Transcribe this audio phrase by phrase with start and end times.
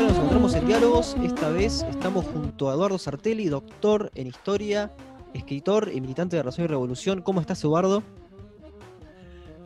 [0.00, 1.16] nos encontramos en diálogos.
[1.22, 4.90] Esta vez estamos junto a Eduardo Sartelli, doctor en historia,
[5.32, 7.22] escritor y militante de Razón y Revolución.
[7.22, 8.02] ¿Cómo estás, Eduardo?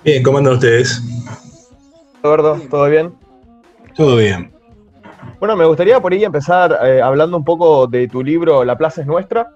[0.04, 1.02] Bien, ¿cómo andan ustedes?
[2.22, 3.14] Eduardo, ¿todo bien?
[3.96, 4.52] Todo bien.
[5.40, 9.00] Bueno, me gustaría por ahí empezar eh, hablando un poco de tu libro La Plaza
[9.00, 9.54] es Nuestra.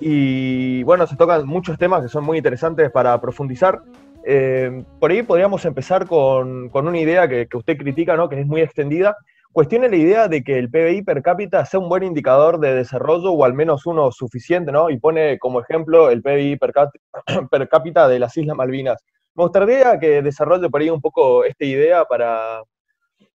[0.00, 3.82] Y bueno, se tocan muchos temas que son muy interesantes para profundizar.
[4.28, 8.28] Eh, por ahí podríamos empezar con, una idea que, usted critica, ¿no?
[8.28, 9.16] que es muy extendida.
[9.52, 13.30] Cuestione la idea de que el PBI per cápita sea un buen indicador de desarrollo
[13.30, 14.90] o al menos uno suficiente, ¿no?
[14.90, 16.56] Y pone como ejemplo el PBI
[17.50, 19.02] per, cápita de las Islas Malvinas.
[19.36, 22.62] Me gustaría que desarrolle por ahí un poco esta idea para,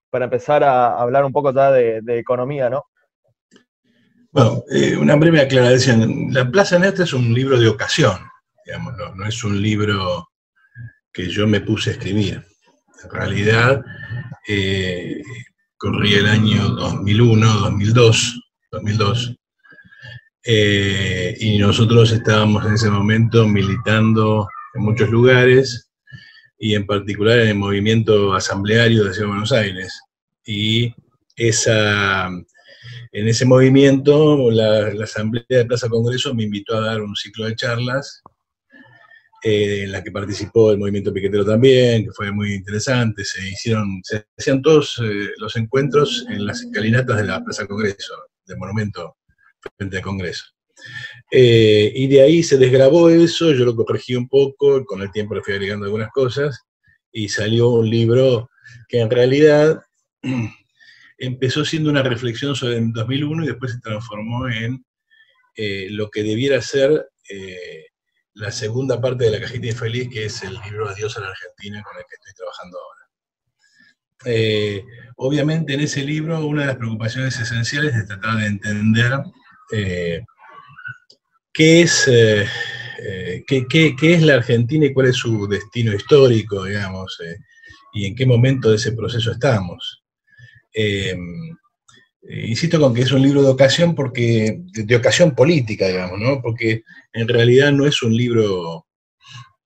[0.09, 2.85] para empezar a hablar un poco ya de, economía, ¿no?
[4.31, 6.29] Bueno, eh, una breve aclaración.
[6.31, 8.17] La Plaza Nuestra es un libro de ocasión,
[8.65, 10.27] digamos, no, es un libro
[11.17, 12.45] que yo me puse a escribir.
[13.03, 13.83] En realidad,
[14.47, 15.19] eh,
[15.75, 18.39] corría el año 2001, 2002,
[18.71, 19.35] 2002,
[21.39, 25.89] y nosotros estábamos en ese momento militando en muchos lugares
[26.59, 29.99] y en particular en el movimiento asambleario de Ciudad Buenos Aires.
[30.45, 30.93] Y
[31.35, 37.45] esa, en ese movimiento, la, Asamblea de Plaza Congreso me invitó a dar un ciclo
[37.45, 38.21] de charlas,
[39.43, 43.23] eh, en la que participó el movimiento piquetero también, que fue muy interesante.
[43.23, 48.15] Se hicieron, se hacían todos eh, los encuentros en las escalinatas de la Plaza Congreso,
[48.45, 49.17] del monumento
[49.77, 50.45] frente al Congreso.
[51.31, 55.35] Eh, y de ahí se desgrabó eso, yo lo corregí un poco, con el tiempo
[55.35, 56.61] le fui agregando algunas cosas,
[57.11, 58.49] y salió un libro
[58.87, 59.81] que en realidad
[61.17, 64.83] empezó siendo una reflexión sobre el 2001 y después se transformó en
[65.55, 67.07] eh, lo que debiera ser
[68.37, 71.83] la segunda parte de la cajita infeliz, que es el libro Adiós a la Argentina,
[71.83, 73.03] con el que estoy trabajando ahora.
[75.17, 79.13] obviamente en ese libro una de las preocupaciones esenciales es tratar de entender
[81.57, 82.45] qué es, eh,
[82.99, 87.37] eh, qué, es la Argentina y cuál es su destino histórico, digamos, eh,
[87.93, 90.03] y en qué momento de ese proceso estamos.
[92.29, 96.41] Insisto con que es un libro de ocasión porque, de, ocasión política, digamos, ¿no?
[96.41, 96.83] Porque
[97.13, 98.85] en realidad no es un libro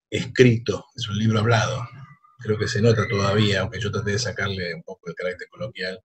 [0.10, 1.88] escrito, es un libro hablado.
[2.40, 6.00] Creo que se nota todavía, aunque yo traté de sacarle un poco el carácter coloquial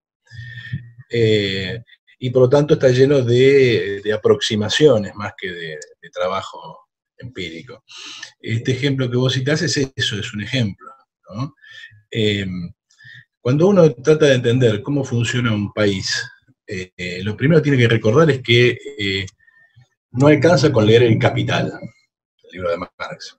[2.18, 5.78] y por lo tanto está lleno de, aproximaciones más que de,
[6.12, 7.84] trabajo empírico.
[8.40, 10.88] Este ejemplo que vos citás es eso, es un ejemplo.
[12.10, 12.72] Em,
[13.40, 16.24] cuando uno trata de entender cómo funciona un país,
[16.66, 19.26] eh, eh, lo primero que tiene que recordar es que eh,
[20.12, 21.72] no alcanza con leer El Capital,
[22.42, 23.38] el libro de Marx.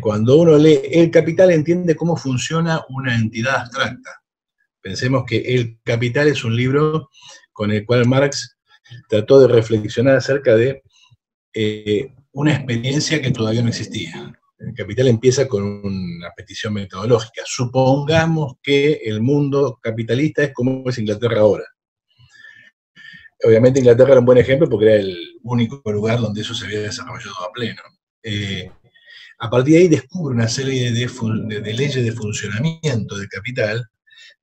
[0.00, 4.22] cuando uno lee El Capital entiende cómo funciona una entidad abstracta
[4.82, 7.08] Pensemos que El Capital es un libro
[7.52, 8.56] con el cual Marx
[9.08, 10.82] trató de reflexionar acerca de
[11.54, 14.32] eh, una experiencia que todavía no existía.
[14.66, 17.42] El Capital empieza con una petición metodológica.
[17.44, 21.64] Supongamos que el mundo capitalista es como es Inglaterra ahora.
[23.44, 26.80] Obviamente Inglaterra era un buen ejemplo porque era el único lugar donde eso se había
[26.80, 27.82] desarrollado a pleno.
[28.22, 28.70] Eh,
[29.40, 33.84] a partir de ahí descubre una serie de leyes de funcionamiento del capital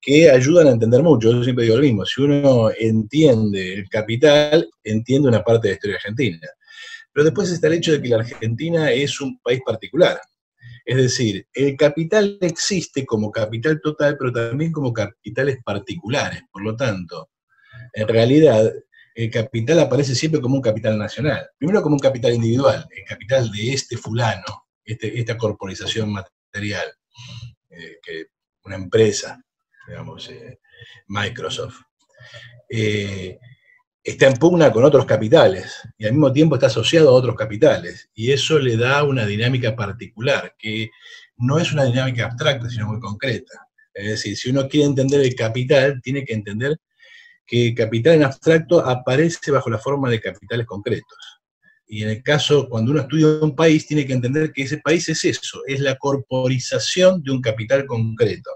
[0.00, 1.32] que ayudan a entender mucho.
[1.32, 5.76] Yo siempre digo lo mismo, si uno entiende el capital, entiende una parte de la
[5.76, 6.48] historia argentina.
[7.12, 10.20] Pero después está el hecho de que la Argentina es un país particular.
[10.84, 16.42] Es decir, el capital existe como capital total, pero también como capitales particulares.
[16.52, 17.30] Por lo tanto,
[17.92, 18.72] en realidad,
[19.14, 21.48] el capital aparece siempre como un capital nacional.
[21.58, 26.86] Primero como un capital individual, el capital de este fulano, este, esta corporización material,
[27.70, 28.26] eh, que
[28.64, 29.42] una empresa,
[29.86, 30.60] digamos, eh,
[31.08, 31.82] Microsoft,
[32.68, 33.38] eh,
[34.02, 38.08] está en pugna con otros capitales y al mismo tiempo está asociado a otros capitales.
[38.14, 40.90] Y eso le da una dinámica particular, que
[41.36, 43.66] no es una dinámica abstracta, sino muy concreta.
[43.92, 46.76] Es decir, si uno quiere entender el capital, tiene que entender
[47.46, 51.40] que capital en abstracto aparece bajo la forma de capitales concretos.
[51.86, 55.08] Y en el caso, cuando uno estudia un país, tiene que entender que ese país
[55.08, 58.50] es eso, es la corporización de un capital concreto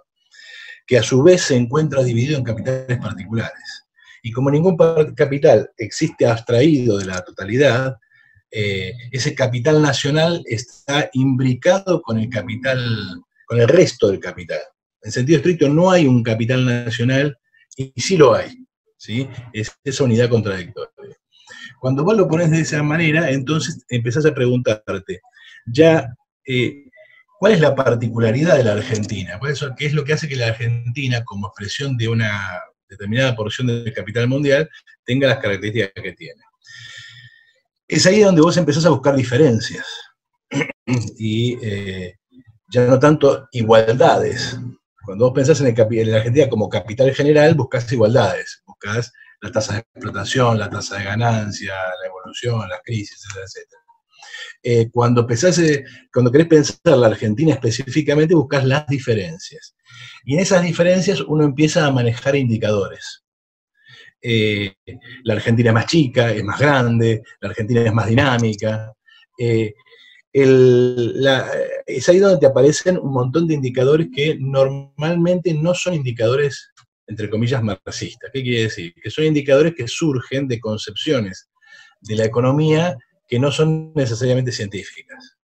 [0.87, 3.84] que a su vez se encuentra dividido en capitales particulares.
[4.25, 4.75] Y como ningún
[5.15, 7.99] capital existe abstraído de la totalidad,
[8.51, 12.83] eh, ese capital nacional está imbricado con el capital,
[13.45, 14.61] con el resto del capital.
[15.03, 17.37] En sentido estricto, no hay un capital nacional
[17.77, 18.65] y sí lo hay.
[18.97, 19.29] ¿sí?
[19.53, 21.19] Es esa unidad contradictoria.
[21.79, 25.21] Cuando vos lo pones de esa manera, entonces empezás a preguntarte,
[25.67, 26.17] ya,
[26.47, 26.85] eh,
[27.39, 29.39] ¿Cuál es la particularidad de la Argentina?
[29.77, 33.93] ¿Qué es lo que hace que la Argentina, como expresión de una determinada porción del
[33.93, 34.69] capital mundial,
[35.05, 36.41] tenga las características que tiene?
[37.87, 39.87] Es ahí donde vos empezás a buscar diferencias
[41.19, 42.19] y eh,
[42.71, 44.59] ya no tanto igualdades.
[45.05, 49.75] Cuando vos pensás en, el, la Argentina como capital general, buscas igualdades, buscas la tasa
[49.75, 53.84] de explotación, la tasa de ganancia, la evolución, las crisis, etcétera,
[54.67, 59.77] eh, cuando, pensás, eh, cuando querés pensar la Argentina específicamente, buscas las diferencias.
[60.25, 63.25] Y en esas diferencias uno empieza a manejar indicadores.
[64.23, 64.75] Eh,
[65.25, 68.91] la Argentina es más chica, es más grande, la Argentina es más dinámica.
[69.37, 69.75] es
[72.09, 76.73] ahí donde te aparecen un montón de indicadores que normalmente no son indicadores,
[77.07, 78.31] entre comillas, marxistas.
[78.33, 78.95] ¿Qué quiere decir?
[78.95, 81.51] Que son indicadores que surgen de concepciones
[82.01, 85.37] de la economía que no son necesariamente científicas.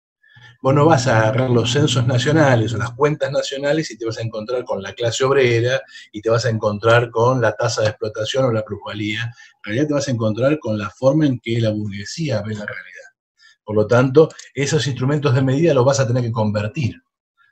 [0.60, 4.19] Vos no vas a agarrar los censos nacionales o las cuentas nacionales y te vas
[4.19, 5.80] a encontrar con la clase obrera
[6.10, 9.22] y te vas a encontrar con la tasa de explotación o la plusvalía.
[9.22, 12.66] En realidad te vas a encontrar con la forma en que la burguesía ve la
[12.66, 13.08] realidad.
[13.62, 16.96] Por lo tanto, esos instrumentos de medida los vas a tener que convertir.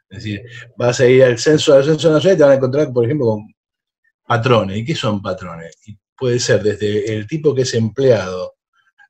[0.09, 0.43] Es decir,
[0.77, 3.27] vas a ir al censo, al censo nacional y te van a encontrar, por ejemplo,
[3.27, 3.55] con
[4.27, 4.79] patrones.
[4.79, 5.77] ¿Y qué son patrones?
[5.87, 8.56] Y puede ser desde el tipo que es empleado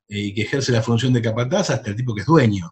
[0.07, 2.71] y que ejerce la función de capataz hasta el tipo que es dueño.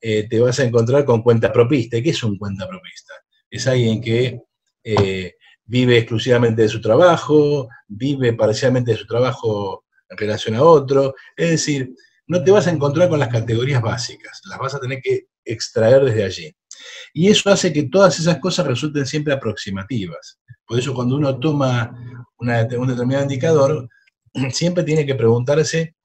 [0.00, 1.96] Eh, te vas a encontrar con cuenta propista.
[1.96, 3.12] ¿Y qué es un cuenta propista?
[3.50, 4.40] Es alguien que
[4.84, 5.34] eh,
[5.64, 11.14] vive exclusivamente de su trabajo, vive parcialmente de su trabajo en relación a otro.
[11.36, 11.94] Es decir,
[12.26, 16.04] no te vas a encontrar con las categorías básicas, las vas a tener que extraer
[16.04, 16.56] desde allí.
[17.12, 20.38] Y eso hace que todas esas cosas resulten siempre aproximativas.
[20.66, 21.92] Por eso cuando uno toma
[22.36, 22.48] un
[22.88, 23.88] determinado indicador,
[24.52, 25.95] siempre tiene que preguntarse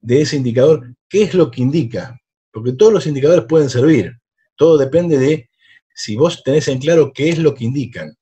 [0.00, 2.20] de ese indicador, ¿qué es lo que indica?
[2.52, 4.18] Porque todos los indicadores pueden servir.
[4.56, 5.50] Todo depende de
[5.94, 8.14] si vos tenés en claro qué es lo que indican.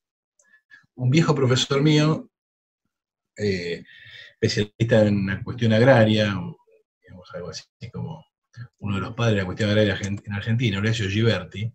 [0.95, 2.29] Un viejo profesor mío,
[3.37, 3.83] eh,
[4.39, 6.35] especialista en la cuestión agraria,
[7.03, 8.25] digamos algo así como
[8.79, 11.71] uno de los padres de la cuestión agraria en Argentina, Horacio Giberti,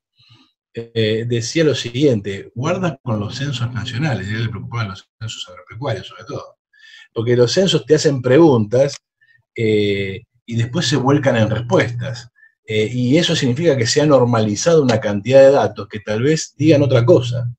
[0.74, 5.46] eh, decía lo siguiente, guarda con los censos nacionales, a él le preocupaban los censos
[5.48, 6.56] agropecuarios sobre todo,
[7.12, 8.96] porque los censos te hacen preguntas
[9.56, 12.28] eh, y después se vuelcan en respuestas.
[12.64, 16.54] Eh, y eso significa que se ha normalizado una cantidad de datos que tal vez
[16.56, 17.52] digan otra cosa.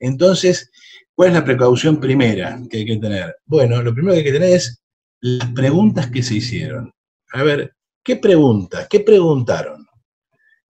[0.00, 0.70] Entonces,
[1.14, 3.36] ¿cuál es la precaución primera que hay que tener?
[3.44, 4.80] Bueno, lo primero que hay que tener es
[5.20, 6.92] las preguntas que se hicieron.
[7.32, 8.86] A ver, ¿qué preguntas?
[8.88, 9.86] ¿Qué preguntaron?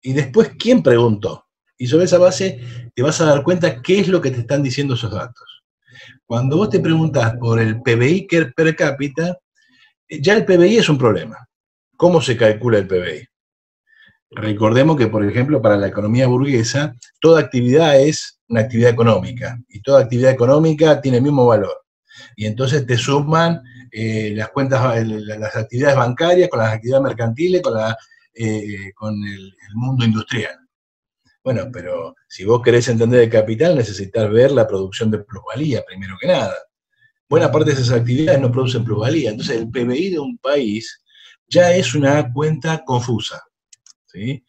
[0.02, 1.46] Y después, ¿quién preguntó?
[1.78, 2.62] Y sobre esa base
[2.94, 5.64] te vas a dar cuenta qué es lo que te están diciendo esos datos.
[6.26, 9.38] Cuando vos te preguntas por el PBI per cápita,
[10.10, 11.48] ya el PBI es un problema.
[11.98, 13.28] ¿Cómo se calcula el PBI?
[14.32, 19.82] Recordemos que, por ejemplo, para la economía burguesa, toda actividad es una actividad económica y
[19.82, 21.86] toda actividad económica tiene el mismo valor.
[22.36, 23.62] Y entonces te suman
[23.92, 27.62] eh, las cuentas, las actividades bancarias con las actividades mercantiles,
[28.34, 30.58] eh, con el, mundo industrial.
[31.44, 36.18] Bueno, pero si vos querés entender el capital, necesitas ver la producción de plusvalía, primero
[36.20, 36.56] que nada
[37.30, 39.32] buena parte de esas actividades no producen plusvalía.
[39.32, 41.04] Entonces, el PBI de un país
[41.48, 43.44] ya es una cuenta confusa.
[44.08, 44.44] ¿sí?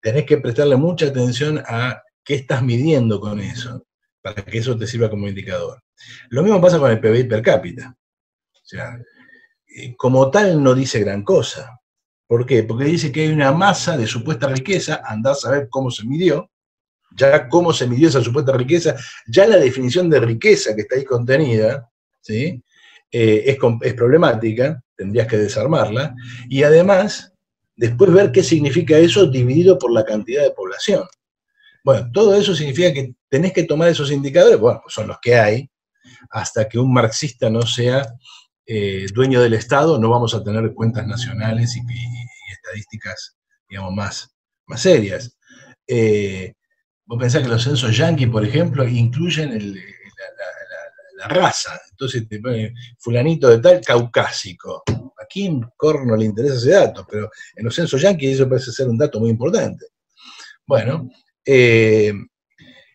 [0.00, 3.86] Tenés que prestarle mucha atención a qué estás midiendo con eso,
[4.22, 5.82] para que eso te sirva como indicador.
[6.30, 7.94] Lo mismo pasa con el PBI per cápita.
[8.52, 8.98] O sea,
[9.66, 11.78] eh, como tal no dice gran cosa.
[12.26, 12.62] ¿Por qué?
[12.62, 16.48] Porque dice que hay una masa de supuesta riqueza, andás a ver cómo se midió,
[17.16, 18.94] ya cómo se midió esa supuesta riqueza,
[19.26, 21.89] ya la definición de riqueza que está ahí contenida,
[22.20, 22.62] ¿sí?
[23.12, 26.14] Eh, es, problemática, tendrías que desarmarla,
[26.48, 27.32] y además,
[27.74, 31.04] después ver qué significa eso dividido por la cantidad de población.
[31.82, 35.34] Bueno, todo eso significa que tenés que tomar esos indicadores, bueno, pues son los que
[35.34, 35.70] hay,
[36.30, 38.06] hasta que un marxista no sea
[38.66, 41.80] eh, dueño del Estado, no vamos a tener cuentas nacionales y,
[42.52, 43.36] estadísticas,
[43.68, 44.36] digamos, más,
[44.66, 45.36] más serias.
[45.86, 46.54] Eh,
[47.06, 50.59] vos pensás que los censos yanquis, por ejemplo, incluyen el, la
[51.28, 51.80] raza.
[51.90, 54.82] Entonces te pone fulanito de tal caucásico.
[54.88, 57.06] ¿A quién corno le interesa ese dato?
[57.10, 59.86] Pero en los censos yanquis eso parece ser un dato muy importante.
[60.66, 61.08] Bueno,
[61.44, 62.12] eh,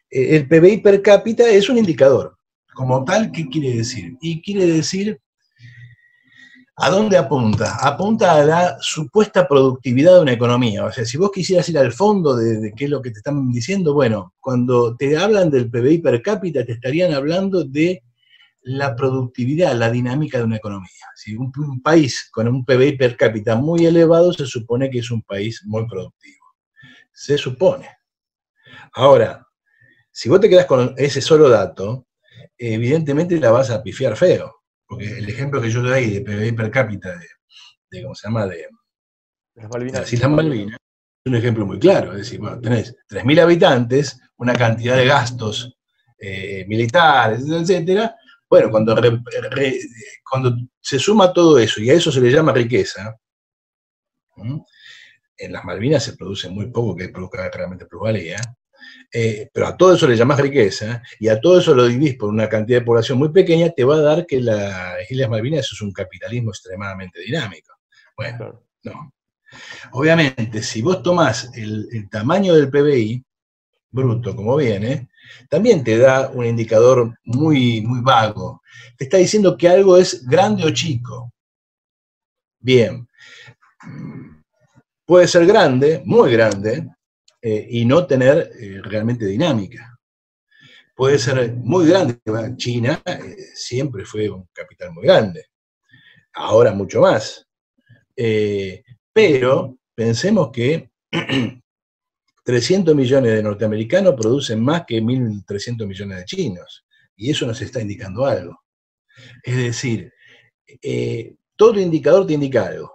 [0.09, 2.37] el PBI per cápita es un indicador.
[2.73, 4.17] Como tal, ¿qué quiere decir?
[4.21, 5.19] Y quiere decir
[6.77, 7.77] ¿A dónde apunta?
[7.81, 10.83] Apunta a la supuesta productividad de una economía.
[10.83, 13.49] O sea, si vos quisieras ir al fondo de, qué es lo que te están
[13.49, 18.03] diciendo, bueno, cuando te hablan del PBI per cápita, te estarían hablando de
[18.65, 20.89] la productividad, la dinámica de una economía.
[21.15, 21.51] Si un,
[21.83, 25.87] país con un PBI per cápita muy elevado se supone que es un país muy
[25.87, 26.43] productivo.
[27.13, 27.87] Se supone.
[28.93, 29.47] Ahora,
[30.11, 32.07] si vos te quedás con ese solo dato,
[32.57, 34.63] evidentemente la vas a pifiar feo.
[34.87, 37.15] Porque el ejemplo que yo doy de PBI per cápita
[37.89, 38.47] de, ¿cómo se llama?
[38.47, 38.67] De,
[39.53, 40.11] las Malvinas.
[40.11, 40.79] Islas Malvinas,
[41.23, 42.13] es un ejemplo muy claro.
[42.13, 45.77] Es decir, bueno, tenés 3.000 habitantes, una cantidad de gastos
[46.17, 48.15] eh, militares, etcétera.
[48.55, 48.95] Bueno, cuando,
[50.23, 53.19] cuando se suma todo eso y a eso se le llama riqueza,
[55.37, 58.39] en las Malvinas se produce muy poco que produzca realmente plusvalía,
[59.11, 62.29] eh, pero a todo eso le llamas riqueza y a todo eso lo dividís por
[62.29, 65.81] una cantidad de población muy pequeña, te va a dar que las Islas Malvinas es
[65.81, 67.73] un capitalismo extremadamente dinámico.
[68.15, 69.13] Bueno, no.
[69.91, 73.21] Obviamente, si vos tomás el, tamaño del PBI,
[73.91, 75.09] bruto como viene,
[75.49, 78.61] también te da un indicador muy, muy vago.
[78.97, 81.31] Te está diciendo que algo es grande o chico.
[82.59, 83.07] Bien.
[85.05, 86.87] Puede ser grande, muy grande,
[87.47, 89.99] eh, y no tener eh, realmente dinámica.
[90.95, 92.19] Puede ser muy grande.
[92.57, 95.45] China eh, siempre fue un capital muy grande,
[96.33, 97.45] ahora mucho más.
[99.13, 100.89] pero pensemos que
[102.45, 106.85] 300 millones de norteamericanos producen más que 1.300 millones de chinos,
[107.15, 108.61] y eso nos está indicando algo.
[109.43, 110.13] Es decir,
[111.55, 112.93] todo indicador te indica algo.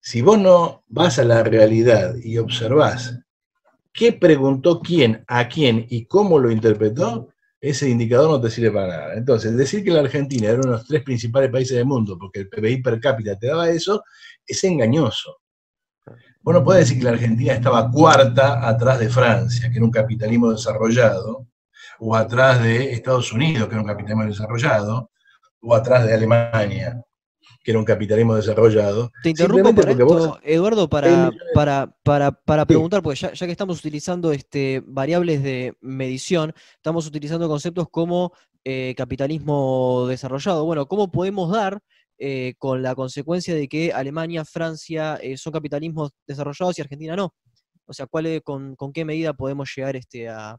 [0.00, 3.18] Si vos no vas a la realidad y observás
[3.92, 7.28] qué preguntó quién, a quién y cómo lo interpretó,
[7.60, 9.14] ese indicador no te sirve para nada.
[9.16, 12.40] Entonces, decir que la Argentina era uno de los tres principales países del mundo porque
[12.40, 14.02] el PBI per cápita te daba eso,
[14.46, 15.39] es engañoso.
[16.42, 19.90] Vos no podés decir que la Argentina estaba cuarta atrás de Francia, que era un
[19.90, 21.46] capitalismo desarrollado,
[21.98, 25.10] o atrás de Estados Unidos, que era un capitalismo desarrollado,
[25.60, 27.02] o atrás de Alemania
[27.62, 29.12] que era un capitalismo desarrollado.
[29.22, 34.82] Te interrumpo para esto, Eduardo, para, para, para, preguntar, porque ya, que estamos utilizando este,
[34.86, 38.32] variables de medición, estamos utilizando conceptos como
[38.64, 40.64] eh, capitalismo desarrollado.
[40.64, 41.82] Bueno, ¿cómo podemos dar
[42.20, 47.34] eh, con la consecuencia de que Alemania, Francia eh, son capitalismos desarrollados y Argentina no?
[47.86, 50.56] O sea, ¿cuál con, qué medida podemos llegar este, a,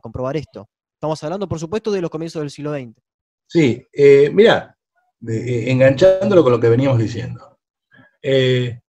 [0.00, 0.68] comprobar esto?
[0.94, 2.94] Estamos hablando, por supuesto, de los comienzos del siglo XX.
[3.48, 3.84] Sí,
[4.32, 4.78] mira,
[5.28, 7.58] eh, enganchándolo con lo que veníamos diciendo.
[8.22, 8.80] Eh,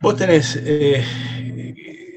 [0.00, 1.02] vos tenés, eh,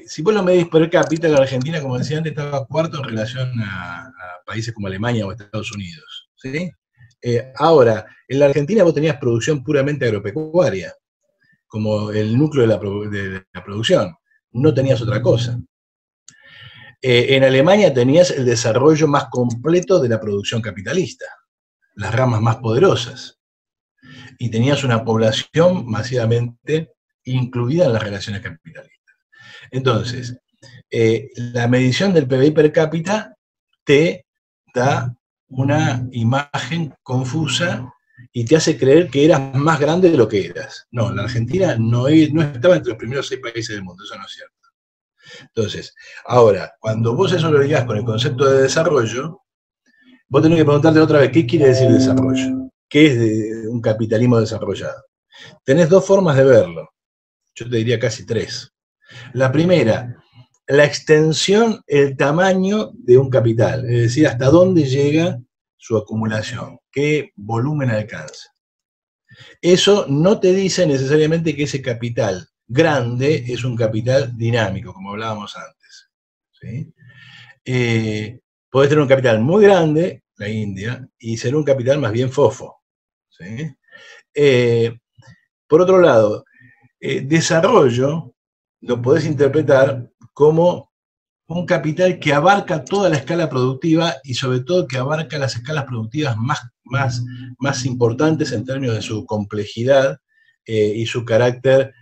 [0.06, 3.50] si vos lo medís por cápita, la Argentina, como decía antes, estaba cuarto en relación
[3.62, 4.12] a,
[4.44, 6.28] países como Alemania o Estados Unidos.
[7.56, 10.92] Ahora, en la Argentina vos tenías producción puramente agropecuaria,
[11.66, 14.14] como el núcleo de la, producción.
[14.52, 15.58] No tenías otra cosa.
[17.00, 21.26] en Alemania tenías el desarrollo más completo de la producción capitalista
[21.94, 23.38] las ramas más poderosas.
[24.38, 26.92] Y tenías una población masivamente
[27.24, 29.16] incluida en las relaciones capitalistas.
[29.70, 30.38] Entonces,
[30.90, 33.36] eh, la medición del PBI per cápita
[33.84, 34.26] te
[34.74, 35.14] da
[35.52, 37.92] una imagen confusa
[38.32, 40.86] y te hace creer que eras más grande de lo que eras.
[40.90, 44.24] No, la Argentina no, no estaba entre los primeros seis países del mundo, eso no
[44.24, 44.54] es cierto.
[45.54, 45.94] Entonces,
[46.24, 49.40] ahora, cuando vos eso lo ligás con el concepto de desarrollo,
[50.28, 52.70] vos tenés que preguntarte otra vez, ¿qué quiere decir desarrollo?
[52.88, 55.04] ¿Qué es un capitalismo desarrollado?
[55.64, 56.88] Tenés dos formas de verlo.
[57.54, 58.72] Yo te diría casi tres.
[59.34, 60.21] La primera,
[60.66, 65.40] la extensión, el tamaño de un capital, es decir, hasta dónde llega
[65.76, 68.50] su acumulación, qué volumen alcanza.
[69.60, 75.56] Eso no te dice necesariamente que ese capital grande es un capital dinámico, como hablábamos
[75.56, 76.10] antes.
[76.52, 76.92] ¿sí?
[77.64, 78.40] Eh,
[78.70, 82.82] podés tener un capital muy grande la India, y ser un capital más bien fofo.
[84.34, 84.98] Eh,
[85.66, 86.44] por otro lado,
[87.00, 88.34] eh, desarrollo
[88.80, 90.90] lo podés interpretar como
[91.46, 95.84] un capital que abarca toda la escala productiva y sobre todo que abarca las escalas
[95.84, 97.22] productivas más, más,
[97.58, 100.18] más importantes en términos de su complejidad
[100.64, 101.92] eh, y su carácter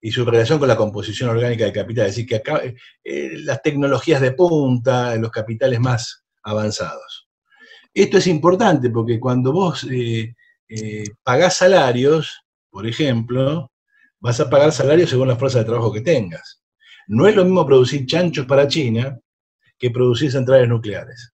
[0.00, 2.06] y su relación con la composición orgánica del capital.
[2.06, 2.60] Es decir, que acá
[3.02, 7.28] las tecnologías de punta, los capitales más avanzados.
[7.94, 10.34] Esto es importante porque cuando vos eh,
[10.68, 13.72] eh, pagás salarios, por ejemplo,
[14.20, 16.57] vas a pagar salarios según la fuerza de trabajo que tengas.
[17.08, 19.18] No es lo mismo producir chanchos para China
[19.78, 21.32] que producir centrales nucleares.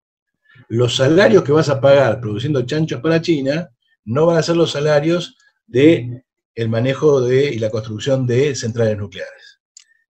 [0.70, 3.70] Los salarios que vas a pagar produciendo chanchos para China
[4.06, 6.24] no van a ser los salarios de
[6.56, 9.60] el manejo de, y la construcción de centrales nucleares.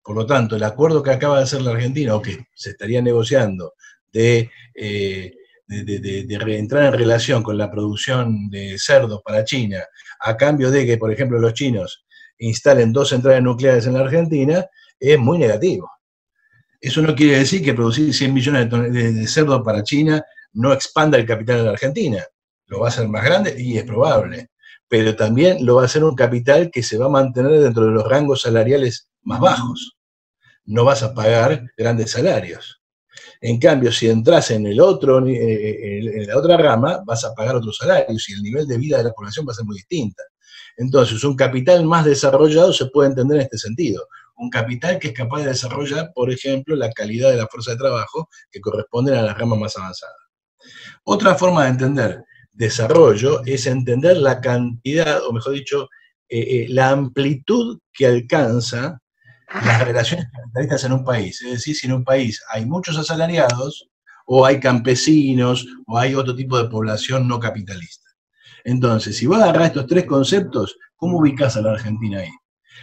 [0.04, 3.02] Por lo tanto, el acuerdo que acaba de hacer la Argentina, o que se estaría
[3.02, 3.74] negociando
[4.12, 5.34] de, eh,
[5.68, 9.82] de, reentrar en relación con la producción de cerdos para China,
[10.20, 12.06] a cambio de que, por ejemplo, los chinos
[12.38, 14.66] instalen dos centrales nucleares en la Argentina,
[15.12, 15.92] es muy negativo.
[16.80, 21.26] Eso no quiere decir que producir 100 millones de, cerdos para China no expanda el
[21.26, 22.24] capital en la Argentina.
[22.68, 24.50] Lo va a hacer más grande y es probable.
[24.88, 27.92] Pero también lo va a hacer un capital que se va a mantener dentro de
[27.92, 29.98] los rangos salariales más bajos.
[30.66, 32.82] No vas a pagar grandes salarios.
[33.42, 37.56] En cambio, si entras en, el otro, eh, en la otra rama, vas a pagar
[37.56, 40.24] otros salarios y el nivel de vida de la población va a ser muy distinta.
[40.78, 44.08] Entonces, un capital más desarrollado se puede entender en este sentido.
[44.36, 47.78] Un capital que es capaz de desarrollar, por ejemplo, la calidad de la fuerza de
[47.78, 50.16] trabajo que corresponde a las ramas más avanzadas.
[51.04, 52.24] Otra forma de entender
[52.54, 55.90] desarrollo es entender la cantidad, o mejor dicho,
[56.30, 59.00] eh, eh, la amplitud que alcanza
[59.66, 61.42] las relaciones capitalistas en un país.
[61.42, 63.90] Es decir, si en un país hay muchos asalariados,
[64.26, 68.10] o hay campesinos, o hay otro tipo de población no capitalista.
[68.64, 72.30] Entonces, si vos agarrás estos tres conceptos, ¿cómo ubicás a la Argentina ahí?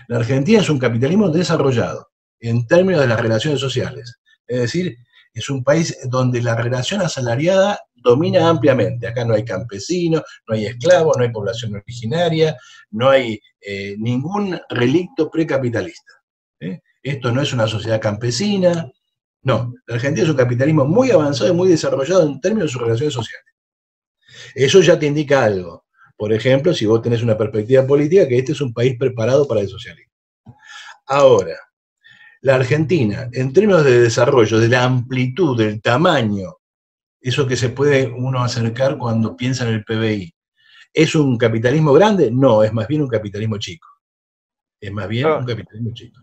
[0.09, 4.21] La Argentina es un capitalismo desarrollado en términos de las relaciones sociales.
[4.47, 4.97] Es decir,
[5.33, 9.07] es un país donde la relación asalariada domina ampliamente.
[9.07, 12.57] Acá no hay campesinos, no hay esclavos, no hay población originaria,
[12.91, 16.13] no hay eh, ningún relicto precapitalista.
[16.61, 16.81] ¿eh?
[17.03, 18.91] Esto no es una sociedad campesina,
[19.43, 19.75] no.
[19.87, 23.15] La Argentina es un capitalismo muy avanzado y muy desarrollado en términos de sus relaciones
[23.15, 23.47] sociales.
[24.55, 25.85] Eso ya te indica algo.
[26.21, 29.63] Por ejemplo, si vos tenés una perspectiva política, que este es un país preparado para
[29.63, 30.13] el socialismo.
[31.07, 31.57] Ahora,
[32.43, 36.57] la Argentina, en términos de desarrollo, de la amplitud, del tamaño,
[37.23, 40.35] eso que se puede uno acercar cuando piensa en el PBI,
[40.93, 42.31] ¿es un capitalismo grande?
[42.31, 43.89] No, es más bien un capitalismo chico.
[44.79, 46.21] Es más bien un capitalismo chico.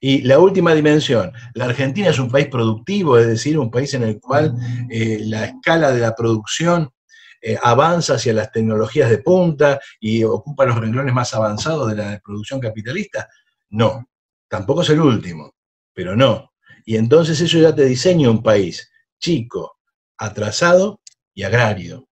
[0.00, 4.04] Y la última dimensión, la Argentina es un país productivo, es decir, un país en
[4.04, 4.54] el cual
[4.88, 6.92] eh, la escala de la producción
[7.40, 12.20] eh, avanza hacia las tecnologías de punta y ocupa los renglones más avanzados de la
[12.24, 13.28] producción capitalista?
[13.70, 14.08] No,
[14.48, 15.54] tampoco es el último,
[15.94, 16.52] pero no.
[16.84, 19.78] Y entonces eso ya te diseña un país chico,
[20.18, 21.00] atrasado
[21.34, 22.08] y agrario.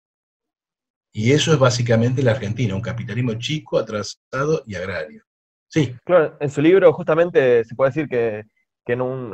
[1.11, 5.23] Y eso es básicamente la Argentina, un capitalismo chico, atrasado y agrario.
[5.67, 5.95] Sí.
[6.05, 8.45] Claro, en su libro justamente se puede decir que,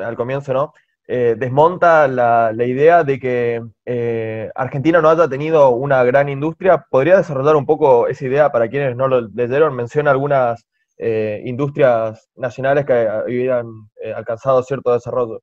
[0.04, 0.74] al comienzo, ¿no?
[1.08, 6.86] Eh, desmonta la, idea de que eh, Argentina no haya tenido una gran industria.
[6.90, 9.76] ¿Podría desarrollar un poco esa idea para quienes no lo leyeron?
[9.76, 10.66] Menciona algunas
[10.98, 13.68] eh, industrias nacionales que habían
[14.16, 15.42] alcanzado cierto desarrollo.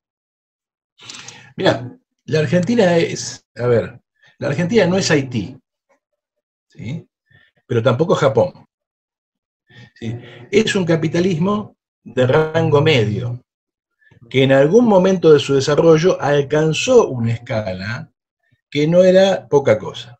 [1.56, 4.00] Mira, la Argentina es, a ver,
[4.38, 5.56] la Argentina no es Haití,
[6.68, 7.06] ¿sí?
[7.66, 8.66] pero tampoco Japón.
[10.50, 13.40] Es un capitalismo de rango medio,
[14.32, 18.10] que en algún momento de su desarrollo alcanzó una escala
[18.70, 20.18] que no era poca cosa.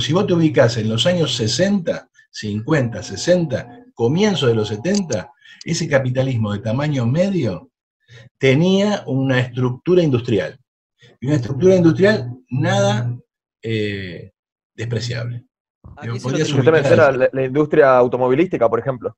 [0.00, 5.32] si vos te ubicás en los años 60, 50, 60, comienzo de los 70,
[5.64, 7.70] ese capitalismo de tamaño medio
[8.36, 10.58] tenía una estructura industrial.
[11.18, 13.16] Y una estructura industrial nada
[13.62, 14.30] eh,
[14.74, 15.46] despreciable.
[16.96, 19.16] la, la, industria automovilística, por ejemplo.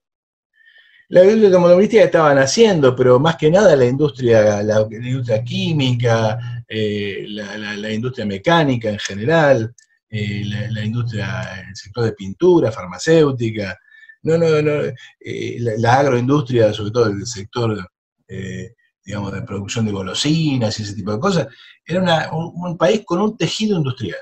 [1.11, 7.25] La industria automovilística estaba naciendo, pero más que nada la industria, la, industria química, eh,
[7.29, 9.75] la, industria mecánica en general,
[10.11, 13.79] eh, la, industria, el sector de pintura, farmacéutica,
[14.25, 14.83] no, no, no,
[15.21, 17.90] eh, la, agroindustria, sobre todo el sector,
[19.03, 21.47] digamos, de producción de golosinas y ese tipo de cosas,
[21.87, 24.21] era un país con un tejido industrial.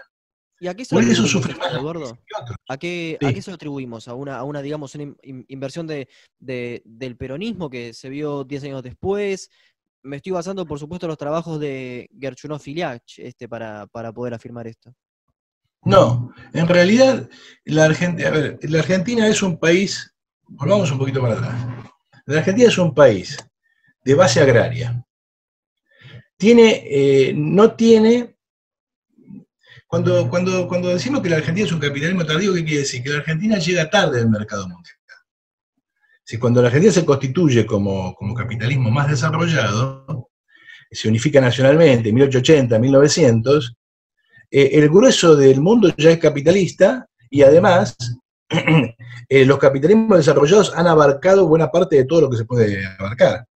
[0.58, 2.18] ¿Y a qué se lo atribuimos, Eduardo?
[2.68, 4.08] ¿A qué, ¿A qué se lo atribuimos?
[4.08, 5.14] ¿A una, a una digamos, una
[5.48, 9.50] inversión de, del peronismo que se vio 10 años después?
[10.02, 14.66] Me estoy basando, por supuesto, en los trabajos de Gerchunov Filiach este, para, poder afirmar
[14.66, 14.94] esto.
[15.82, 17.28] No, en realidad
[17.64, 21.54] la Argentina, a ver, la Argentina es un país, volvamos un poquito para atrás.
[22.24, 23.36] La Argentina es un país
[24.04, 25.04] de base agraria.
[26.36, 28.35] Tiene, eh, no tiene
[29.86, 33.02] cuando, cuando, cuando decimos que la Argentina es un capitalismo tardío, ¿qué quiere decir?
[33.02, 34.96] Que la Argentina llega tarde al mercado mundial.
[36.24, 40.30] Si cuando la Argentina se constituye como, capitalismo más desarrollado,
[40.90, 43.76] se unifica nacionalmente, en 1880, 1900,
[44.50, 47.96] eh, el grueso del mundo ya es capitalista y además
[49.28, 53.46] eh, los capitalismos desarrollados han abarcado buena parte de todo lo que se puede abarcar.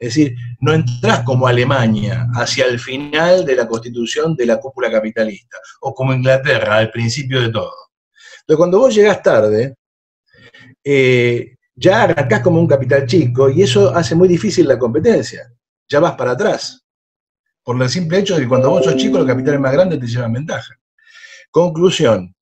[0.00, 4.90] Es decir, no entras como Alemania hacia el final de la constitución de la cúpula
[4.90, 7.74] capitalista, o como Inglaterra al principio de todo.
[8.40, 9.74] Entonces, cuando vos llegás tarde,
[10.82, 15.52] eh, ya arrancás como un capital chico y eso hace muy difícil la competencia.
[15.86, 16.82] Ya vas para atrás.
[17.62, 20.06] Por el simple hecho de que cuando vos sos chico, los capitales más grandes te
[20.06, 20.80] llevan ventaja.
[21.50, 22.34] Conclusión.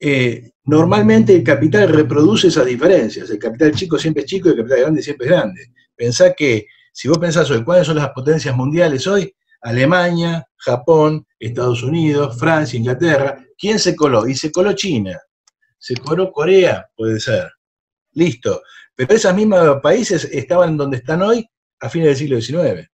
[0.00, 3.28] Eh, normalmente el capital reproduce esas diferencias.
[3.28, 5.72] El capital chico siempre es chico y el capital grande siempre es grande.
[5.94, 9.30] Pensá que Si vos pensás hoy, ¿cuáles son las potencias mundiales hoy?
[9.60, 13.44] Alemania, Japón, Estados Unidos, Francia, Inglaterra.
[13.58, 14.26] ¿Quién se coló?
[14.26, 15.20] Y se coló China.
[15.76, 17.52] Se coló Corea, puede ser.
[18.12, 18.62] Listo.
[18.94, 21.46] Pero esos mismos países estaban donde están hoy
[21.80, 22.90] a fines del siglo XIX.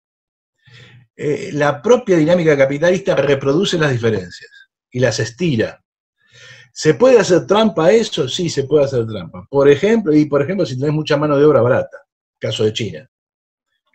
[1.14, 5.84] Eh, la propia dinámica capitalista reproduce las diferencias y las estira.
[6.72, 8.26] ¿Se puede hacer trampa a eso?
[8.30, 9.46] Sí, se puede hacer trampa.
[9.50, 11.98] Por ejemplo, y por ejemplo, si tenés mucha mano de obra barata,
[12.38, 13.10] caso de China,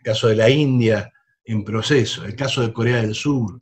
[0.06, 1.12] caso de la India
[1.44, 3.58] en proceso, el caso de Corea del Sur.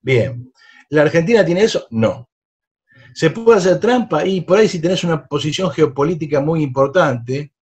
[0.00, 0.52] Bien,
[0.90, 1.88] ¿la Argentina tiene eso?
[1.90, 2.30] No.
[3.12, 4.24] ¿Se puede hacer trampa?
[4.24, 7.52] Y por ahí si tenés una posición geopolítica muy importante,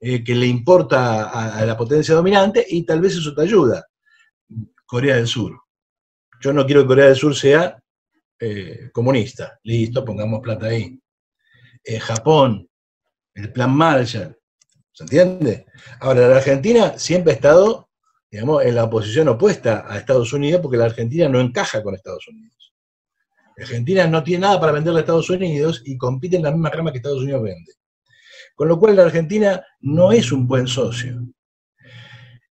[0.00, 3.86] eh, que le importa a, la potencia dominante, y tal vez eso te ayuda.
[4.86, 5.60] Corea del Sur.
[6.40, 7.78] Yo no quiero que Corea del Sur sea
[8.40, 9.58] eh, comunista.
[9.64, 10.98] Listo, pongamos plata ahí.
[11.84, 12.66] Eh, Japón,
[13.34, 14.37] el plan Marshall.
[14.98, 15.66] ¿Se entiende?
[16.00, 17.88] Ahora, la Argentina siempre ha estado,
[18.32, 22.26] digamos, en la oposición opuesta a Estados Unidos porque la Argentina no encaja con Estados
[22.26, 22.74] Unidos.
[23.56, 26.70] La Argentina no tiene nada para venderle a Estados Unidos y compite en la misma
[26.70, 27.74] rama que Estados Unidos vende.
[28.56, 31.28] Con lo cual la Argentina no es un buen socio.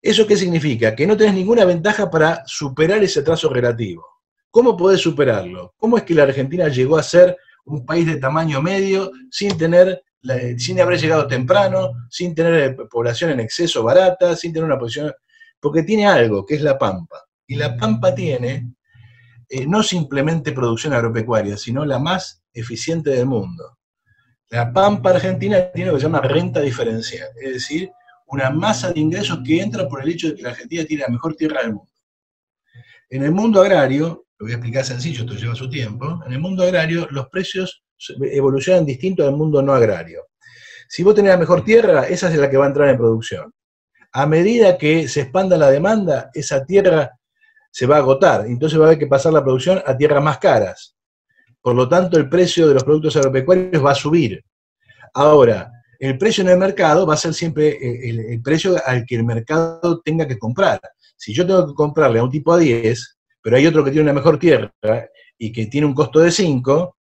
[0.01, 0.95] ¿Eso qué significa?
[0.95, 4.04] Que no tenés ninguna ventaja para superar ese trazo relativo.
[4.49, 5.75] ¿Cómo podés superarlo?
[5.77, 10.01] ¿Cómo es que la Argentina llegó a ser un país de tamaño medio sin tener
[10.57, 15.12] sin haber llegado temprano, sin tener eh, población en exceso barata, sin tener una posición,
[15.60, 17.23] porque tiene algo, que es la pampa.
[17.47, 18.73] Y la pampa tiene
[19.49, 23.77] eh, no simplemente producción agropecuaria, sino la más eficiente del mundo.
[24.49, 27.91] La pampa argentina tiene lo que se llama renta diferencial, es decir,
[28.27, 31.10] una masa de ingresos que entra por el hecho de que la Argentina tiene la
[31.10, 31.91] mejor tierra del mundo.
[33.10, 36.39] En el mundo agrario, lo voy a explicar sencillo, esto lleva su tiempo, en el
[36.39, 37.84] mundo agrario los precios
[38.31, 40.27] evolucionan distinto al mundo no agrario.
[40.87, 43.53] Si vos tenés la mejor tierra, esa es la que va a entrar en producción.
[44.13, 47.11] A medida que se expanda la demanda, esa tierra
[47.71, 50.37] se va a agotar, entonces va a haber que pasar la producción a tierras más
[50.37, 50.95] caras.
[51.61, 54.43] Por lo tanto, el precio de los productos agropecuarios va a subir.
[55.13, 57.77] Ahora, el precio en el mercado va a ser siempre
[58.09, 60.81] el, el precio al que el mercado tenga que comprar.
[61.15, 64.03] Si yo tengo que comprarle a un tipo a 10, pero hay otro que tiene
[64.03, 64.73] una mejor tierra
[65.37, 66.97] y que tiene un costo de 5,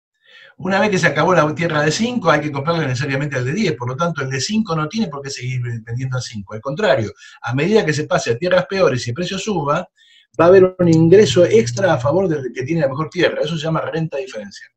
[0.59, 3.53] una vez que se acabó la tierra de 5, hay que comprarle necesariamente al de
[3.53, 6.55] 10, por lo tanto el de 5 no tiene por qué seguir vendiendo a 5,
[6.55, 9.89] al contrario, a medida que se pase a tierras peores y el precio suba,
[10.41, 13.57] va a haber un ingreso extra a favor del que tiene la mejor tierra, eso
[13.57, 14.71] se llama renta diferencial.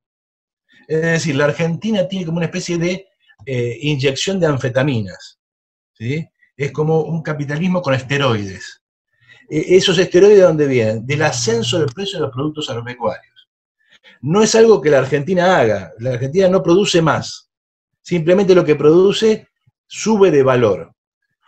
[0.88, 3.08] Es decir, la Argentina tiene como una especie de
[3.46, 5.40] eh, inyección de anfetaminas,
[5.94, 6.28] ¿sí?
[6.56, 8.82] es como un capitalismo con esteroides.
[9.50, 11.06] E, ¿Esos esteroides de dónde vienen?
[11.06, 13.31] Del ascenso del precio de los productos agropecuarios.
[14.22, 17.50] No es algo que la Argentina haga, la Argentina no produce más,
[18.02, 19.48] simplemente lo que produce
[19.88, 20.94] sube de valor.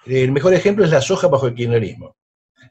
[0.05, 2.17] El mejor ejemplo es la soja bajo el kirchnerismo.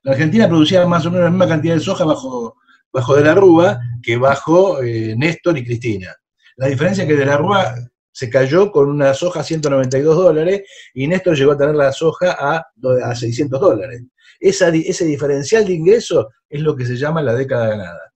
[0.02, 2.56] La Argentina producía más o menos la misma cantidad de soja bajo,
[2.92, 6.14] bajo de la Rúa que bajo eh, Néstor y Cristina.
[6.56, 7.74] La diferencia es que de la Rúa
[8.10, 10.62] se cayó con una soja a 192 dólares
[10.92, 12.66] y Néstor llegó a tener la soja a,
[13.04, 14.02] a 600 dólares
[14.42, 18.12] ese diferencial de ingresos es lo que se llama la década ganada.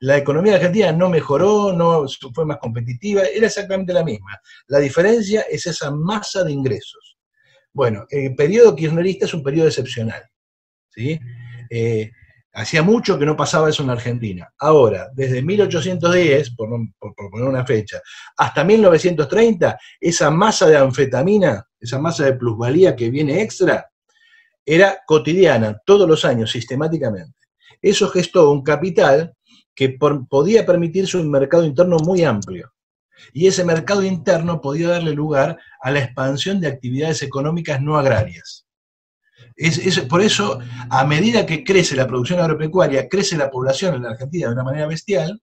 [0.00, 4.40] La economía argentina no mejoró, no fue más competitiva, era exactamente la misma.
[4.68, 7.16] La diferencia es esa masa de ingresos.
[7.72, 10.22] Bueno, el periodo kirchnerista es un periodo excepcional.
[10.88, 11.18] ¿sí?
[11.70, 12.10] Eh,
[12.52, 14.52] hacía mucho que no pasaba eso en la Argentina.
[14.58, 18.00] Ahora, desde 1810, por, por, poner una fecha,
[18.36, 23.88] hasta 1930, esa masa de anfetamina, esa masa de plusvalía que viene extra,
[24.64, 27.38] era cotidiana, todos los años, sistemáticamente.
[27.80, 29.34] Eso gestó un capital
[29.78, 29.96] que
[30.28, 32.72] podía permitirse un mercado interno muy amplio.
[33.32, 38.66] Y ese mercado interno podía darle lugar a la expansión de actividades económicas no agrarias.
[39.54, 40.58] Es, por eso,
[40.90, 44.64] a medida que crece la producción agropecuaria, crece la población en la Argentina de una
[44.64, 45.40] manera bestial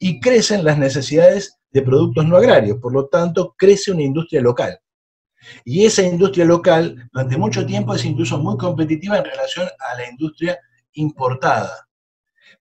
[0.00, 2.78] y crecen las necesidades de productos no agrarios.
[2.78, 4.80] Por lo tanto, crece una industria local.
[5.64, 10.10] Y esa industria local durante mucho tiempo es incluso muy competitiva en relación a la
[10.10, 10.58] industria
[10.94, 11.86] importada.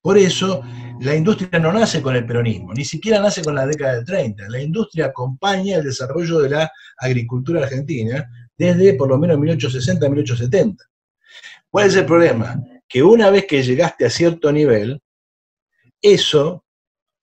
[0.01, 0.61] Por eso,
[1.01, 4.49] la industria no nace con el peronismo, ni siquiera nace con la década del 30.
[4.49, 8.25] La industria acompaña el desarrollo de la agricultura argentina
[8.57, 10.83] desde por lo menos 1860 a 1870.
[11.69, 12.61] ¿Cuál es el problema?
[12.87, 15.01] Que una vez que llegaste a cierto nivel,
[16.01, 16.65] eso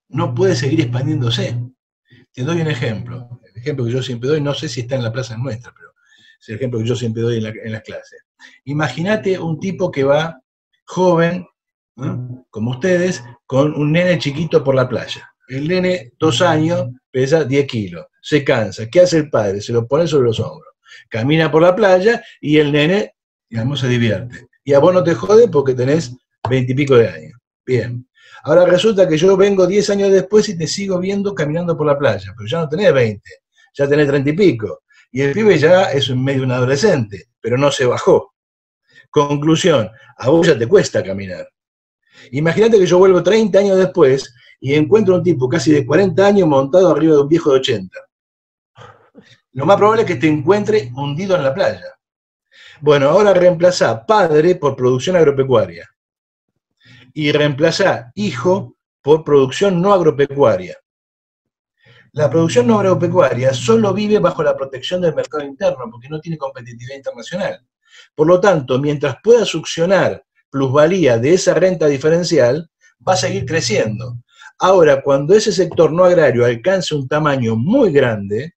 [0.09, 1.57] no puede seguir expandiéndose.
[2.31, 5.11] Te doy un ejemplo ejemplo que yo siempre doy, no sé si está en la
[5.11, 5.89] plaza nuestra, pero
[6.39, 8.23] es el ejemplo que yo siempre doy en, las clases.
[8.65, 10.41] Imagínate un tipo que va
[10.85, 11.45] joven,
[12.49, 15.29] como ustedes, con un nene chiquito por la playa.
[15.47, 18.87] El nene, dos años, pesa 10 kilos, se cansa.
[18.89, 19.61] ¿Qué hace el padre?
[19.61, 20.73] Se lo pone sobre los hombros.
[21.09, 23.13] Camina por la playa y el nene
[23.49, 24.47] digamos, se divierte.
[24.63, 26.15] Y a vos no te jode porque tenés
[26.49, 27.39] veintipico de años.
[27.65, 28.07] Bien.
[28.43, 31.97] Ahora resulta que yo vengo diez años después y te sigo viendo caminando por la
[31.97, 33.29] playa, pero ya no tenés veinte,
[33.73, 34.83] ya tenés treinta y pico.
[35.11, 38.33] Y el pibe ya es medio un adolescente, pero no se bajó.
[39.09, 41.47] Conclusión, a vos ya te cuesta caminar.
[42.31, 46.47] Imagínate que yo vuelvo 30 años después y encuentro un tipo casi de 40 años
[46.47, 47.99] montado arriba de un viejo de 80.
[49.53, 51.97] Lo más probable es que te encuentre hundido en la playa.
[52.81, 55.89] Bueno, ahora reemplaza padre por producción agropecuaria.
[57.13, 60.77] Y reemplaza hijo por producción no agropecuaria.
[62.11, 66.37] La producción no agropecuaria solo vive bajo la protección del mercado interno porque no tiene
[66.37, 67.65] competitividad internacional.
[68.13, 72.69] Por lo tanto, mientras pueda succionar plusvalía de esa renta diferencial,
[73.07, 74.17] va a seguir creciendo.
[74.59, 78.53] Ahora, cuando ese sector no agrario alcance un tamaño muy grande,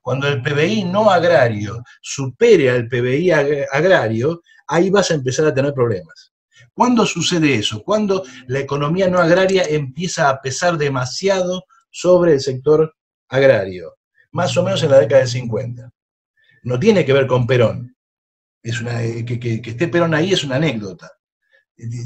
[0.00, 5.72] cuando el PBI no agrario supere al PBI agrario, ahí vas a empezar a tener
[5.72, 6.32] problemas.
[6.74, 7.82] ¿Cuándo sucede eso?
[7.84, 12.94] Cuando la economía no agraria empieza a pesar demasiado sobre el sector
[13.28, 13.94] agrario,
[14.32, 15.90] más o menos en la década del 50.
[16.64, 17.91] No tiene que ver con Perón.
[18.62, 21.10] Es una, eh, que, que esté Perón ahí es una anécdota.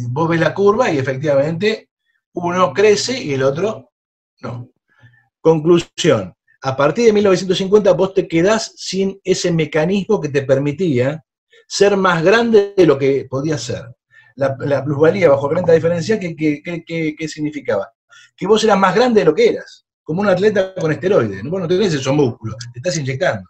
[0.08, 1.90] Vos ves la curva y efectivamente
[2.32, 3.92] uno crece y el otro
[4.40, 4.70] no.
[5.40, 11.24] Conclusión, a partir de 1950 vos te quedás sin ese mecanismo que te permitía
[11.66, 13.84] ser más grande de lo que podía ser.
[14.34, 16.34] La, plusvalía bajo renta diferencial, ¿qué,
[17.16, 17.90] qué, significaba?
[18.36, 21.42] Que vos eras más grande de lo que eras, como un atleta con esteroides.
[21.44, 23.48] Vos no tenés esos músculos, te estás inyectando.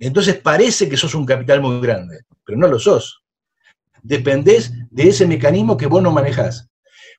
[0.00, 3.22] Entonces parece que sos un capital muy grande, pero no lo sos.
[4.02, 6.68] Dependés de ese mecanismo que vos no manejás.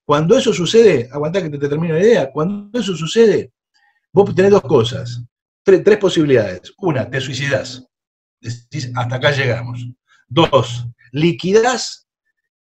[0.04, 3.54] Cuando eso sucede, aguantá que te, termino la idea, cuando eso sucede,
[4.12, 5.24] vos tenés dos cosas,
[5.64, 6.74] tres, posibilidades.
[6.80, 7.86] Una, te suicidas.
[8.40, 9.88] Decís, hasta acá llegamos.
[10.28, 12.08] Dos, liquidás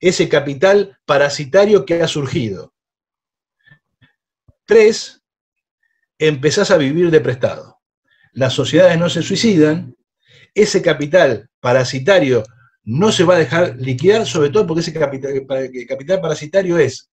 [0.01, 2.73] ese capital parasitario que ha surgido.
[4.65, 5.23] Tres,
[6.19, 7.79] empezás a vivir de prestado.
[8.33, 9.98] Las sociedades no se suicidan,
[10.55, 12.43] ese capital parasitario
[12.85, 15.47] no se va a dejar liquidar, sobre todo porque ese capital,
[15.87, 17.11] capital parasitario es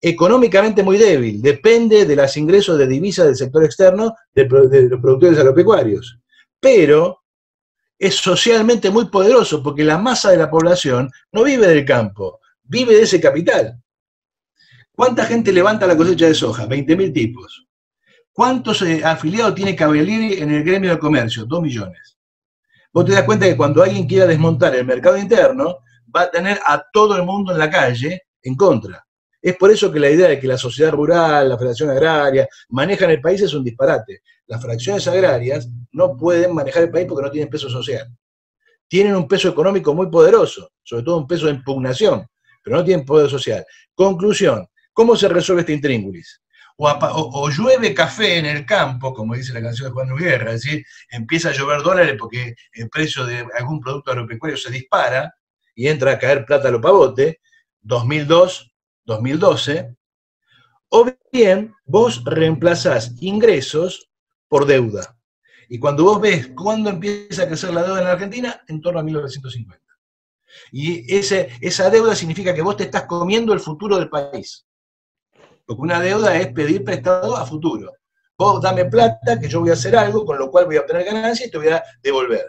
[0.00, 4.46] económicamente muy débil, depende de los ingresos de divisas del sector externo de,
[4.88, 6.18] los productores agropecuarios.
[6.58, 7.20] Pero
[7.98, 12.94] es socialmente muy poderoso porque la masa de la población no vive del campo, vive
[12.94, 13.78] de ese capital.
[14.92, 16.66] ¿Cuánta gente levanta la cosecha de soja?
[16.66, 17.66] 20.000 tipos.
[18.32, 21.44] ¿Cuántos eh, afiliados tiene Cavalieri en el gremio de comercio?
[21.44, 22.16] 2 millones.
[22.92, 25.78] Vos te das cuenta que cuando alguien quiera desmontar el mercado interno,
[26.14, 29.04] va a tener a todo el mundo en la calle en contra.
[29.40, 33.10] Es por eso que la idea de que la sociedad rural, la federación agraria, manejan
[33.10, 34.22] el país es un disparate.
[34.46, 38.06] Las fracciones agrarias no pueden manejar el país porque no tienen peso social.
[38.88, 42.26] Tienen un peso económico muy poderoso, sobre todo un peso de impugnación,
[42.62, 43.64] pero no tienen poder social.
[43.94, 46.42] Conclusión, ¿cómo se resuelve este intríngulis?
[46.82, 50.86] O, llueve café en el campo, como dice la canción de Juan Guerra, es decir,
[51.10, 55.34] empieza a llover dólares porque el precio de algún producto agropecuario se dispara
[55.74, 57.40] y entra a caer plata a lo pavote,
[57.82, 58.70] 2002
[59.10, 59.96] 2012,
[60.88, 64.10] o bien vos reemplazás ingresos
[64.48, 65.18] por deuda.
[65.68, 69.00] Y cuando vos ves cuándo empieza a crecer la deuda en la Argentina, en torno
[69.00, 69.80] a 1950.
[70.72, 74.66] Y ese, esa deuda significa que vos te estás comiendo el futuro del país.
[75.70, 77.92] Porque una deuda es pedir prestado a futuro.
[78.36, 81.04] Vos dame plata, que yo voy a hacer algo, con lo cual voy a obtener
[81.04, 82.44] ganancia y te voy a devolver.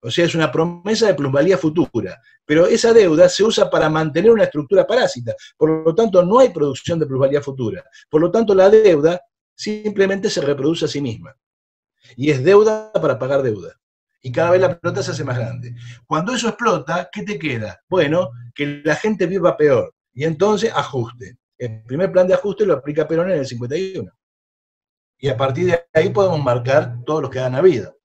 [0.00, 2.18] O sea, es una promesa de plusvalía futura.
[2.46, 5.34] Pero esa deuda se usa para mantener una estructura parásita.
[5.58, 7.84] Por lo tanto, no hay producción de plusvalía futura.
[8.08, 9.20] Por lo tanto, la deuda
[9.54, 11.36] simplemente se reproduce a sí misma.
[12.16, 13.78] Y es deuda para pagar deuda.
[14.22, 15.74] Y cada vez la pelota se hace más grande.
[16.06, 17.82] Cuando eso explota, ¿qué te queda?
[17.90, 19.94] Bueno, que la gente viva peor.
[20.14, 21.36] Y entonces, ajuste.
[21.62, 24.10] El primer plan de ajuste lo aplica Perón en el 51.
[25.18, 27.96] Y a partir de ahí podemos marcar todos los que han habido.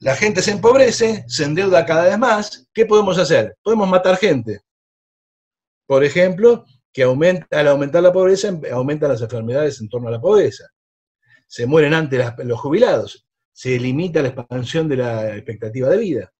[0.00, 2.68] La gente se empobrece, se endeuda cada vez más.
[2.74, 3.56] ¿Qué podemos hacer?
[3.62, 4.62] Podemos matar gente.
[5.86, 10.20] Por ejemplo, que aumenta, al aumentar la pobreza, aumentan las enfermedades en torno a la
[10.20, 10.64] pobreza.
[11.46, 13.28] Se mueren antes los jubilados.
[13.52, 16.32] Se limita la expansión de la expectativa de vida.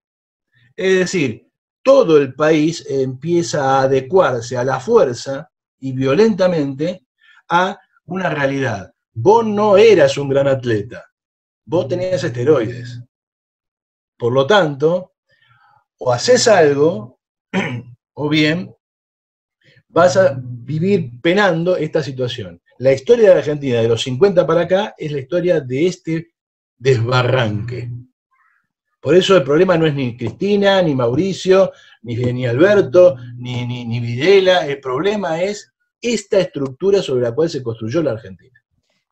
[0.75, 1.49] Es decir,
[1.85, 5.49] todo el país empieza a adecuarse a la fuerza
[5.81, 7.07] y violentamente
[7.49, 8.93] a una realidad.
[9.13, 11.05] Vos no eras un gran atleta,
[11.65, 13.01] vos tenías esteroides.
[14.17, 15.15] Por lo tanto,
[15.99, 17.21] o haces algo,
[18.15, 18.75] o bien
[19.89, 22.61] vas a vivir penando esta situación.
[22.79, 26.35] La historia de la Argentina de los 50 para acá es la historia de este
[26.77, 27.91] desbarranque.
[29.01, 31.73] Por eso el problema no es ni Cristina, ni Mauricio,
[32.17, 37.51] ni, ni Alberto, ni, ni, ni Videla, el problema es esta estructura sobre la cual
[37.51, 38.59] se construyó la Argentina.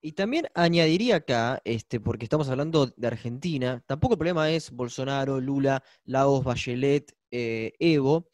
[0.00, 5.40] Y también añadiría acá, este, porque estamos hablando de Argentina, tampoco el problema es Bolsonaro,
[5.40, 8.28] Lula, Lagos, Bachelet, eh, Evo.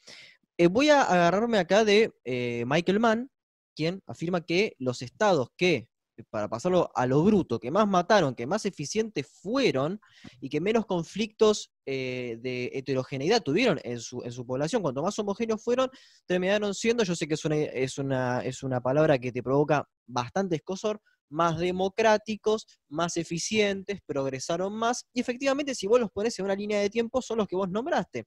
[0.59, 3.31] Eh, voy a agarrarme acá de eh, Michael Mann,
[3.75, 5.89] quien afirma que los estados que,
[6.31, 10.01] para pasarlo a lo bruto, que más mataron, que más eficientes fueron
[10.41, 15.63] y que menos conflictos de heterogeneidad tuvieron en su, en su, población, cuanto más homogéneos
[15.63, 15.91] fueron,
[16.27, 19.89] terminaron siendo, yo sé que es una, es una, es una palabra que te provoca
[20.07, 21.01] bastante escosor,
[21.33, 26.81] más democráticos, más eficientes, progresaron más, y efectivamente si vos los pones en una línea
[26.81, 28.27] de tiempo son los que vos nombraste,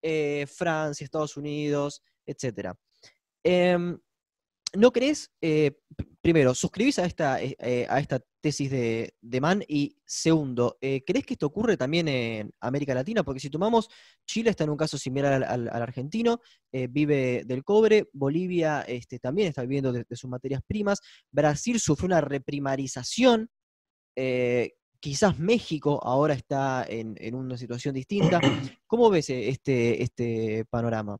[0.00, 2.72] eh, Francia, Estados Unidos, etc.
[4.74, 5.78] ¿No crees, eh,
[6.20, 9.62] primero, suscribís a esta, eh, eh, a esta tesis de, de, Mann?
[9.68, 13.22] Y segundo, ¿crees que esto ocurre también en América Latina?
[13.22, 13.88] Porque si tomamos,
[14.26, 16.40] Chile está en un caso similar al, argentino,
[16.90, 21.00] vive del cobre, Bolivia este, también está viviendo de, sus materias primas,
[21.30, 23.48] Brasil sufrió una reprimarización,
[25.00, 28.40] quizás México ahora está en, en, una situación distinta.
[28.86, 31.18] ¿Cómo ves este, este panorama?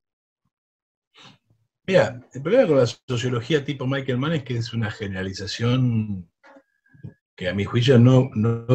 [1.87, 6.29] Mira, el problema con la sociología tipo Michael Mann es que es una generalización
[7.37, 8.31] que a mi juicio no,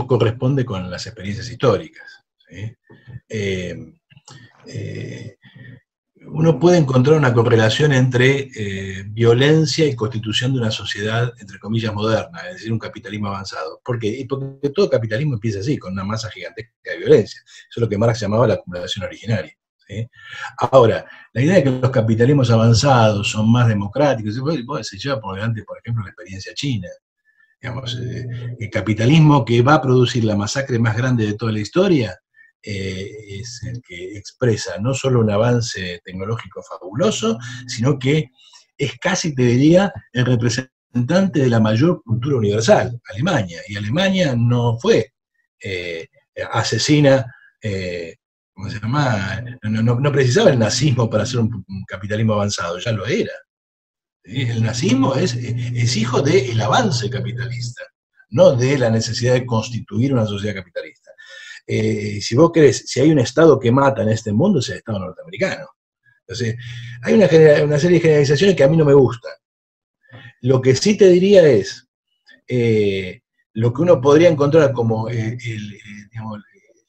[0.08, 2.24] corresponde con las experiencias históricas.
[2.50, 2.78] Eh,
[3.28, 3.95] eh,
[6.28, 11.93] uno puede encontrar una correlación entre eh, violencia y constitución de una sociedad, entre comillas,
[11.93, 13.82] moderna, es decir, un capitalismo avanzado.
[13.84, 14.26] ¿Por qué?
[14.30, 17.41] Porque todo capitalismo empieza así, con una masa gigantesca de violencia.
[17.43, 19.58] Eso es lo que Marx llamaba la acumulación originaria.
[20.58, 24.36] Ahora, la idea de que los capitalismos avanzados son más democráticos,
[24.84, 26.88] se lleva por delante, por ejemplo, la experiencia china.
[27.62, 28.25] Digamos, eh,
[28.60, 32.17] el capitalismo que va a producir la masacre más grande de toda la historia
[32.63, 38.32] eh, es el que expresa no solo un avance tecnológico fabuloso, sino que
[38.77, 43.62] es casi, te diría, el representante de la mayor cultura universal, Alemania.
[43.67, 45.13] Y Alemania no fue
[45.63, 46.08] eh,
[46.51, 47.25] asesina
[49.63, 53.34] No, precisaba el nazismo para ser un, capitalismo avanzado, ya lo era.
[54.24, 57.84] El nazismo es, es hijo del avance capitalista,
[58.30, 61.12] no de la necesidad de constituir una sociedad capitalista.
[61.65, 64.78] Eh, si vos crees, si hay un Estado que mata en este mundo, es el
[64.78, 65.67] Estado norteamericano.
[66.21, 66.56] Entonces,
[67.02, 67.28] hay una,
[67.63, 69.34] una serie de generalizaciones que a mí no me gustan.
[70.41, 71.88] Lo que sí te diría es,
[72.47, 73.21] eh,
[73.54, 75.38] lo que uno podría encontrar como eh,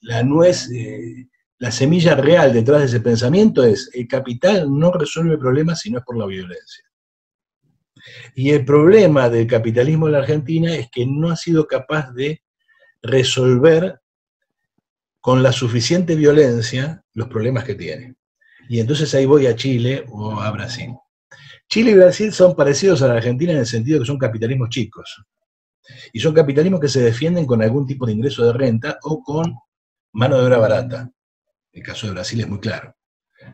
[0.00, 0.68] la nuez
[1.62, 5.98] la semilla real detrás de ese pensamiento es, el capital no resuelve problemas si no
[6.00, 6.84] es por la violencia.
[8.34, 12.42] Y el problema del capitalismo en la Argentina es que no ha sido capaz de
[13.00, 14.00] resolver
[15.20, 18.16] con la suficiente violencia los problemas que tiene.
[18.68, 20.90] Y entonces ahí voy a Chile o a Brasil.
[21.68, 25.24] Chile y Brasil son parecidos a la Argentina en el sentido que son capitalismos chicos.
[26.12, 29.54] Y son capitalismos que se defienden con algún tipo de ingreso de renta o con
[30.10, 31.12] mano de obra barata.
[31.72, 32.94] El caso de Brasil es muy claro.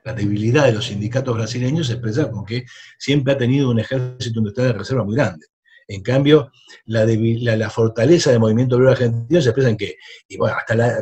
[0.05, 2.65] La debilidad de los sindicatos brasileños se expresa con que
[2.99, 5.47] siempre ha tenido un ejército industrial de reserva muy grande.
[5.91, 6.53] En cambio,
[6.85, 9.97] la, la, fortaleza del movimiento obrero argentino se expresa en que,
[10.29, 10.99] y bueno, hasta la,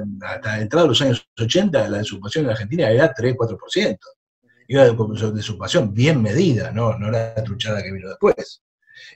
[0.60, 3.98] entrada de los años 80, la desocupación en Argentina era 3-4%.
[4.68, 4.84] Y una
[5.32, 6.96] desocupación bien medida, ¿no?
[6.98, 8.62] la truchada que vino después.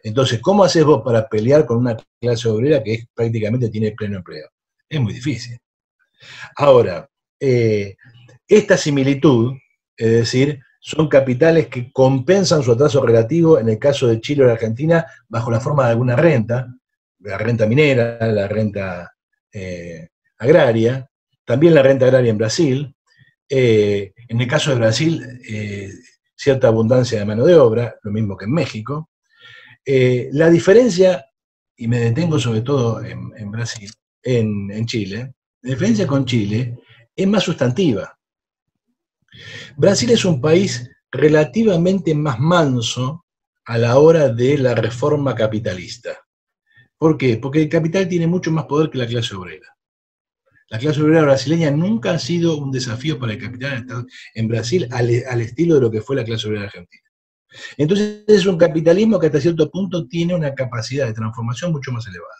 [0.02, 4.48] Entonces, ¿cómo haces vos para pelear con una clase obrera que prácticamente tiene pleno empleo?
[4.88, 5.56] Es muy difícil.
[6.56, 7.08] Ahora,
[7.40, 7.96] eh,
[8.46, 9.54] esta similitud,
[9.96, 14.46] es decir, son capitales que compensan su atraso relativo, en el caso de Chile o
[14.46, 16.68] de Argentina, bajo la forma de alguna renta,
[17.20, 19.12] la renta minera, la renta
[19.52, 21.08] eh, agraria,
[21.44, 22.94] también la renta agraria en Brasil,
[23.48, 25.40] eh, en el caso de Brasil,
[26.34, 29.10] cierta abundancia de mano de obra, lo mismo que en México.
[29.84, 31.26] la diferencia,
[31.76, 33.90] y me detengo sobre todo en, Brasil,
[34.22, 36.78] en, en Chile, la diferencia con Chile
[37.22, 38.18] es más sustantiva.
[39.76, 43.24] Brasil es un país relativamente más manso
[43.64, 46.18] a la hora de la reforma capitalista.
[46.96, 47.36] ¿Por qué?
[47.36, 49.68] Porque el capital tiene mucho más poder que la clase obrera.
[50.68, 53.86] La clase obrera brasileña nunca ha sido un desafío para el capital
[54.34, 55.10] en Brasil al,
[55.40, 57.02] estilo de lo que fue la clase obrera argentina.
[57.76, 62.06] Entonces es un capitalismo que hasta cierto punto tiene una capacidad de transformación mucho más
[62.06, 62.34] elevada.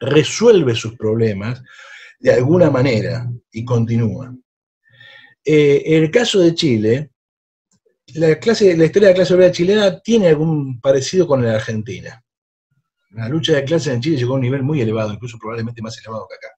[0.00, 1.62] Resuelve sus problemas
[2.18, 4.34] de alguna manera y continúa.
[5.44, 7.10] Eh, en el caso de Chile,
[8.14, 12.22] la, historia de la clase obrera chilena tiene algún parecido con la Argentina.
[13.10, 15.98] La lucha de clases en Chile llegó a un nivel muy elevado, incluso probablemente más
[15.98, 16.54] elevado que acá.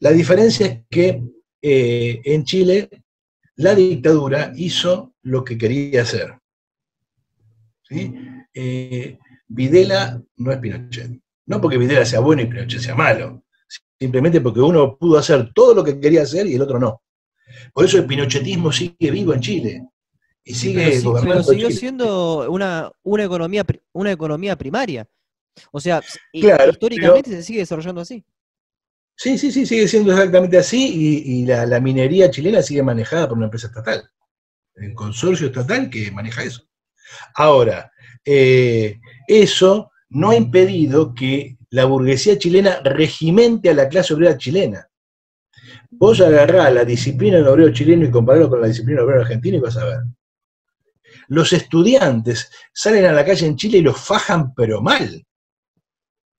[0.00, 1.22] La diferencia es que
[1.62, 2.88] eh, en Chile
[3.56, 6.38] la dictadura hizo lo que quería hacer.
[7.90, 11.20] Eh, Videla no es Pinochet.
[11.46, 13.44] No porque Videla sea bueno y Pinochet sea malo,
[13.98, 17.02] simplemente porque uno pudo hacer todo lo que quería hacer y el otro no.
[17.72, 19.86] Por eso el pinochetismo sigue vivo en Chile.
[20.44, 21.44] Y sigue gobernando.
[21.46, 25.06] Pero siguió siendo una, una, economía, una economía primaria.
[25.70, 26.02] O sea,
[26.32, 28.24] históricamente se sigue desarrollando así.
[29.16, 33.48] Sí, sí, sí, sigue siendo exactamente así y, la, minería chilena sigue manejada por una
[33.48, 34.08] empresa estatal,
[34.76, 36.62] un consorcio estatal que maneja eso.
[37.34, 37.92] Ahora,
[38.24, 38.98] eh,
[39.28, 44.88] eso no ha impedido que la burguesía chilena regimente a la clase obrera chilena.
[45.90, 49.56] Vos agarrás la disciplina del obrero chileno y compararlo con la disciplina del obrero argentino
[49.56, 50.00] y vas a ver.
[51.28, 55.24] Los estudiantes salen a la calle en Chile y los fajan pero mal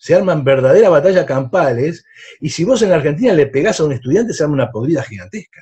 [0.02, 2.04] se arman verdaderas batallas campales,
[2.40, 5.04] y si vos en la Argentina le pegás a un estudiante, se arma una podrida
[5.04, 5.62] gigantesca.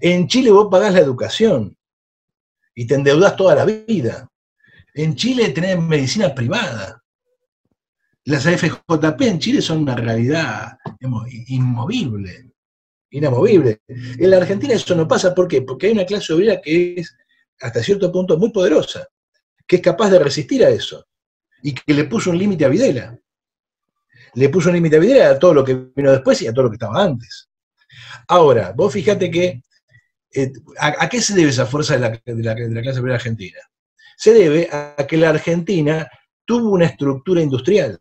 [0.00, 1.76] En Chile vos pagás la educación
[2.74, 4.26] y te endeudás toda la vida.
[4.94, 7.04] En Chile tenés medicina privada.
[8.26, 10.78] Las AFJP en Chile son una realidad
[11.46, 12.52] inmovible,
[13.10, 13.82] inamovible.
[13.88, 15.62] En la Argentina eso no pasa, ¿por qué?
[15.62, 17.16] Porque hay una clase obrera que es
[17.60, 19.06] hasta cierto punto muy poderosa,
[19.66, 21.06] que es capaz de resistir a eso
[21.62, 23.18] y que le puso un límite a Videla
[24.36, 26.64] le puso un límite a Videla a todo lo que vino después y a todo
[26.64, 27.48] lo que estaba antes.
[28.28, 29.62] Ahora, vos fíjate que,
[30.32, 32.12] eh, ¿a, qué se debe esa fuerza de la,
[32.54, 33.58] clase obrera argentina?
[34.16, 36.08] Se debe a que la Argentina
[36.44, 37.98] tuvo una estructura industrial,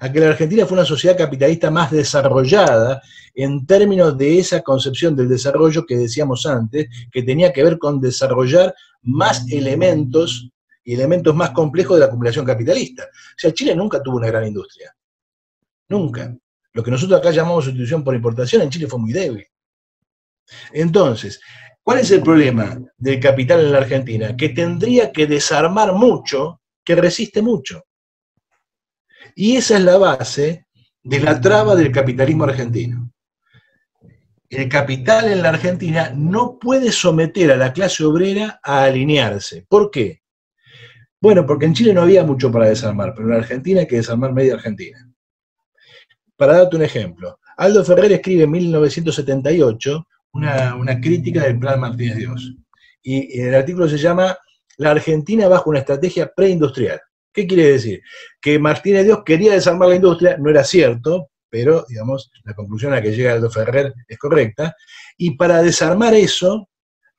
[0.00, 3.02] a que la Argentina fue una sociedad capitalista más desarrollada
[3.34, 8.00] en términos de esa concepción del desarrollo que decíamos antes, que tenía que ver con
[8.00, 10.50] desarrollar más elementos
[10.84, 13.04] y elementos más complejos de la acumulación capitalista.
[13.04, 14.94] O sea, Chile nunca tuvo una gran industria.
[15.88, 16.36] Nunca.
[16.72, 19.46] Lo que nosotros acá llamamos sustitución por importación en Chile fue muy débil.
[20.72, 21.40] Entonces,
[21.82, 24.36] ¿cuál es el problema del capital en la Argentina?
[24.36, 27.84] Que tendría que desarmar mucho, que resiste mucho.
[29.40, 30.66] Y esa es la base
[31.00, 33.12] de la traba del capitalismo argentino.
[34.50, 39.64] El capital en la Argentina no puede someter a la clase obrera a alinearse.
[39.68, 40.22] ¿Por qué?
[41.20, 43.98] Bueno, porque en Chile no había mucho para desarmar, pero en la Argentina hay que
[43.98, 45.08] desarmar media Argentina.
[46.34, 52.56] Para darte un ejemplo, Aldo Ferrer escribe en 1978 una, crítica del Plan Martínez Dios.
[53.04, 54.36] Y el artículo se llama
[54.78, 57.00] La Argentina bajo una estrategia preindustrial.
[57.38, 58.02] ¿Qué quiere decir?
[58.40, 62.96] Que Martínez Dios quería desarmar la industria, no era cierto, pero digamos, la conclusión a
[62.96, 64.74] la que llega Aldo Ferrer es correcta.
[65.16, 66.68] Y para desarmar eso,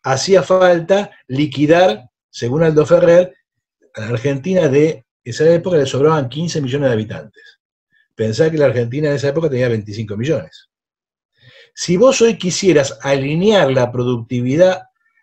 [0.03, 3.33] hacía falta liquidar, según Aldo Ferrer,
[3.95, 7.59] a la Argentina de esa época le sobraban 15 millones de habitantes.
[8.13, 10.69] Pensá que la Argentina en esa época tenía 25 millones.
[11.73, 14.81] Si vos hoy quisieras alinear la productividad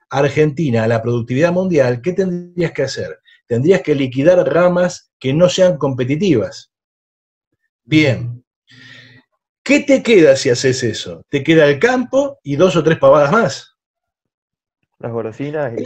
[0.09, 3.21] argentina a la productividad mundial, ¿qué tendrías que hacer?
[3.47, 6.73] Tendrías que liquidar ramas que no sean competitivas.
[7.85, 8.45] Bien.
[9.63, 11.23] ¿Qué te queda si haces eso?
[11.29, 13.77] Te queda el campo y dos o tres pavadas más.
[14.99, 15.85] Las golosinas y...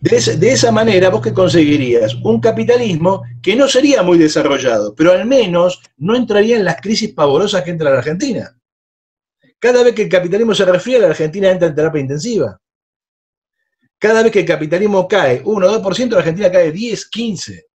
[0.00, 5.26] De, esa manera, vos que conseguirías un capitalismo que no sería muy desarrollado, pero al
[5.26, 8.56] menos no entraría en las crisis pavorosas que entra la Argentina.
[9.58, 12.58] Cada vez que el capitalismo se refiere, la Argentina entra en terapia intensiva.
[14.00, 17.66] Cada vez que el capitalismo cae 1 o 2%, la Argentina cae 10, 15.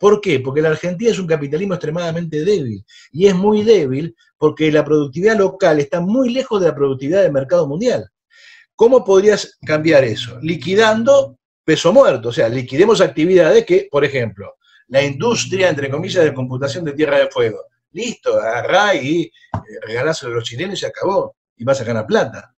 [0.00, 0.40] ¿Por qué?
[0.40, 2.82] Porque la Argentina es un capitalismo extremadamente débil.
[3.12, 7.32] Y es muy débil porque la productividad local está muy lejos de la productividad del
[7.32, 8.08] mercado mundial.
[8.74, 10.38] ¿Cómo podrías cambiar eso?
[10.40, 14.56] Liquidando peso muerto, o sea, liquidemos actividades que, por ejemplo,
[14.88, 17.58] la industria, entre comillas, de computación de tierra de fuego.
[17.92, 19.30] Listo, agarrá y eh,
[19.82, 21.36] regaláselo a los chilenos y se acabó.
[21.58, 22.54] Y vas a ganar plata.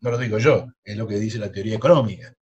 [0.00, 2.32] No lo digo yo, es lo que dice la teoría económica.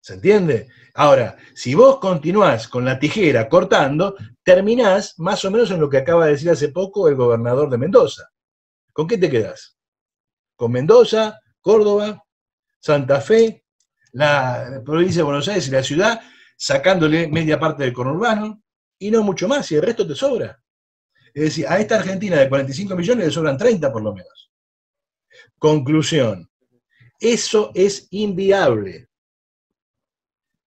[0.00, 0.68] ¿Se entiende?
[0.94, 5.98] Ahora, si vos continuás con la tijera cortando, terminás más o menos en lo que
[5.98, 8.28] acaba de decir hace poco el gobernador de Mendoza.
[8.92, 9.76] ¿Con qué te quedás?
[10.54, 12.22] ¿Con Mendoza, Córdoba,
[12.80, 13.64] Santa Fe,
[14.12, 16.20] la provincia de Buenos Aires y la ciudad,
[16.56, 18.62] sacándole media parte del conurbano,
[18.98, 20.62] y no mucho más, y el resto te sobra.
[21.34, 24.50] Es decir, a esta Argentina de 45 millones le sobran 30 por lo menos.
[25.58, 26.48] Conclusión,
[27.20, 29.08] eso es inviable.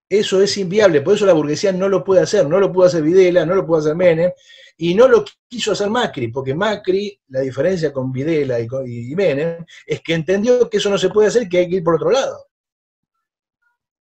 [0.09, 3.03] Eso es inviable, por eso la burguesía no lo puede hacer, no lo pudo hacer
[3.03, 4.31] Videla, no lo pudo hacer Menem,
[4.75, 9.63] y no lo quiso hacer Macri, porque Macri, la diferencia con Videla y, y Menem,
[9.85, 12.09] es que entendió que eso no se puede hacer, que hay que ir por otro
[12.09, 12.47] lado.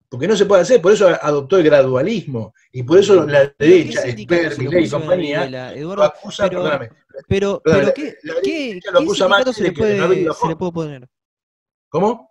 [0.09, 4.01] porque no se puede hacer, por eso adoptó el gradualismo, y por eso la derecha,
[4.01, 6.91] Esper, Milei y compañía, Eduardo, acusa, pero,
[7.29, 11.09] pero, pero, ¿qué, ¿qué, sindicato se le, puede, se le puede poner?
[11.91, 12.31] ¿Cómo?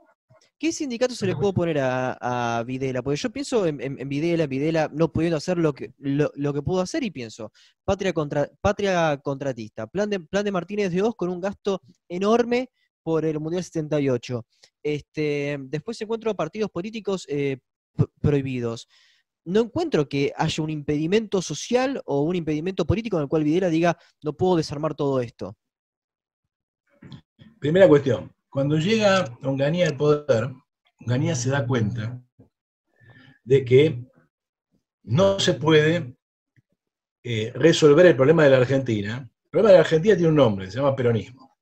[0.59, 3.03] ¿Qué sindicato se le puede poner a, Videla?
[3.03, 6.81] Porque yo pienso en, en, Videla, Videla no pudiendo hacer lo que, lo, que pudo
[6.81, 7.51] hacer y pienso,
[7.85, 12.71] patria, contra, patria contratista, plan de, plan de Martínez de Oz con un gasto enorme
[13.03, 14.45] por el Mundial 78.
[14.81, 17.59] Este, después encuentro partidos políticos eh,
[18.19, 18.87] prohibidos.
[19.45, 23.69] No encuentro que haya un impedimento social o un impedimento político en el cual Videla
[23.69, 25.55] diga, no puedo desarmar todo esto.
[27.59, 30.51] Primera cuestión, cuando llega Onganía al poder,
[30.99, 32.21] Onganía se da cuenta
[33.43, 34.03] de que
[35.03, 36.17] no se puede
[37.23, 39.29] eh, resolver el problema de la Argentina.
[39.43, 41.57] El problema de la Argentina tiene un nombre, se llama peronismo.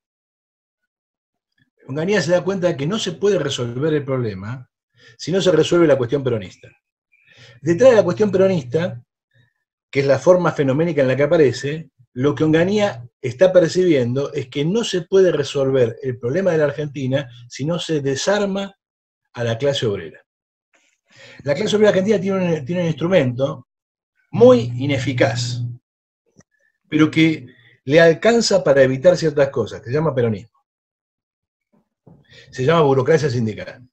[1.88, 4.69] Onganía se da cuenta de que no se puede resolver el problema
[5.17, 6.69] si no se resuelve la cuestión peronista.
[7.61, 9.03] Detrás de la cuestión peronista,
[9.91, 14.47] que es la forma fenoménica en la que aparece, lo que Onganía está percibiendo es
[14.47, 18.76] que no se puede resolver el problema de la Argentina si no se desarma
[19.34, 20.26] a la clase obrera.
[21.43, 23.68] La clase obrera argentina tiene un, instrumento
[24.32, 25.61] muy ineficaz,
[26.89, 27.47] pero que
[27.84, 30.55] le alcanza para evitar ciertas cosas, que se llama peronismo
[32.51, 33.86] se llama burocracia sindical.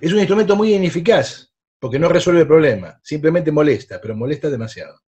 [0.00, 5.00] Es un instrumento muy ineficaz, porque no resuelve el problema, simplemente molesta, pero molesta demasiado.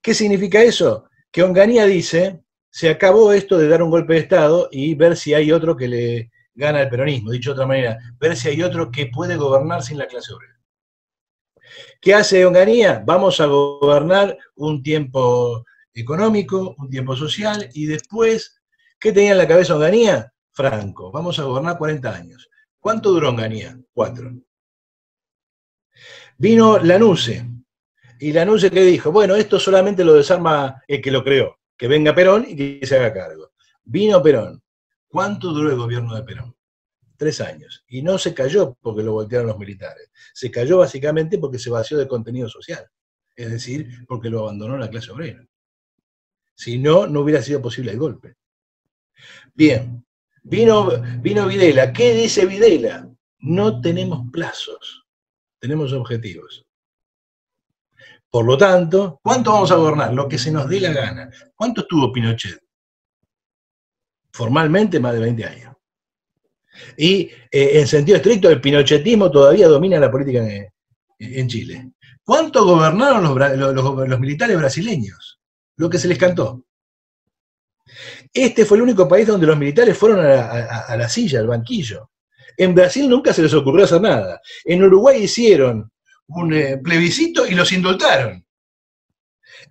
[0.00, 1.09] ¿Qué significa eso?
[1.30, 5.34] Que Onganía dice, se acabó esto de dar un golpe de Estado y ver si
[5.34, 8.90] hay otro que le gana el peronismo, dicho de otra manera, ver si hay otro
[8.90, 10.60] que puede gobernar sin la clase obrera.
[12.00, 13.02] ¿Qué hace Onganía?
[13.04, 15.64] Vamos a gobernar un tiempo
[15.94, 18.60] económico, un tiempo social, y después,
[18.98, 20.32] ¿qué tenía en la cabeza Onganía?
[20.52, 22.48] Franco, vamos a gobernar 40 años.
[22.78, 23.78] ¿Cuánto duró Onganía?
[23.92, 24.32] Cuatro.
[26.38, 27.46] Vino Lanuse,
[28.20, 32.14] y Lanuse que dijo, bueno, esto solamente lo desarma el que lo creó, que venga
[32.14, 33.52] Perón y que se haga cargo.
[33.82, 34.62] Vino Perón.
[35.08, 36.54] ¿Cuánto duró el gobierno de Perón?
[37.16, 37.84] Tres años.
[37.88, 40.10] Y no se cayó porque lo voltearon los militares.
[40.32, 42.86] Se cayó básicamente porque se vació de contenido social.
[43.34, 45.44] Es decir, porque lo abandonó la clase obrera.
[46.54, 48.36] Si no, no hubiera sido posible el golpe.
[49.54, 50.04] Bien,
[50.42, 51.92] Vino, vino Videla.
[51.92, 53.08] ¿Qué dice Videla?
[53.40, 55.06] No tenemos plazos,
[55.58, 56.66] tenemos objetivos.
[58.30, 60.14] Por lo tanto, ¿cuánto vamos a gobernar?
[60.14, 61.30] Lo que se nos dé la gana.
[61.54, 62.60] ¿Cuánto estuvo Pinochet?
[64.32, 65.76] Formalmente más de 20 años.
[66.96, 70.46] Y eh, en sentido estricto, el pinochetismo todavía domina la política
[71.18, 71.92] en, Chile.
[72.24, 73.24] ¿Cuánto gobernaron
[74.08, 75.40] los militares brasileños?
[75.76, 76.64] Lo que se les cantó.
[78.32, 82.10] Este fue el único país donde los militares fueron a la, silla, al banquillo.
[82.56, 84.40] En Brasil nunca se les ocurrió hacer nada.
[84.64, 85.90] En Uruguay hicieron
[86.30, 88.44] un eh, plebiscito y los indultaron.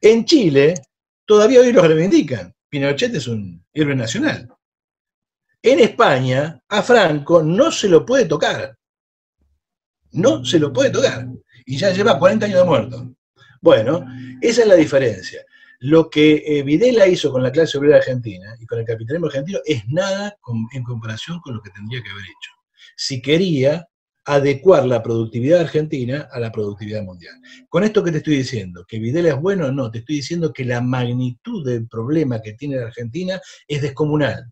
[0.01, 0.75] En Chile,
[1.25, 2.53] todavía hoy los reivindican.
[2.69, 4.47] Pinochet es un héroe nacional.
[5.61, 8.77] En España, a Franco no se lo puede tocar.
[10.11, 11.27] No se lo puede tocar.
[11.65, 13.15] Y ya lleva 40 años de muerto.
[13.61, 14.05] Bueno,
[14.41, 15.43] esa es la diferencia.
[15.79, 19.59] Lo que eh, Videla hizo con la clase obrera argentina y con el capitalismo argentino
[19.65, 20.37] es nada
[20.73, 22.51] en comparación con lo que tendría que haber hecho.
[22.95, 23.87] Si quería
[24.25, 27.35] adecuar la productividad argentina a la productividad mundial.
[27.67, 30.65] Con esto que te estoy diciendo, que Videla es bueno, no, te estoy diciendo que
[30.65, 34.51] la magnitud del problema que tiene la Argentina es descomunal.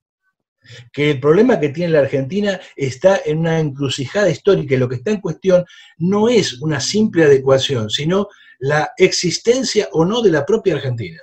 [0.91, 4.95] Que el problema que tiene la Argentina está en una encrucijada histórica y lo que
[4.95, 5.63] está en cuestión
[5.97, 8.28] no es una simple adecuación, sino
[8.59, 11.22] la existencia o no de la propia Argentina.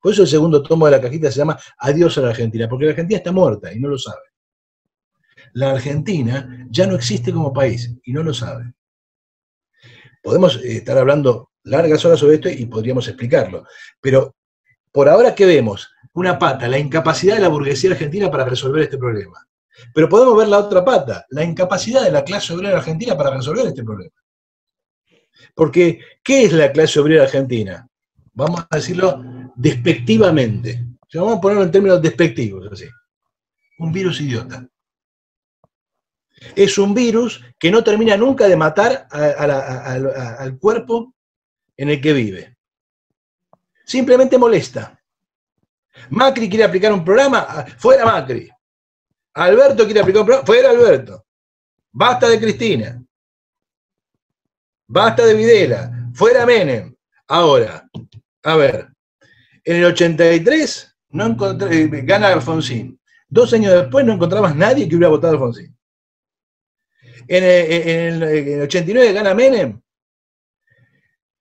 [0.00, 2.86] Por eso el segundo tomo de la cajita se llama Adiós a la Argentina, porque
[2.86, 4.29] la Argentina está muerta y no lo sabe.
[5.52, 8.72] La Argentina ya no existe como país y no lo sabe.
[10.22, 13.64] Podemos eh, estar hablando largas horas sobre esto y podríamos explicarlo,
[14.00, 14.34] pero
[14.92, 18.98] por ahora que vemos una pata, la incapacidad de la burguesía argentina para resolver este
[18.98, 19.46] problema.
[19.94, 23.66] Pero podemos ver la otra pata, la incapacidad de la clase obrera argentina para resolver
[23.66, 24.12] este problema.
[25.54, 27.86] Porque, ¿qué es la clase obrera argentina?
[28.32, 29.22] Vamos a decirlo
[29.56, 30.84] despectivamente.
[31.14, 32.86] vamos a ponerlo en términos despectivos, así.
[33.78, 34.66] Un virus idiota.
[36.56, 41.14] Es un virus que no termina nunca de matar al cuerpo
[41.76, 42.56] en el que vive.
[43.84, 44.98] Simplemente molesta.
[46.10, 48.48] Macri quiere aplicar un programa, fuera Macri.
[49.34, 51.26] Alberto quiere aplicar un programa, fuera Alberto.
[51.92, 53.02] Basta de Cristina.
[54.86, 56.94] Basta de Videla, fuera Menem.
[57.28, 57.88] Ahora,
[58.42, 58.88] a ver,
[59.64, 62.98] en el 83 no encontré, gana Alfonsín.
[63.28, 65.76] Dos años después no encontrabas nadie que hubiera votado a Alfonsín.
[67.32, 69.80] En el, 89 gana Menem.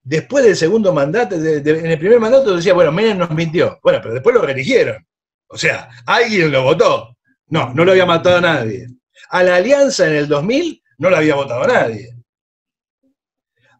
[0.03, 3.79] Después del segundo mandato, en el primer mandato decía, bueno, Menem nos mintió.
[3.81, 5.03] Bueno, pero después lo reeligieron.
[5.47, 7.17] O sea, alguien lo votó.
[7.47, 8.87] No, no lo había matado nadie.
[9.31, 12.15] A la alianza en el 2000 no la había votado nadie.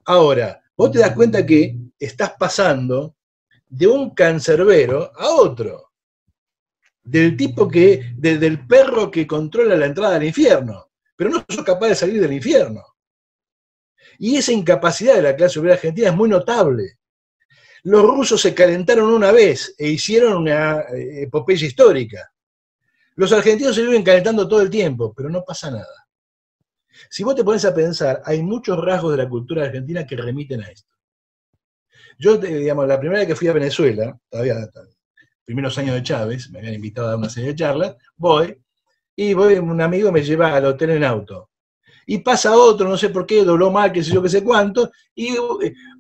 [0.06, 3.18] Ahora, vos te das cuenta que estás pasando
[3.68, 5.92] de un cancerbero a otro.
[7.04, 10.89] Del tipo que, del perro que controla la entrada al infierno,
[11.20, 12.82] pero no sos capaz de salir del infierno.
[14.20, 17.00] Y esa incapacidad de la clase obrera argentina es muy notable.
[17.84, 22.32] Los rusos se calentaron una vez e hicieron una eh, epopeya histórica.
[23.16, 26.08] Los argentinos se viven calentando todo el tiempo, pero no pasa nada.
[27.10, 30.64] Si vos te pones a pensar, hay muchos rasgos de la cultura argentina que remiten
[30.64, 30.94] a esto.
[32.18, 34.56] Yo, digamos, la primera vez que fui a Venezuela, todavía
[35.44, 38.58] primeros años de Chávez, me habían invitado a dar una serie de charlas, voy,
[39.22, 41.50] y voy, un amigo me lleva al hotel en auto.
[42.06, 44.92] Y pasa otro, no sé por qué, dobló mal, qué sé yo, qué sé cuánto,
[45.14, 45.36] y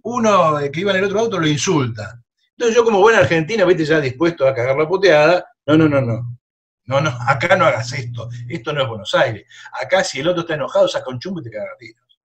[0.03, 2.17] uno que iba en el otro auto lo insulta.
[2.51, 5.99] Entonces yo como buena argentina, viste, ya dispuesto a cagar la puteada, no, no, no,
[5.99, 6.37] no.
[6.85, 8.29] No, no, acá no hagas esto.
[8.47, 9.45] Esto no es Buenos Aires.
[9.73, 12.19] Acá si el otro está enojado, saca un chumbo y te caga tiros.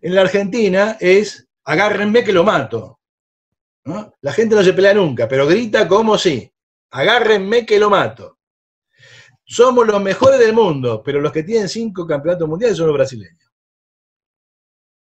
[0.00, 3.00] En la Argentina es agárrenme que lo mato.
[4.20, 6.48] La gente no se pelea nunca, pero grita como si,
[6.92, 8.38] agárrenme que lo mato.
[9.52, 13.52] Somos los mejores del mundo, pero los que tienen cinco campeonatos mundiales son los brasileños.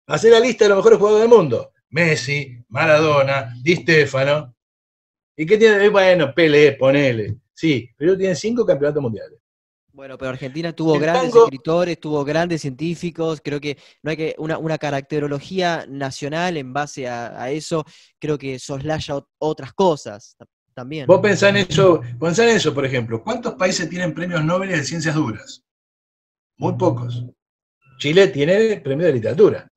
[0.06, 1.72] Hacer la lista de los mejores jugadores del mundo.
[1.90, 4.56] Messi, Maradona, Di Stefano.
[5.36, 5.90] ¿Y qué tiene?
[5.90, 7.36] Bueno, Pele, ponele.
[7.52, 9.38] Sí, pero tienen cinco campeonatos mundiales.
[9.92, 14.78] Bueno, pero Argentina tuvo grandes escritores, tuvo grandes científicos, creo que no hay que una,
[14.78, 17.84] caracterología nacional en base a, eso,
[18.18, 20.38] creo que soslaya otras cosas
[20.78, 21.06] también.
[21.08, 24.84] Vos pensás en eso, pensá en eso, por ejemplo, ¿cuántos países tienen premios Nobel de
[24.84, 25.64] ciencias duras?
[26.56, 27.24] Muy pocos.
[27.98, 29.68] Chile tiene premio de literatura.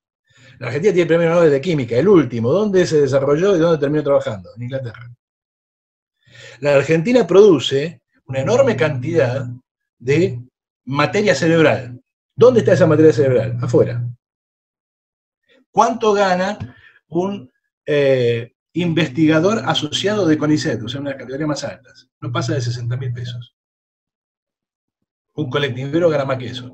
[0.60, 2.52] La Argentina tiene premio Nobel de química, el último.
[2.52, 4.52] ¿Dónde se desarrolló y dónde terminó trabajando?
[4.56, 5.10] En Inglaterra.
[6.60, 9.48] La Argentina produce una enorme cantidad
[9.98, 10.40] de
[10.86, 12.00] materia cerebral.
[12.36, 13.58] ¿Dónde está esa materia cerebral?
[13.60, 14.08] Afuera.
[15.72, 16.76] ¿Cuánto gana
[17.08, 17.52] un
[17.88, 21.90] eh, investigador asociado de CONICET, o sea, una categoría más alta?
[22.20, 23.56] No pasa de 60 mil pesos.
[25.34, 26.74] Un colectivero gana más que eso.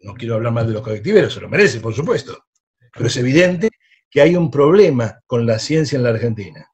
[0.00, 2.44] No quiero hablar mal de los colectiveros, se lo merece, por supuesto.
[2.92, 3.70] Pero es evidente
[4.10, 6.68] que hay un problema con la ciencia en la Argentina.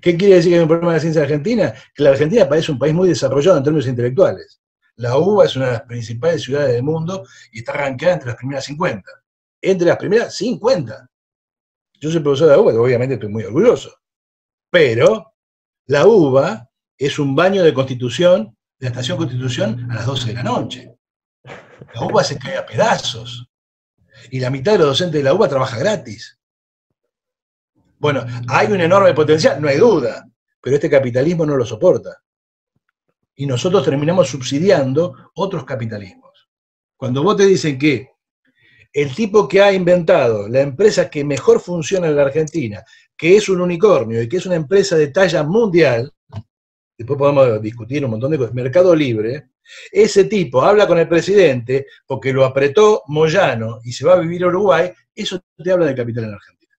[0.00, 1.74] ¿Qué quiere decir que hay un problema de la ciencia argentina?
[1.94, 4.60] Que la Argentina parece un país muy desarrollado en términos intelectuales.
[4.96, 8.36] La UBA es una de las principales ciudades del mundo y está arrancada entre las
[8.36, 9.10] primeras 50.
[9.62, 11.10] Entre las primeras 50.
[12.00, 13.94] Yo soy profesor de la UBA, obviamente estoy muy orgulloso.
[14.70, 15.34] Pero
[15.86, 20.34] la UBA es un baño de constitución, de la estación constitución, a las 12 de
[20.34, 20.94] la noche.
[21.94, 23.46] La UBA se cae a pedazos.
[24.30, 26.38] Y la mitad de los docentes de la UBA trabaja gratis.
[27.98, 30.26] Bueno, hay un enorme potencial, no hay duda,
[30.60, 32.20] pero este capitalismo no lo soporta
[33.40, 36.50] y nosotros terminamos subsidiando otros capitalismos.
[36.94, 38.10] Cuando vos te dicen que
[38.92, 42.84] el tipo que ha inventado la empresa que mejor funciona en la Argentina,
[43.16, 46.12] que es un unicornio y que es una empresa de talla mundial,
[46.98, 49.50] después podemos discutir un montón de cosas, mercado libre,
[49.92, 54.42] ese tipo habla con el presidente porque lo apretó Moyano y se va a vivir
[54.42, 56.76] a Uruguay, eso te habla del capital en Argentina.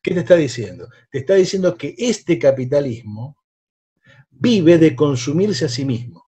[0.00, 0.88] ¿Qué te está diciendo?
[1.10, 3.36] Te está diciendo que este capitalismo
[4.30, 6.21] vive de consumirse a sí mismo.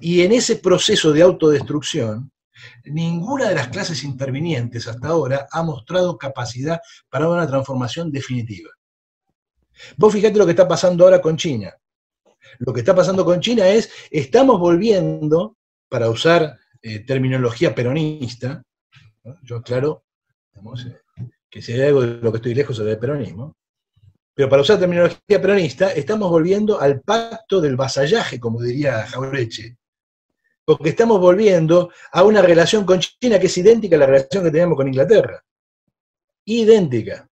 [0.00, 2.30] Y en ese proceso de autodestrucción,
[2.84, 8.70] ninguna de las clases intervinientes hasta ahora ha mostrado capacidad para una transformación definitiva.
[9.96, 11.74] Vos fíjate lo que está pasando ahora con China.
[12.58, 15.56] Lo que está pasando con China es, estamos volviendo,
[15.88, 18.62] para usar eh, terminología peronista,
[19.42, 20.04] yo aclaro
[20.54, 21.00] eh,
[21.48, 23.56] que si hay algo de lo que estoy lejos es del peronismo,
[24.40, 29.76] pero para usar terminología peronista, estamos volviendo al pacto del vasallaje, como diría Jaureche.
[30.64, 34.50] Porque estamos volviendo a una relación con China que es idéntica a la relación que
[34.50, 35.44] teníamos con Inglaterra.
[36.46, 37.28] Idéntica.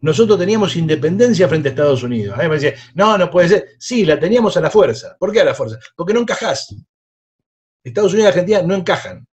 [0.00, 2.38] Nosotros teníamos independencia frente a Estados Unidos.
[2.38, 3.68] A mí me decía, no, no puede ser.
[3.78, 5.18] Sí, la teníamos a la fuerza.
[5.18, 5.78] ¿Por qué a la fuerza?
[5.94, 6.74] Porque no encajás.
[7.82, 9.26] Estados Unidos y Argentina no encajan.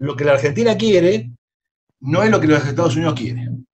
[0.00, 1.30] Lo que la Argentina quiere
[2.00, 3.66] no es lo que los Estados Unidos quieren.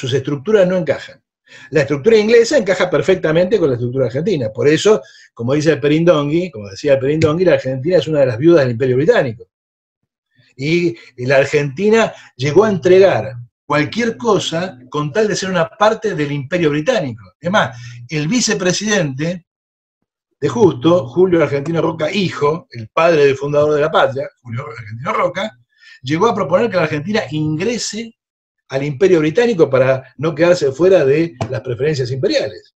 [0.00, 1.22] Sus estructuras no encajan.
[1.72, 4.50] La estructura inglesa encaja perfectamente con la estructura argentina.
[4.50, 5.02] Por eso,
[5.34, 8.62] como dice el Perindongui, como decía el Perindongui, la Argentina es una de las viudas
[8.62, 9.50] del Imperio Británico.
[10.56, 13.34] Y la Argentina llegó a entregar
[13.66, 17.34] cualquier cosa con tal de ser una parte del Imperio Británico.
[17.38, 17.78] Es más,
[18.08, 19.44] el vicepresidente
[20.40, 25.12] de justo, Julio Argentino Roca, hijo, el padre del fundador de la patria, Julio Argentino
[25.12, 25.58] Roca,
[26.00, 28.14] llegó a proponer que la Argentina ingrese
[28.70, 32.74] al imperio británico para no quedarse fuera de las preferencias imperiales.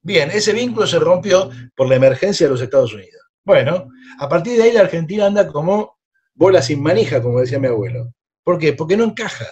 [0.00, 3.20] Bien, ese vínculo se rompió por la emergencia de los Estados Unidos.
[3.44, 3.88] Bueno,
[4.20, 5.98] a partir de ahí la Argentina anda como
[6.34, 8.14] bola sin manija, como decía mi abuelo.
[8.44, 8.72] ¿Por qué?
[8.72, 9.46] Porque no encaja.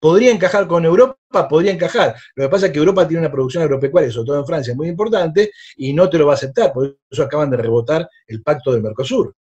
[0.00, 2.16] Podría encajar con Europa, podría encajar.
[2.34, 4.88] Lo que pasa es que Europa tiene una producción agropecuaria, sobre todo en Francia, muy
[4.88, 6.72] importante, y no te lo va a aceptar.
[6.72, 9.36] Por eso acaban de rebotar el pacto del Mercosur.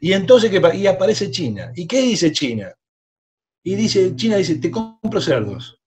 [0.00, 1.72] Y entonces, ¿qué y aparece China.
[1.74, 2.74] ¿Y qué dice China?
[3.64, 5.80] Y dice, China dice, te compro cerdos,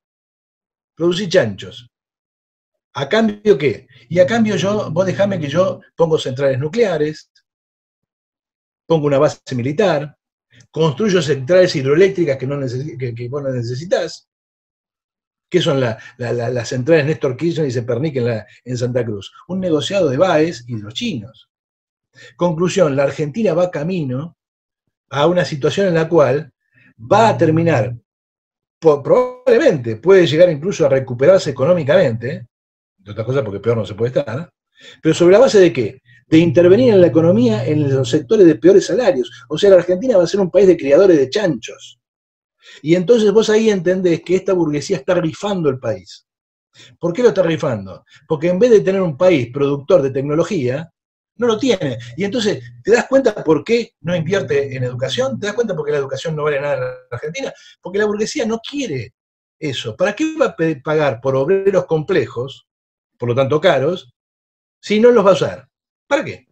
[0.96, 1.90] producí chanchos.
[2.94, 3.88] ¿A cambio qué?
[4.08, 7.30] Y a cambio yo, vos dejame que yo pongo centrales nucleares,
[8.86, 10.18] pongo una base militar,
[10.72, 14.30] construyo centrales hidroeléctricas que, no que, vos no necesitas,
[15.50, 19.34] que son las centrales Néstor Kirchner y Sepernik en, en Santa Cruz.
[19.50, 21.50] Un negociado de Baez y de los chinos.
[22.38, 24.38] Conclusión, la Argentina va camino
[25.10, 26.54] a una situación en la cual
[26.98, 27.96] va a terminar,
[28.80, 32.48] probablemente puede llegar incluso a recuperarse económicamente,
[32.98, 34.50] de otra cosa porque peor no se puede estar,
[35.02, 36.02] pero sobre la base de qué?
[36.28, 39.32] De intervenir en la economía en los sectores de peores salarios.
[39.50, 42.00] O sea, la Argentina va a ser un país de criadores de chanchos.
[42.82, 46.26] Y entonces vos ahí entendés que esta burguesía está rifando el país.
[47.00, 48.04] ¿Por qué lo está rifando?
[48.28, 50.92] Porque en vez de tener un país productor de tecnología,
[51.38, 51.98] no lo tiene.
[52.16, 55.40] Y entonces, ¿te das cuenta por qué no invierte en educación?
[55.40, 57.54] ¿Te das cuenta por qué la educación no vale nada en la Argentina?
[57.82, 59.14] Porque la burguesía no quiere
[59.60, 59.96] eso.
[59.96, 62.68] ¿Para qué va a pagar por obreros complejos,
[63.18, 64.14] por lo tanto caros,
[64.82, 65.68] si no los va a usar?
[66.08, 66.48] ¿Para qué?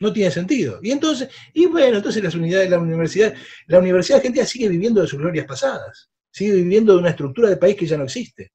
[0.00, 0.80] No tiene sentido.
[0.82, 3.34] Y entonces, y bueno, entonces las unidades de la universidad,
[3.66, 7.58] la Universidad Argentina sigue viviendo de sus glorias pasadas, sigue viviendo de una estructura de
[7.58, 8.52] país que ya no existe.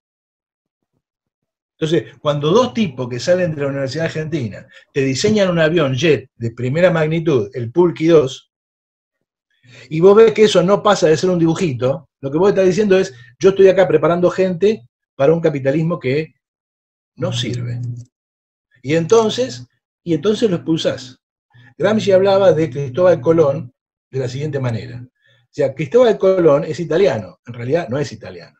[1.78, 6.30] Entonces, cuando dos tipos que salen de la Universidad Argentina te diseñan un avión jet
[6.36, 8.50] de primera magnitud, el Pulky 2,
[9.90, 12.66] y vos ves que eso no pasa de ser un dibujito, lo que vos estás
[12.66, 16.34] diciendo es, yo estoy acá preparando gente para un capitalismo que
[17.16, 17.80] no sirve.
[18.82, 19.66] Y entonces,
[20.02, 21.20] y entonces lo expulsás.
[21.76, 23.72] Gramsci hablaba de Cristóbal Colón
[24.10, 25.02] de la siguiente manera.
[25.02, 28.58] O sea, Cristóbal Colón es italiano, en realidad no es italiano.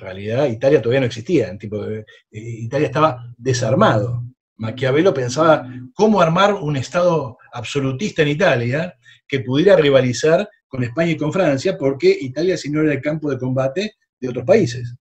[0.00, 4.24] Realidad Italia todavía no existía, tipo de, eh, Italia estaba desarmado.
[4.56, 8.94] Maquiavelo pensaba cómo armar un Estado absolutista en Italia
[9.26, 13.30] que pudiera rivalizar con España y con Francia, porque Italia si no era el campo
[13.30, 14.94] de combate de otros países.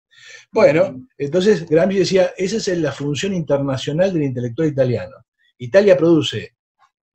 [0.50, 5.16] Bueno, entonces Gramsci decía, esa es la función internacional del intelectual italiano.
[5.58, 6.56] Italia produce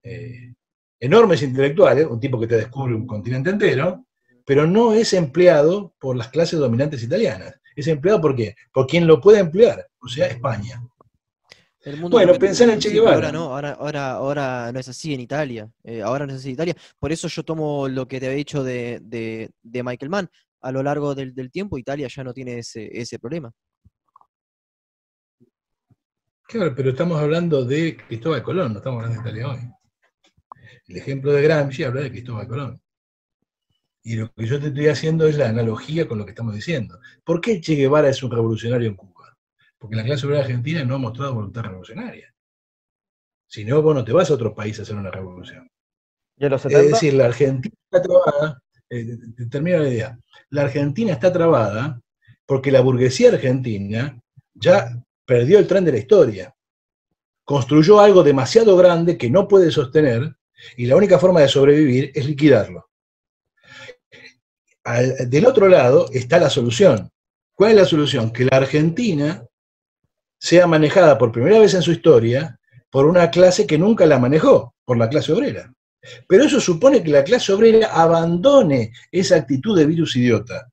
[0.03, 0.53] eh,
[0.99, 4.05] enormes intelectuales, un tipo que te descubre un continente entero,
[4.45, 7.60] pero no es empleado por las clases dominantes italianas.
[7.75, 8.55] Es empleado por qué?
[8.73, 10.81] Por quien lo puede emplear, o sea, España.
[12.09, 13.15] bueno, pensar en Che Guevara.
[13.15, 15.69] Ahora no, ahora, ahora, no es así en Italia.
[15.83, 16.75] Eh, ahora no es así en Italia.
[16.99, 20.29] Por eso yo tomo lo que te había dicho de, Michael Mann.
[20.61, 23.51] A lo largo del, tiempo, Italia ya no tiene ese, problema.
[26.43, 29.59] Claro, pero estamos hablando de Cristóbal Colón, no estamos hablando de Italia hoy.
[30.87, 32.81] El ejemplo de Gramsci habla de Cristóbal Colón.
[34.03, 36.99] Y lo que yo te estoy haciendo es la analogía con lo que estamos diciendo.
[37.23, 39.37] ¿Por qué Che Guevara es un revolucionario en Cuba?
[39.77, 42.33] Porque la clase obrera argentina no ha mostrado voluntad revolucionaria.
[43.47, 45.69] Si no, vos no te vas a otro país a hacer una revolución.
[46.37, 49.17] Es decir, la Argentina está trabada, eh,
[49.49, 52.01] termino la idea, la Argentina está trabada
[52.47, 54.19] porque la burguesía argentina
[54.55, 56.55] ya perdió el tren de la historia.
[57.43, 60.35] Construyó algo demasiado grande que no puede sostener
[60.77, 62.90] y la única forma de sobrevivir es liquidarlo
[64.83, 67.09] del otro lado está la solución.
[67.53, 68.31] ¿Cuál es la solución?
[68.31, 69.45] Que la Argentina
[70.39, 72.59] sea manejada por primera vez en su historia
[72.89, 75.71] por una clase que nunca la manejó, por la clase obrera.
[76.27, 80.67] Pero eso supone que la clase obrera abandone esa actitud de virus idiota,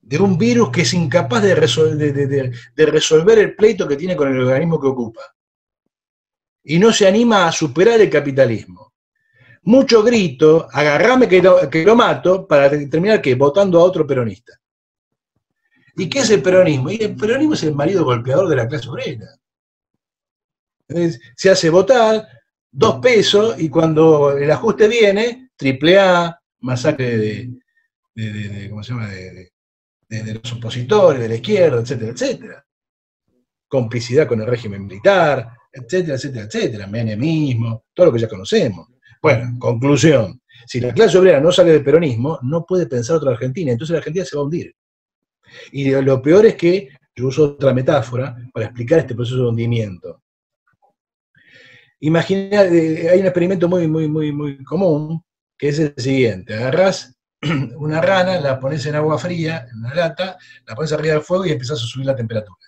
[0.00, 4.40] de un virus que es incapaz de, de resolver el pleito que tiene con el
[4.40, 5.22] organismo que ocupa.
[6.64, 8.91] Y no se anima a superar el capitalismo
[9.62, 14.58] mucho grito, agarrame que lo, mato, para terminar que votando a otro peronista.
[15.96, 16.90] ¿Y qué es el peronismo?
[16.90, 19.26] Y el peronismo es el marido golpeador de la clase obrera.
[21.36, 22.26] se hace votar
[22.70, 27.18] dos pesos y cuando el ajuste viene, triple A, masacre
[28.14, 29.08] de, ¿cómo se llama?
[29.08, 29.50] de,
[30.08, 32.66] los opositores, de la izquierda, etcétera, etcétera.
[33.68, 36.86] Complicidad con el régimen militar, etcétera, etcétera, etcétera.
[36.86, 38.88] Menemismo, todo lo que ya conocemos.
[39.22, 40.40] Bueno, conclusión.
[40.66, 43.98] Si la clase obrera no sale del peronismo, no puede pensar otra Argentina, entonces la
[43.98, 44.74] Argentina se va a hundir.
[45.70, 50.22] Y lo peor es que Yo uso otra metáfora para explicar este proceso de hundimiento.
[52.00, 55.22] Imagina, eh, hay un experimento muy, muy, muy, muy común,
[55.58, 56.54] que es el siguiente.
[56.54, 57.14] Agarrás
[57.76, 61.44] una rana, la pones en agua fría, en una lata, la pones arriba del fuego
[61.44, 62.66] y empezás a subir la temperatura.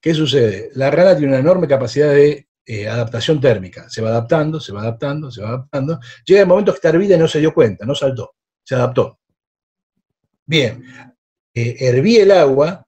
[0.00, 0.70] ¿Qué sucede?
[0.74, 3.88] La rana tiene una enorme capacidad de eh, adaptación térmica.
[3.88, 5.98] Se va adaptando, se va adaptando, se va adaptando.
[6.24, 9.18] Llega el momento que está hervida y no se dio cuenta, no saltó, se adaptó.
[10.46, 10.84] Bien,
[11.54, 12.86] eh, herví el agua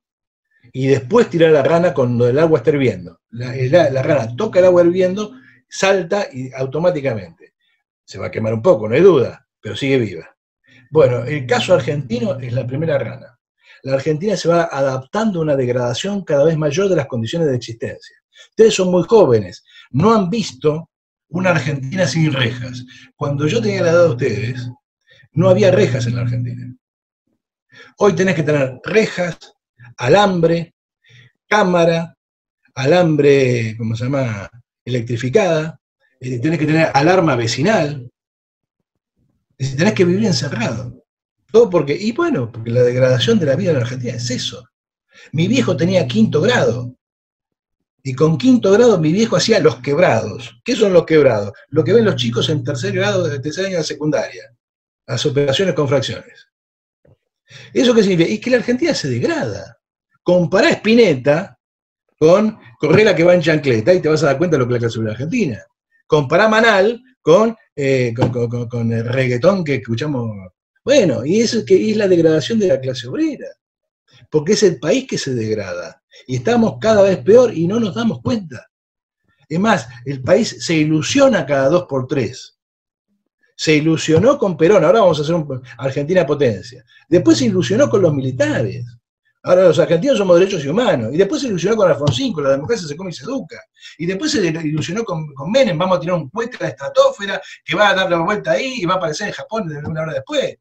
[0.73, 3.21] y después tirar la rana cuando el agua está hirviendo.
[3.31, 5.33] La, rana toca el agua hirviendo,
[5.69, 7.55] salta y automáticamente.
[8.05, 10.37] Se va a quemar un poco, no hay duda, pero sigue viva.
[10.91, 13.39] Bueno, el caso argentino es la primera rana.
[13.83, 17.57] La Argentina se va adaptando a una degradación cada vez mayor de las condiciones de
[17.57, 18.17] existencia.
[18.51, 20.91] Ustedes son muy jóvenes, no han visto
[21.29, 22.85] una Argentina sin rejas.
[23.17, 24.71] Cuando yo tenía la edad de ustedes,
[25.33, 26.75] no había rejas en la Argentina.
[27.99, 29.39] Hoy tenés que tener rejas,
[29.97, 30.75] alambre,
[31.49, 32.17] cámara,
[32.75, 34.49] alambre, ¿cómo se llama?
[34.85, 35.81] Electrificada,
[36.21, 38.11] tenés que tener alarma vecinal,
[39.57, 41.05] tenés que vivir encerrado.
[41.51, 44.69] Todo porque, y bueno, porque la degradación de la vida en la Argentina es eso.
[45.33, 46.94] Mi viejo tenía quinto grado,
[48.07, 50.61] y con quinto grado mi viejo hacía los quebrados.
[50.63, 51.53] ¿Qué son los quebrados?
[51.71, 54.55] Lo que ven los chicos en tercer grado, de tercer año de secundaria,
[55.07, 56.49] las operaciones con fracciones.
[57.73, 58.29] ¿Eso qué significa?
[58.29, 59.79] Y que la Argentina se degrada.
[60.23, 61.59] Compará Spinetta
[62.19, 64.75] con Correla que va en chancleta y te vas a dar cuenta de lo que
[64.75, 65.65] es la clase obrera argentina.
[66.07, 67.03] Compará Manal
[67.75, 70.31] eh, con, con, el reggaetón que escuchamos.
[70.85, 73.49] Bueno, y eso que es la degradación de la clase obrera.
[74.31, 76.03] Porque es el país que se degrada.
[76.27, 78.67] Y estamos cada vez peor y no nos damos cuenta.
[79.49, 82.55] Es más, el país se ilusiona cada dos por tres
[83.57, 86.85] se ilusionó con Perón, ahora vamos a hacer un Argentina potencia.
[87.09, 88.85] Después se ilusionó con los militares.
[89.43, 91.11] Ahora los argentinos somos derechos y humanos.
[91.13, 93.61] Y después se ilusionó con Alfonsín, con la democracia se come y se educa.
[93.99, 97.77] Y después se ilusionó con, Menem, vamos a tirar un puente a la estratosfera que
[97.77, 100.57] va a dar la vuelta ahí y va a aparecer en Japón una hora después.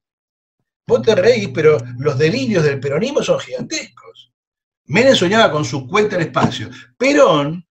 [0.85, 4.12] Vos te pero los delirios del peronismo son gigantescos.
[4.85, 6.69] Menem soñaba con su cuenta al espacio.
[6.97, 7.65] Perón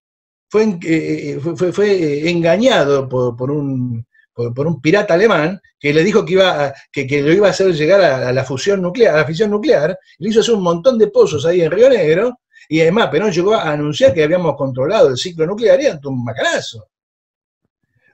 [0.49, 6.35] fue, eh, eh, fue, engañado por un por, un pirata alemán que le dijo que,
[6.35, 9.99] iba que, lo iba a hacer llegar a, la fusión nuclear, a la fisión nuclear,
[10.19, 13.55] le hizo hacer un montón de pozos ahí en Río Negro, y además Perón llegó
[13.55, 16.89] a anunciar que habíamos controlado el ciclo nuclear y ante un macarazo.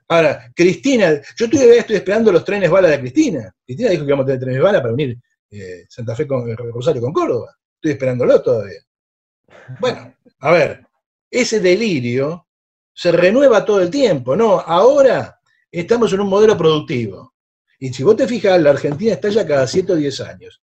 [0.08, 3.54] Ahora, Cristina, yo todavía estoy esperando los trenes bala de Cristina.
[3.64, 5.18] Cristina dijo que íbamos a tener trenes bala para unir
[5.50, 7.54] eh, Santa Fe con Rosario con Córdoba.
[7.74, 8.80] Estoy esperándolo todavía.
[9.80, 10.86] Bueno, a ver,
[11.30, 12.46] ese delirio
[12.92, 14.58] se renueva todo el tiempo, ¿no?
[14.60, 15.40] Ahora
[15.70, 17.34] estamos en un modelo productivo.
[17.78, 20.60] Y si vos te fijas, la Argentina está ya cada 110 años.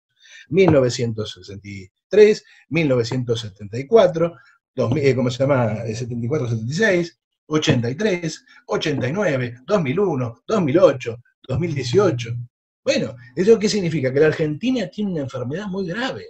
[0.50, 4.36] 1963, 1974,
[4.76, 5.76] ¿cómo se llama?
[5.86, 12.36] 74, 76, 83, 89, 2001, 2008, 2018.
[12.84, 14.14] Bueno, ¿eso qué significa?
[14.14, 16.26] Que la Argentina tiene una enfermedad muy grave.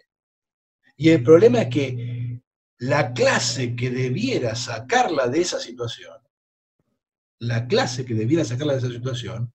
[0.95, 2.18] Y el problema es que
[2.79, 6.19] la clase que debiera sacarla de esa situación
[7.39, 9.53] la clase que debiera sacarla de esa situación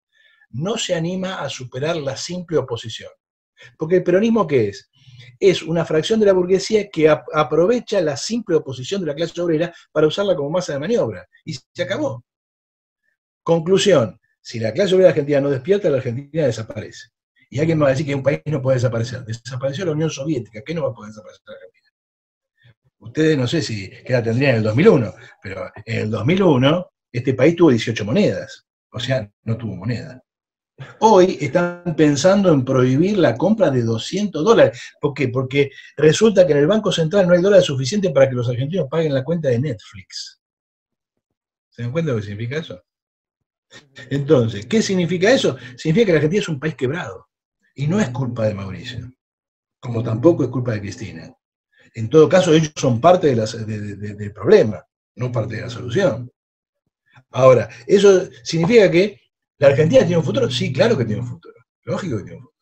[0.51, 3.11] no se anima a superar la simple oposición.
[3.77, 4.91] Porque el peronismo, ¿qué es?
[5.39, 9.75] Es una fracción de la burguesía que aprovecha la simple oposición de la clase obrera
[9.93, 11.29] para usarla como masa de maniobra.
[11.45, 12.25] Y se acabó.
[13.43, 17.09] Conclusión, si la clase obrera argentina no despierta, la Argentina desaparece.
[17.51, 19.25] Y alguien me va a decir que un país no puede desaparecer.
[19.25, 21.84] Desapareció la Unión Soviética, ¿qué no va a poder desaparecer la Argentina?
[23.05, 27.35] Ustedes no sé si qué la tendrían en el 2001, pero en el 2001 este
[27.35, 30.21] país tuvo 18 monedas, o sea, no tuvo moneda.
[31.01, 34.81] Hoy están pensando en prohibir la compra de 200 dólares.
[35.01, 35.29] ¿Por qué?
[35.29, 38.89] Porque resulta que en el Banco Central no hay dólares suficientes para que los argentinos
[38.91, 40.41] paguen la cuenta de Netflix.
[41.71, 42.83] ¿Se dan cuenta de lo que significa eso?
[44.11, 45.57] Entonces, ¿qué significa eso?
[45.77, 47.29] Significa que la Argentina es un país quebrado.
[47.77, 49.13] Y no es culpa de Mauricio,
[49.79, 51.35] como tampoco es culpa de Cristina.
[51.95, 54.85] En todo caso, ellos son parte del problema,
[55.15, 56.31] no parte de la solución.
[57.31, 59.21] Ahora, ¿eso significa que
[59.59, 60.51] la Argentina tiene un futuro?
[60.51, 61.55] Sí, claro que tiene un futuro.
[61.85, 62.55] Lógico que tiene un futuro.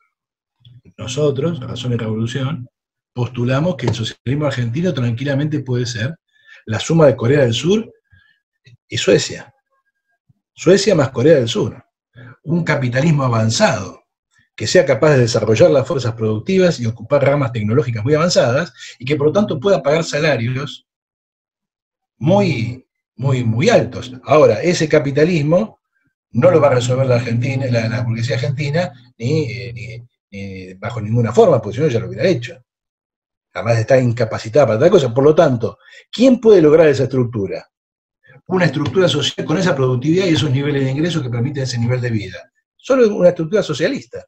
[0.99, 2.69] Nosotros, Razón y Revolución,
[3.15, 6.15] postulamos que el socialismo argentino tranquilamente puede ser
[6.67, 7.91] la suma de Corea del Sur
[8.87, 9.53] y Suecia.
[10.53, 11.83] Suecia más Corea del Sur.
[12.45, 14.02] Un capitalismo avanzado
[14.55, 19.05] que sea capaz de desarrollar las fuerzas productivas y ocupar ramas tecnológicas muy avanzadas y
[19.05, 20.87] que por lo tanto pueda pagar salarios
[22.19, 22.87] muy
[23.17, 24.13] muy, muy altos.
[24.25, 25.81] Ahora, ese capitalismo
[26.33, 30.03] no lo va a resolver la Argentina, la, burguesía argentina, ni,
[30.79, 32.63] bajo ninguna forma, porque si no ya lo hubiera hecho.
[33.55, 35.13] Además está incapacitada para tal cosa.
[35.13, 35.79] Por lo tanto,
[36.11, 37.69] ¿quién puede lograr esa estructura?
[38.47, 42.01] Una estructura social con esa productividad y esos niveles de ingresos que permiten ese nivel
[42.01, 42.51] de vida.
[42.77, 44.25] Solo una estructura socialista.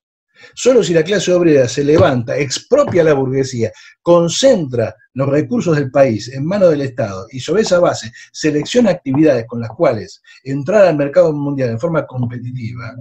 [0.55, 3.73] Solo si la clase obrera se levanta, expropia la burguesía,
[4.03, 9.47] concentra los recursos del país en manos del Estado y sobre esa base selecciona actividades
[9.47, 12.95] con las cuales entrar al mercado mundial en forma competitiva,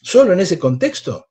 [0.00, 1.26] solo en ese contexto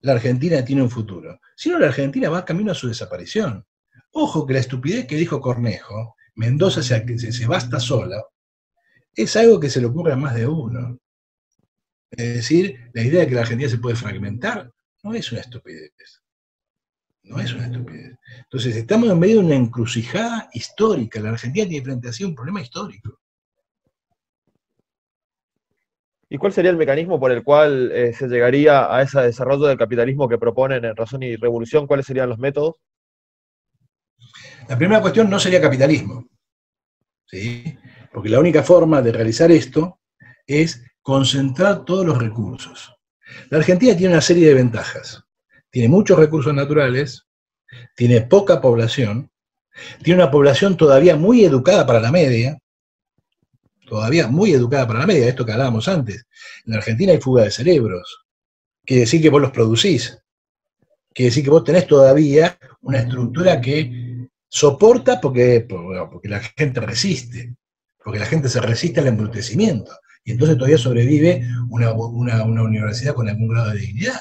[0.00, 1.40] la Argentina tiene un futuro.
[1.56, 3.64] Si no, la Argentina va camino a su desaparición.
[4.12, 8.22] Ojo que la estupidez que dijo Cornejo, Mendoza se, se basta sola,
[9.14, 10.98] es algo que se le ocurre a más de uno.
[12.16, 14.70] Es decir, la idea de que la Argentina se puede fragmentar
[15.02, 16.22] no es una estupidez.
[17.22, 18.18] No es una estupidez.
[18.38, 21.20] Entonces, estamos en medio de una encrucijada histórica.
[21.20, 23.18] La Argentina tiene frente a sí un problema histórico.
[26.28, 29.78] ¿Y cuál sería el mecanismo por el cual eh, se llegaría a ese desarrollo del
[29.78, 31.86] capitalismo que proponen en Razón y Revolución?
[31.86, 32.76] ¿Cuáles serían los métodos?
[34.68, 36.26] La primera cuestión no sería capitalismo.
[37.26, 37.78] ¿sí?
[38.12, 40.00] Porque la única forma de realizar esto
[40.46, 42.96] es concentrar todos los recursos.
[43.50, 45.22] La Argentina tiene una serie de ventajas.
[45.70, 47.26] Tiene muchos recursos naturales,
[47.94, 49.30] tiene poca población,
[50.02, 52.58] tiene una población todavía muy educada para la media,
[53.86, 56.24] todavía muy educada para la media, esto que hablábamos antes.
[56.64, 58.24] En la Argentina hay fuga de cerebros.
[58.82, 60.18] Quiere decir que vos los producís.
[61.12, 65.66] Quiere decir que vos tenés todavía una estructura que soporta porque,
[66.10, 67.56] porque la gente resiste,
[68.02, 69.92] porque la gente se resiste al embrutecimiento
[70.24, 71.92] y entonces todavía sobrevive una,
[72.44, 74.20] universidad con algún grado de dignidad.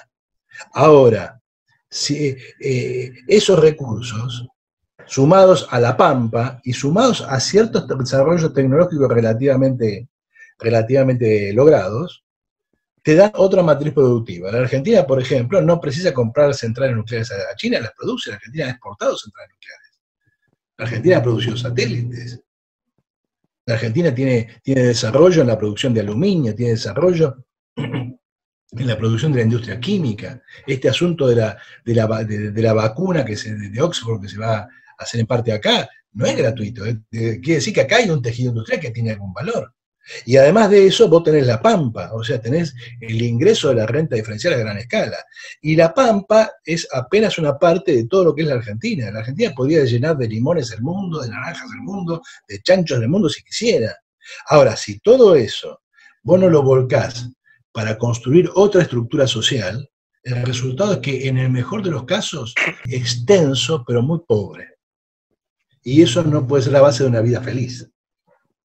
[0.74, 1.42] Ahora,
[1.90, 4.48] si, eh, esos recursos,
[5.06, 10.10] sumados a la pampa y sumados a ciertos desarrollos tecnológicos relativamente,
[10.60, 12.24] relativamente logrados,
[13.02, 14.52] te dan otra matriz productiva.
[14.52, 18.66] La Argentina, por ejemplo, no precisa comprar centrales nucleares a China, las produce, la Argentina
[18.66, 20.02] ha exportado centrales nucleares.
[20.78, 22.42] La Argentina ha producido satélites,
[23.66, 27.46] la Argentina tiene, tiene desarrollo en la producción de aluminio, tiene desarrollo
[27.76, 28.18] en
[28.72, 30.42] la producción de la industria química.
[30.68, 34.70] Este asunto de la, de la, vacuna que se, de Oxford que se va a
[34.98, 36.86] hacer en parte acá, no es gratuito.
[36.86, 37.00] ¿eh?
[37.10, 39.74] Quiere decir que acá hay un tejido industrial que tiene algún valor.
[40.26, 43.86] Y además de eso, vos tenés la pampa, o sea, tenés el ingreso de la
[43.86, 45.18] renta diferencial a gran escala.
[45.62, 49.12] Y la pampa es apenas una parte de todo lo que es la Argentina.
[49.12, 53.10] La Argentina podría llenar de limones el mundo, de naranjas el mundo, de chanchos del
[53.10, 53.96] mundo si quisiera.
[54.48, 55.82] Ahora, si todo eso
[56.24, 57.30] vos no lo volcás
[57.72, 59.90] para construir otra estructura social,
[60.24, 64.78] el resultado es que en el mejor de los casos, extenso, pero muy pobre.
[65.84, 67.90] Y eso no puede ser la base de una vida feliz.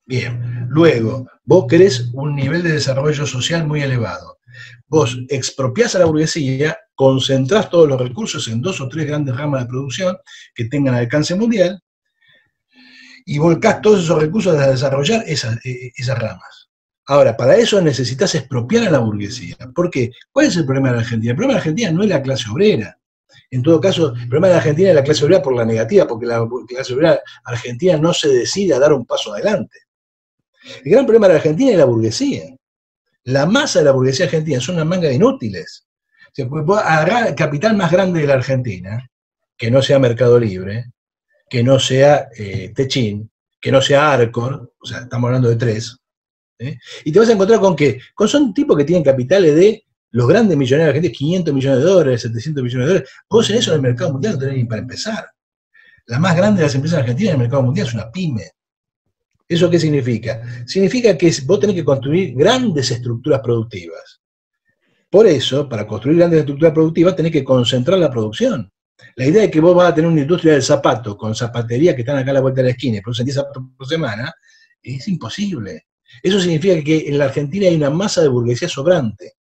[0.08, 4.38] Bien, luego, vos querés un nivel de desarrollo social muy elevado.
[4.86, 9.60] Vos expropiás a la burguesía, concentrás todos los recursos en dos o tres grandes ramas
[9.60, 10.16] de producción
[10.54, 11.82] que tengan alcance mundial
[13.26, 16.70] y volcás todos esos recursos a desarrollar esas, eh, esas ramas.
[17.04, 19.56] Ahora, para eso necesitas expropiar a la burguesía.
[19.74, 20.10] ¿Por qué?
[20.32, 21.32] ¿Cuál es el problema de la Argentina?
[21.32, 22.98] El problema de la Argentina no es la clase obrera.
[23.50, 26.06] En todo caso, el problema de la Argentina es la clase obrera por la negativa,
[26.06, 29.87] porque la clase obrera argentina no se decide a dar un paso adelante.
[30.84, 32.42] El gran problema de la Argentina es la burguesía.
[33.24, 35.86] La masa de la burguesía argentina son una manga de inútiles.
[36.32, 39.08] Se puede agarrar el capital más grande de la Argentina,
[39.56, 40.92] que no sea Mercado Libre,
[41.48, 45.98] que no sea eh, Techín, que no sea Arcor, o sea, estamos hablando de tres,
[47.04, 50.26] y te vas a encontrar con que con son tipos que tienen capitales de los
[50.26, 53.76] grandes millonarios argentinos, 500 millones de dólares, 700 millones de dólares, vos en eso en
[53.76, 55.30] el mercado mundial no tenés ni para empezar.
[56.06, 58.50] La más grande de las empresas argentinas en el mercado mundial es una pyme.
[59.48, 60.42] ¿Eso qué significa?
[60.66, 64.20] Significa que vos tenés que construir grandes estructuras productivas.
[65.08, 68.70] Por eso, para construir grandes estructuras productivas, tenés que concentrar la producción.
[69.16, 72.02] La idea de que vos vas a tener una industria del zapato con zapaterías que
[72.02, 74.30] están acá a la vuelta de la esquina y producen 10 zapatos por semana,
[74.82, 75.86] es imposible.
[76.22, 79.34] Eso significa que en la Argentina hay una masa de burguesía sobrante.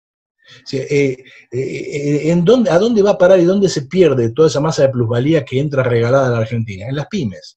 [0.73, 1.17] Eh,
[1.51, 4.83] eh, ¿en dónde, ¿A dónde va a parar y dónde se pierde toda esa masa
[4.83, 6.87] de plusvalía que entra regalada a la Argentina?
[6.87, 7.56] En las pymes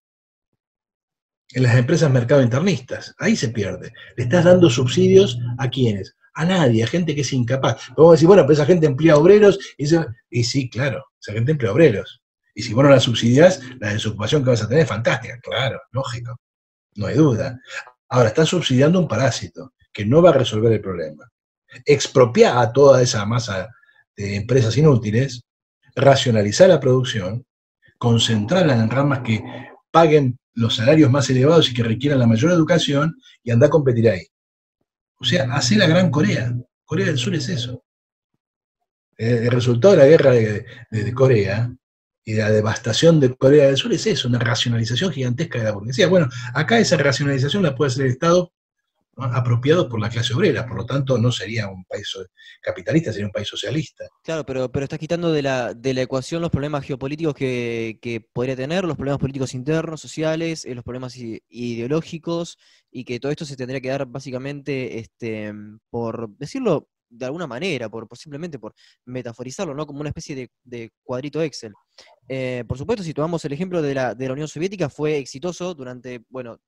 [1.54, 3.16] en las empresas mercado internistas.
[3.18, 3.94] Ahí se pierde.
[4.16, 6.16] Le estás dando subsidios a quiénes?
[6.34, 7.90] A nadie, a gente que es incapaz.
[7.98, 9.60] Vamos a decir, bueno, pues esa gente emplea obreros.
[9.78, 9.88] Y,
[10.30, 12.22] y sí, claro, esa gente emplea obreros.
[12.54, 15.40] Y si vos no la subsidias, la desocupación que vas a tener es fantástica.
[15.40, 16.40] Claro, lógico.
[16.96, 17.60] No hay duda.
[18.10, 21.30] Ahora, estás subsidiando un parásito que no va a resolver el problema.
[21.86, 23.70] Expropia a toda esa masa
[24.16, 25.44] de empresas inútiles,
[25.96, 27.46] racionalizar la producción,
[27.98, 29.44] concentrarla en ramas que
[29.92, 34.10] paguen los salarios más elevados y que requieran la mayor educación y anda a competir
[34.10, 34.26] ahí.
[35.20, 36.54] O sea, hace la Gran Corea.
[36.86, 37.84] Corea del Sur es eso.
[39.18, 41.70] El resultado de la guerra de, Corea
[42.24, 46.08] y la devastación de Corea del Sur es eso, una racionalización gigantesca de la burguesía.
[46.08, 48.54] Bueno, acá esa racionalización la puede hacer el Estado
[49.22, 52.18] apropiado por la clase obrera, por lo tanto no sería un país
[52.62, 54.06] capitalista, sería un país socialista.
[54.24, 58.56] Claro, pero, pero estás quitando de la, de la ecuación los problemas geopolíticos que, podría
[58.56, 62.58] tener, los problemas políticos internos, sociales, eh, los problemas ideológicos,
[62.92, 65.54] y que todo esto se tendría que dar básicamente, este,
[65.90, 68.74] por decirlo de alguna manera, por, simplemente por
[69.06, 69.86] metaforizarlo, ¿no?
[69.86, 71.74] Como una especie de, cuadrito Excel.
[72.28, 75.74] Eh, por supuesto, si tomamos el ejemplo de la, de la Unión Soviética, fue exitoso
[75.74, 76.60] durante, bueno,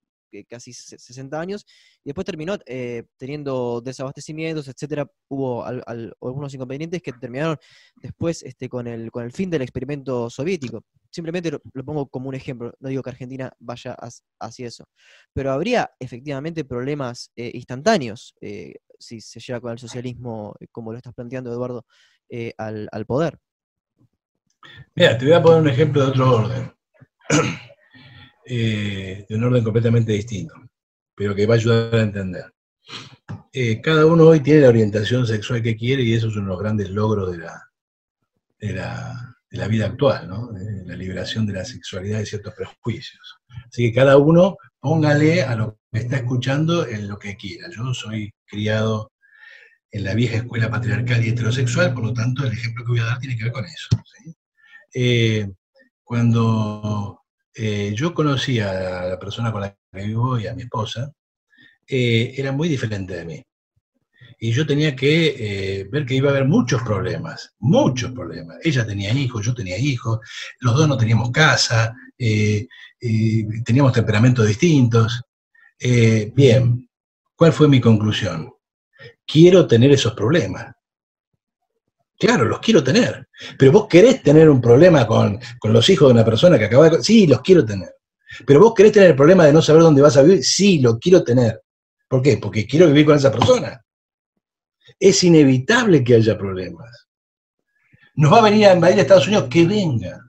[0.48, 1.66] casi 60 años,
[2.04, 5.08] y después terminó eh, teniendo desabastecimientos, etcétera.
[5.30, 7.58] Hubo algunos inconvenientes que terminaron
[8.02, 10.84] después este, con, el, con el fin del experimento soviético.
[11.10, 13.96] Simplemente lo, pongo como un ejemplo, no digo que Argentina vaya
[14.40, 14.86] hacia eso.
[15.34, 20.98] Pero habría efectivamente problemas eh, instantáneos eh, si se llega con el socialismo, como lo
[20.98, 21.86] estás planteando, Eduardo,
[22.58, 23.40] al, al poder.
[24.96, 26.74] Mira, te voy a poner un ejemplo de otro orden.
[28.46, 30.56] Eh, de un orden completamente distinto,
[31.16, 32.46] pero que va a ayudar a entender.
[33.54, 36.50] Eh, cada uno hoy tiene la orientación sexual que quiere y eso es uno de
[36.50, 37.62] los grandes logros de la,
[38.60, 38.74] de
[39.58, 40.50] la, vida actual, ¿no?
[40.86, 43.38] la liberación de la sexualidad de ciertos prejuicios.
[43.68, 47.70] Así que cada uno póngale a lo que está escuchando en lo que quiera.
[47.70, 49.12] Yo soy criado
[49.92, 53.06] en la vieja escuela patriarcal y heterosexual, por lo tanto el ejemplo que voy a
[53.06, 53.88] dar tiene que ver con eso.
[54.94, 55.48] Eh,
[56.04, 57.21] cuando
[57.54, 61.12] eh, yo conocí a la persona con la que vivo y a mi esposa,
[61.88, 63.44] eh, era muy diferente de mí.
[64.40, 68.58] Y yo tenía que eh, ver que iba a haber muchos problemas, muchos problemas.
[68.64, 70.20] Ella tenía hijos, yo tenía hijos,
[70.60, 75.22] los dos no teníamos casa, teníamos temperamentos distintos.
[76.34, 76.90] bien,
[77.36, 78.52] ¿cuál fue mi conclusión?
[79.26, 80.74] Quiero tener esos problemas.
[82.22, 83.28] Claro, los quiero tener.
[83.58, 87.02] Pero vos querés tener un problema con, los hijos de una persona que acaba de...
[87.02, 87.96] Sí, los quiero tener.
[88.46, 90.44] Pero vos querés tener el problema de no saber dónde vas a vivir.
[90.44, 91.64] Sí, lo quiero tener.
[92.08, 92.38] ¿Por qué?
[92.38, 93.84] Porque quiero vivir con esa persona.
[95.00, 97.08] Es inevitable que haya problemas.
[98.14, 100.22] Nos va a venir a invadir Estados Unidos, que venga.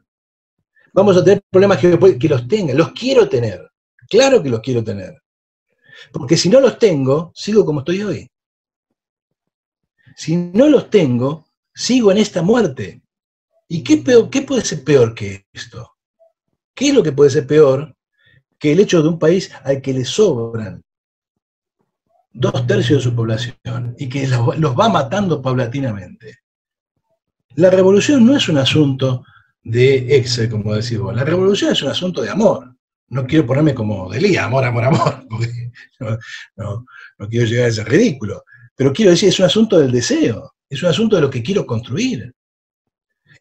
[0.95, 2.73] Vamos a tener problemas que, que los tenga.
[2.73, 3.71] Los quiero tener.
[4.09, 5.21] Claro que los quiero tener.
[6.11, 8.31] Porque si no los tengo, sigo como estoy hoy.
[10.17, 13.03] Si no los tengo, sigo en esta muerte.
[13.69, 15.93] ¿Y qué, qué puede ser peor que esto?
[16.75, 17.95] ¿Qué es lo que puede ser peor
[18.59, 20.83] que el hecho de un país al que le sobran
[22.33, 26.39] dos tercios de su población y que los, va matando paulatinamente?
[27.55, 29.25] La revolución no es un asunto
[29.63, 31.15] de Excel, como decís vos.
[31.15, 32.75] La revolución es un asunto de amor.
[33.09, 35.71] No quiero ponerme como Delía, amor, amor, amor, porque
[36.57, 36.85] no,
[37.19, 38.43] no quiero llegar a ese ridículo.
[38.75, 41.67] Pero quiero decir, es un asunto del deseo es un asunto de lo que quiero
[41.67, 42.35] construir.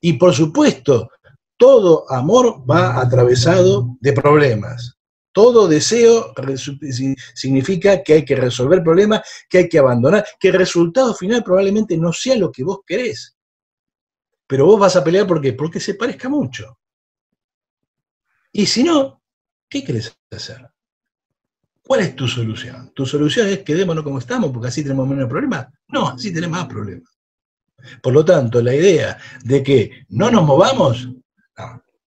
[0.02, 1.10] Y por supuesto,
[1.56, 4.98] todo amor va atravesado de problemas.
[5.32, 6.34] Todo deseo
[7.34, 11.96] significa que hay que resolver problemas, que hay que abandonar, que el resultado final probablemente
[11.96, 13.38] no sea lo que vos querés.
[14.46, 16.80] Pero vos vas a pelear porque, porque se parezca mucho.
[18.52, 19.22] Y si no,
[19.70, 20.70] ¿qué querés hacer?
[21.82, 22.92] ¿Cuál es tu solución?
[22.94, 25.68] ¿Tu solución es quedémonos como estamos porque así tenemos menos problemas?
[25.88, 27.11] No, así tenemos más problemas.
[28.02, 31.10] Por lo tanto, la idea de que no nos movamos,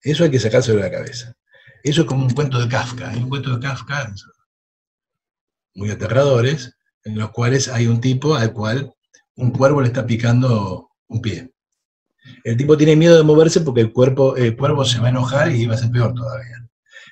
[0.02, 1.36] eso hay que sacárselo de la cabeza.
[1.84, 3.10] Eso es como un cuento de Kafka.
[3.10, 4.14] Hay un cuento de Kafka
[5.76, 8.94] muy aterradores, en los cuales hay un tipo al cual
[9.36, 11.52] un cuervo le está picando un pie.
[12.44, 15.52] El tipo tiene miedo de moverse porque el, cuerpo, el cuervo se va a enojar
[15.52, 16.66] y va a ser peor todavía.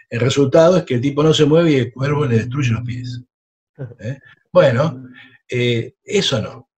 [0.09, 2.83] El resultado es que el tipo no se mueve y el cuervo le destruye los
[2.83, 3.21] pies.
[3.99, 4.19] ¿Eh?
[4.51, 5.05] Bueno,
[5.49, 6.69] eh, eso no.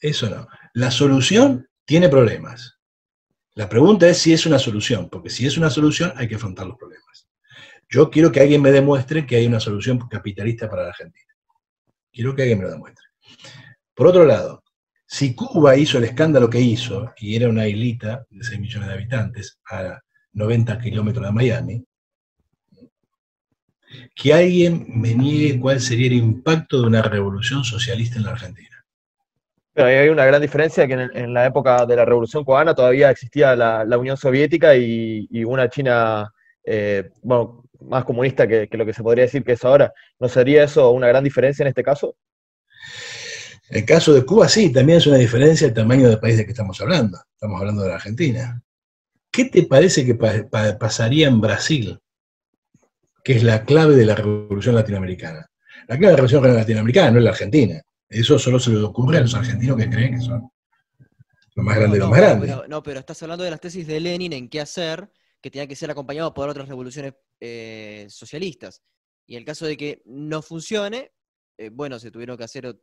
[0.00, 0.46] Eso no.
[0.74, 2.78] La solución tiene problemas.
[3.54, 6.66] La pregunta es si es una solución, porque si es una solución hay que afrontar
[6.66, 7.28] los problemas.
[7.88, 11.34] Yo quiero que alguien me demuestre que hay una solución capitalista para la Argentina.
[12.12, 13.04] Quiero que alguien me lo demuestre.
[13.94, 14.62] Por otro lado,
[15.06, 18.94] si Cuba hizo el escándalo que hizo, y era una islita de 6 millones de
[18.94, 19.98] habitantes a
[20.32, 21.84] 90 kilómetros de Miami,
[24.14, 28.67] que alguien me niegue cuál sería el impacto de una revolución socialista en la Argentina
[29.84, 33.98] hay una gran diferencia que en, la época de la Revolución Cubana todavía existía la,
[33.98, 36.32] Unión Soviética y, una China,
[36.64, 39.92] eh, más comunista que, lo que se podría decir que es ahora.
[40.18, 42.16] ¿No sería eso una gran diferencia en este caso?
[43.70, 46.52] El caso de Cuba sí, también es una diferencia el tamaño del país de que
[46.52, 47.18] estamos hablando.
[47.34, 48.62] Estamos hablando de la Argentina.
[49.30, 52.00] ¿Qué te parece que pasaría en Brasil,
[53.22, 55.50] que es la clave de la revolución latinoamericana?
[55.86, 57.82] La clave de la revolución latinoamericana no es la Argentina.
[58.08, 60.50] Eso solo se le ocurre a los argentinos que creen que son
[61.54, 62.62] Lo más grande, lo más grande.
[62.68, 65.10] no, pero estás hablando de las tesis de Lenin en qué hacer,
[65.40, 68.82] que tenía que ser acompañado por otras revoluciones eh, socialistas.
[69.26, 71.12] Y en el caso de que no funcione,
[71.58, 72.80] eh, bueno, se tuvieron que hacer,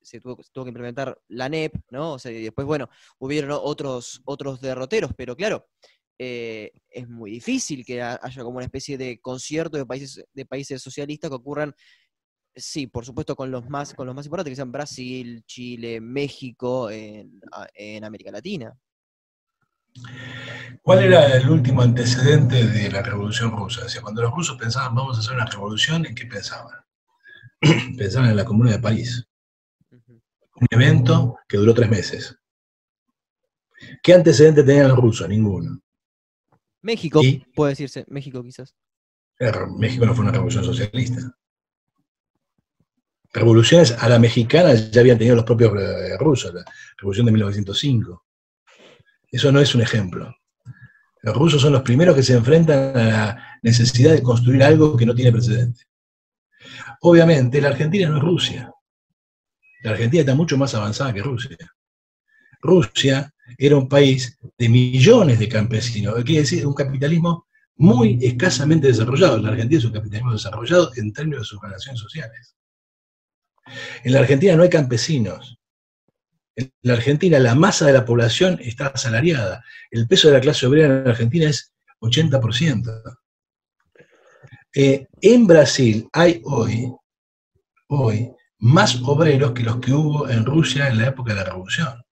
[0.00, 2.14] se tuvo, que implementar la NEP, ¿no?
[2.14, 2.88] O sea, y después, bueno,
[3.18, 5.68] hubieron otros, otros derroteros, pero claro,
[6.18, 10.80] eh, es muy difícil que haya como una especie de concierto de países, de países
[10.80, 11.74] socialistas que ocurran,
[12.54, 16.90] sí, por supuesto, con los más, con los más importantes, que sean Brasil, Chile, México,
[16.90, 18.76] en, América Latina.
[20.82, 23.82] ¿Cuál era el último antecedente de la Revolución Rusa?
[23.84, 26.78] O cuando los rusos pensaban vamos a hacer una revolución, ¿en qué pensaban?
[27.96, 29.26] pensaban en la Comuna de París.
[29.90, 32.38] Un evento que duró tres meses.
[34.02, 35.28] ¿Qué antecedente tenían los rusos?
[35.28, 35.80] Ninguno.
[36.82, 37.20] México,
[37.54, 38.74] puede decirse, México quizás.
[39.78, 41.36] México no fue una revolución socialista.
[43.32, 46.64] Revoluciones a la mexicana ya habían tenido los propios eh, rusos, la
[46.98, 48.24] revolución de 1905.
[49.30, 50.34] Eso no es un ejemplo.
[51.22, 55.06] Los rusos son los primeros que se enfrentan a la necesidad de construir algo que
[55.06, 55.84] no tiene precedente.
[57.00, 58.70] Obviamente, la Argentina no es Rusia.
[59.82, 61.56] La Argentina está mucho más avanzada que Rusia.
[62.60, 67.46] Rusia era un país de millones de campesinos, quiere decir un capitalismo
[67.76, 69.38] muy escasamente desarrollado.
[69.38, 72.54] La Argentina es un capitalismo desarrollado en términos de sus relaciones sociales.
[74.04, 75.58] En la Argentina no hay campesinos.
[76.56, 79.64] En la Argentina la masa de la población está asalariada.
[79.90, 83.18] El peso de la clase obrera en la Argentina es 80%.
[84.74, 86.90] Eh, en Brasil hay hoy,
[87.88, 92.02] hoy más obreros que los que hubo en Rusia en la época de la Revolución.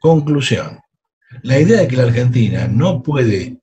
[0.00, 0.80] Conclusión.
[1.42, 3.60] La idea de que la Argentina no puede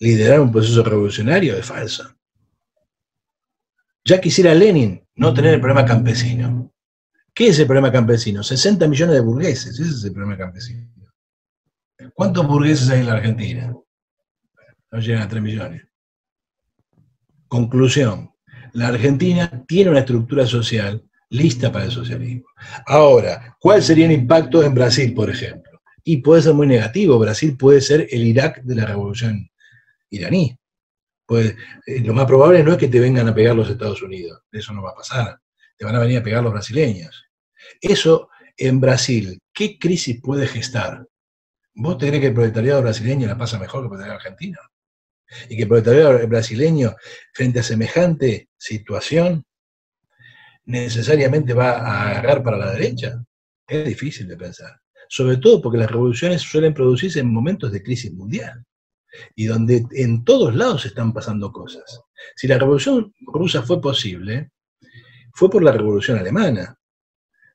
[0.00, 2.13] liderar un proceso revolucionario es falsa.
[4.04, 6.72] Ya quisiera Lenin no tener el problema campesino.
[7.32, 8.42] ¿Qué es el problema campesino?
[8.42, 10.88] 60 millones de burgueses, ese es el problema campesino.
[12.12, 13.74] ¿Cuántos burgueses hay en la Argentina?
[14.92, 15.82] No llegan a 3 millones.
[17.48, 18.30] Conclusión.
[18.72, 22.46] La Argentina tiene una estructura social lista para el socialismo.
[22.86, 25.80] Ahora, ¿cuál sería el impacto en Brasil, por ejemplo?
[26.04, 27.18] Y puede ser muy negativo.
[27.18, 29.48] Brasil puede ser el Irak de la revolución
[30.10, 30.56] iraní.
[31.26, 31.56] Pues,
[31.86, 34.82] lo más probable no es que te vengan a pegar los Estados Unidos, eso no
[34.82, 35.40] va a pasar.
[35.76, 37.24] Te van a venir a pegar los brasileños.
[37.80, 41.06] Eso en Brasil, ¿qué crisis puede gestar?
[41.74, 44.58] ¿Vos te crees que el proletariado brasileño la pasa mejor que el proletariado argentino?
[45.48, 46.94] Y que el proletariado brasileño,
[47.32, 49.44] frente a semejante situación,
[50.66, 53.24] necesariamente va a agarrar para la derecha.
[53.66, 54.78] Es difícil de pensar.
[55.08, 58.64] Sobre todo porque las revoluciones suelen producirse en momentos de crisis mundial
[59.34, 62.00] y donde en todos lados están pasando cosas.
[62.36, 64.50] Si la revolución rusa fue posible,
[65.32, 66.78] fue por la revolución alemana,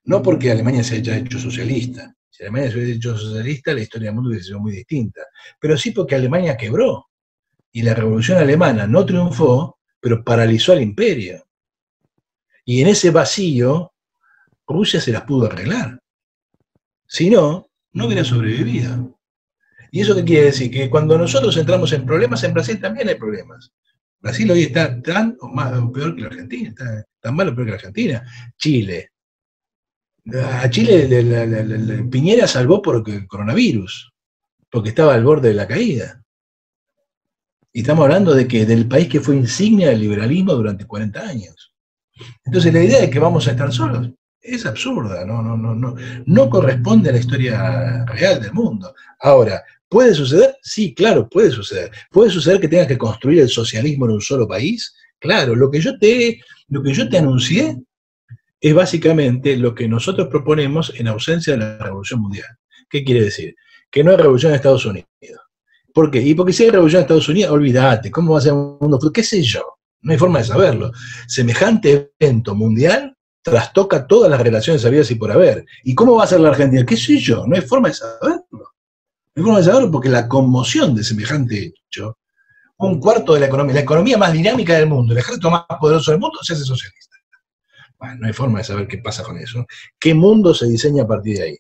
[0.06, 2.14] no porque Alemania se haya hecho socialista.
[2.30, 5.22] Si Alemania se hubiera hecho socialista, la historia del mundo hubiese sido muy distinta.
[5.60, 7.08] Pero sí porque Alemania quebró
[7.72, 11.46] y la revolución alemana no triunfó, pero paralizó al imperio.
[12.66, 13.94] Y en ese vacío,
[14.68, 16.00] Rusia se las pudo arreglar.
[17.08, 19.19] Si no, no hubiera sobrevivido.
[19.92, 20.72] ¿Y eso qué quiere decir?
[20.72, 23.72] Que cuando nosotros entramos en problemas, en Brasil también hay problemas.
[24.22, 27.56] Brasil hoy está tan o, más, o peor que la Argentina, está tan mal o
[27.56, 28.24] peor que la Argentina.
[28.58, 29.12] Chile.
[30.62, 34.12] A Chile Piñera salvó por el coronavirus,
[34.70, 36.22] porque estaba al borde de la caída.
[37.72, 41.74] Y estamos hablando de que del país que fue insignia del liberalismo durante 40 años.
[42.44, 44.10] Entonces la idea de que vamos a estar solos
[44.42, 45.96] es absurda, no, no, no, no,
[46.26, 48.94] no corresponde a la historia real del mundo.
[49.20, 50.56] Ahora, ¿puede suceder?
[50.62, 51.92] Sí, claro, puede suceder.
[52.12, 54.96] ¿Puede suceder que tengas que construir el socialismo en un solo país?
[55.20, 56.40] Claro, lo que yo te,
[56.70, 57.78] lo que yo te anuncié
[58.62, 62.48] es básicamente lo que nosotros proponemos en ausencia de la revolución mundial.
[62.90, 63.56] ¿Qué quiere decir?
[63.90, 65.08] Que no hay revolución en Estados Unidos.
[65.94, 66.22] ¿Por qué?
[66.22, 69.00] Y porque si hay revolución en Estados Unidos, olvídate, ¿cómo va a ser un mundo?
[69.12, 69.64] ¿Qué sé yo?
[70.02, 70.92] No hay forma de saberlo.
[71.28, 75.66] Semejante evento mundial trastoca todas las relaciones habidas y por haber.
[75.84, 76.86] ¿Y cómo va a ser la Argentina?
[76.86, 77.46] ¿Qué sé yo?
[77.48, 78.74] No hay forma de saberlo.
[79.44, 82.18] Forma de saberlo porque la conmoción de semejante hecho,
[82.78, 86.12] un cuarto de la economía, la economía más dinámica del mundo, el ejército más poderoso
[86.12, 87.18] del mundo, se hace socialista.
[87.98, 89.66] Bueno, no hay forma de saber qué pasa con eso.
[90.00, 91.58] ¿Qué mundo se diseña a partir de ahí?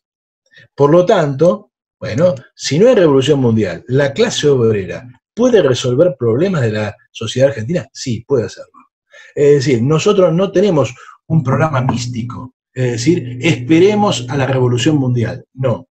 [0.73, 5.05] Por lo tanto, bueno, si no hay revolución mundial, la clase obrera
[5.39, 7.87] ¿Puede resolver problemas de la sociedad argentina?
[7.93, 8.73] Sí, puede hacerlo.
[9.33, 10.93] Es decir, nosotros no tenemos
[11.27, 15.45] un programa místico, es decir, esperemos a la revolución mundial.
[15.53, 15.87] No.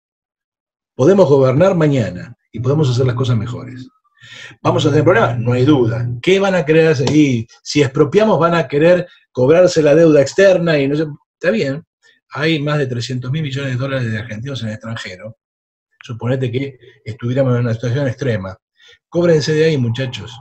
[0.98, 3.88] Podemos gobernar mañana y podemos hacer las cosas mejores.
[4.60, 5.38] ¿Vamos a tener problemas?
[5.38, 6.10] No hay duda.
[6.20, 7.08] ¿Qué van a querer hacer?
[7.14, 11.16] Y si expropiamos, van a querer cobrarse la deuda externa y no.
[11.34, 11.84] Está bien.
[12.30, 15.36] hay más de 300 mil millones de dólares de argentinos en el extranjero.
[16.02, 18.58] Suponete que estuviéramos en una situación extrema.
[19.08, 20.36] Cóbrense de ahí, muchachos.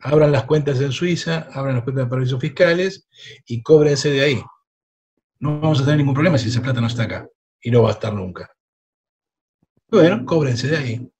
[0.00, 3.06] Abran las cuentas en Suiza, abran las cuentas de paraísos fiscales
[3.46, 4.42] y cóbrense de ahí.
[5.38, 7.28] No vamos a tener ningún problema si esa plata no está acá.
[7.62, 8.50] Y no va a estar nunca.
[9.90, 11.10] Bueno, cóbrense de ahí.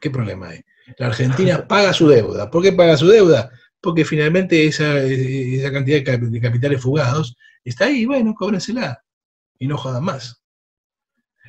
[0.00, 0.62] ¿Qué problema hay?
[0.98, 2.50] La Argentina paga su deuda.
[2.50, 3.50] ¿Por qué paga su deuda?
[3.80, 9.02] Porque finalmente esa, esa cantidad de capitales fugados está ahí, bueno, cóbrensela.
[9.58, 10.42] Y no jodan más.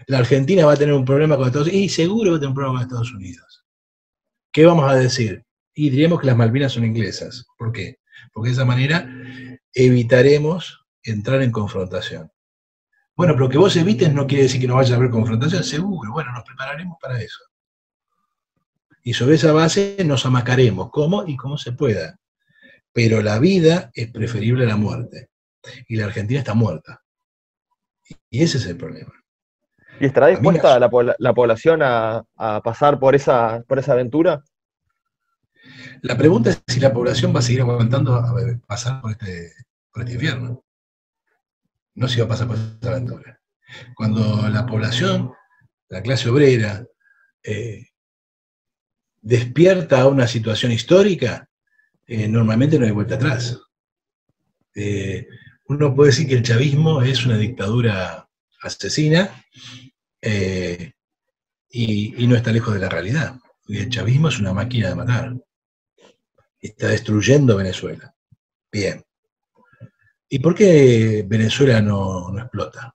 [0.06, 2.50] La Argentina va a tener un problema con Estados Unidos y seguro va a tener
[2.50, 3.66] un problema con Estados Unidos.
[4.52, 5.44] ¿Qué vamos a decir?
[5.74, 7.46] Y diríamos que las Malvinas son inglesas.
[7.58, 8.00] ¿Por qué?
[8.32, 9.10] Porque de esa manera
[9.74, 12.32] evitaremos entrar en confrontación.
[13.18, 16.12] Bueno, pero que vos evites no quiere decir que no vaya a haber confrontación, seguro.
[16.12, 17.40] Bueno, nos prepararemos para eso.
[19.02, 22.20] Y sobre esa base nos amacaremos, como y como se pueda.
[22.94, 25.30] Pero la vida es preferible a la muerte.
[25.88, 27.02] Y la Argentina está muerta.
[28.30, 29.12] Y ese es el problema.
[30.00, 32.24] ¿Y estará dispuesta la, población a,
[32.64, 34.44] pasar por esa, por esa aventura?
[36.04, 38.32] La pregunta es si la población va a seguir aguantando a
[38.68, 39.54] pasar por este,
[39.92, 40.67] por este infierno.
[41.98, 43.42] No si va a pasar por esta aventura.
[43.96, 45.34] Cuando la población,
[45.90, 46.86] la clase obrera,
[47.42, 47.88] eh,
[49.20, 51.50] despierta a una situación histórica,
[52.06, 53.60] eh, normalmente no hay vuelta atrás.
[54.76, 55.28] Eh,
[55.70, 58.30] uno puede decir que el chavismo es una dictadura
[58.62, 59.44] asesina
[60.22, 60.94] y,
[62.28, 63.40] no está lejos de la realidad.
[63.68, 65.36] El chavismo es una máquina de matar.
[66.62, 68.14] Está destruyendo Venezuela.
[68.72, 69.07] Bien.
[70.30, 72.94] ¿Y por qué Venezuela no, explota?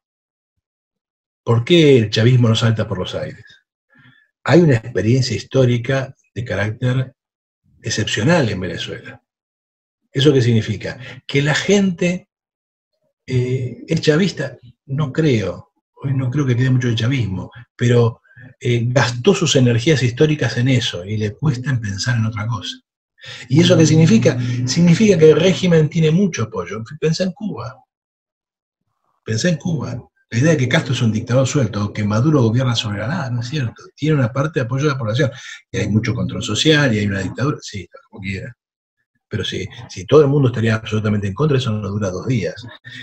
[1.44, 3.44] ¿Por qué el chavismo no salta por los aires?
[4.44, 7.14] Hay una experiencia histórica de carácter
[7.80, 9.22] excepcional en Venezuela.
[10.12, 10.98] ¿Eso qué significa?
[11.26, 12.28] Que la gente
[13.26, 15.72] eh, es chavista, no creo,
[16.02, 18.20] hoy no creo que quede mucho chavismo, pero
[18.60, 22.76] eh, gastó sus energías históricas en eso y le cuesta pensar en otra cosa.
[23.48, 24.38] ¿Y eso qué significa?
[24.66, 26.82] Significa que el régimen tiene mucho apoyo.
[27.00, 27.76] Pensá en Cuba.
[29.24, 29.96] Pensá en Cuba.
[30.30, 33.30] La idea de que Castro es un dictador suelto, que Maduro gobierna sobre la nada,
[33.30, 33.82] no es cierto.
[33.94, 35.30] Tiene una parte de apoyo de la población.
[35.70, 38.56] Y hay mucho control social y hay una dictadura, sí, como quiera.
[39.28, 42.54] Pero si, si todo el mundo estaría absolutamente en contra, eso no dura dos días.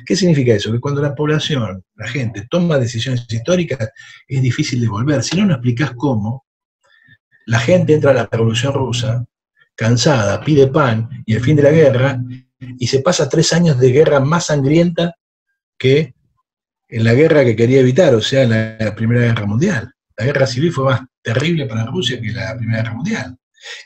[0.05, 0.71] ¿Qué significa eso?
[0.71, 3.89] Que cuando la población, la gente, toma decisiones históricas,
[4.27, 5.23] es difícil de volver.
[5.23, 6.45] Si no, no explicás cómo,
[7.45, 9.25] la gente entra a la revolución rusa,
[9.79, 12.21] cansada, pide pan y el fin de la guerra,
[12.77, 15.15] y se pasa tres años de guerra más sangrienta
[15.77, 16.13] que
[16.89, 19.93] en la guerra que quería evitar, o sea, la Primera Guerra Mundial.
[20.17, 23.37] La guerra civil fue más terrible para Rusia que la Primera Guerra Mundial.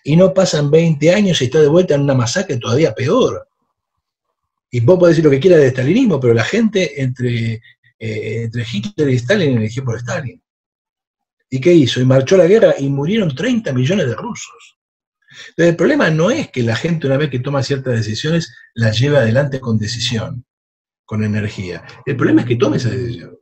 [0.03, 3.47] Y no pasan 20 años y está de vuelta en una masacre todavía peor.
[4.71, 7.61] Y vos podés decir lo que quieras de stalinismo, pero la gente entre,
[7.99, 10.41] eh, entre Hitler y Stalin eligió por Stalin.
[11.51, 12.01] ¿Y qué hizo?
[12.01, 14.79] Y marchó la guerra y murieron 30 millones de rusos.
[15.49, 18.99] Entonces, el problema no es que la gente, una vez que toma ciertas decisiones, las
[18.99, 20.45] lleve adelante con decisión
[21.05, 21.83] con energía.
[22.05, 23.37] El problema es que tome esa decisión.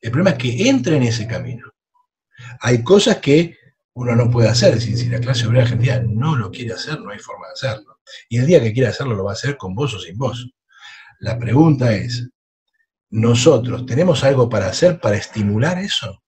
[0.00, 1.70] El problema es que entre en ese camino.
[2.60, 3.56] Hay cosas que
[3.94, 4.80] uno no puede hacer.
[4.80, 8.00] Si, si la clase obrera argentina no lo quiere hacer, no hay forma de hacerlo.
[8.28, 10.50] Y el día que quiera hacerlo, lo va a hacer con vos o sin vos.
[11.20, 12.28] La pregunta es,
[13.10, 16.20] ¿nosotros tenemos algo para hacer para estimular eso?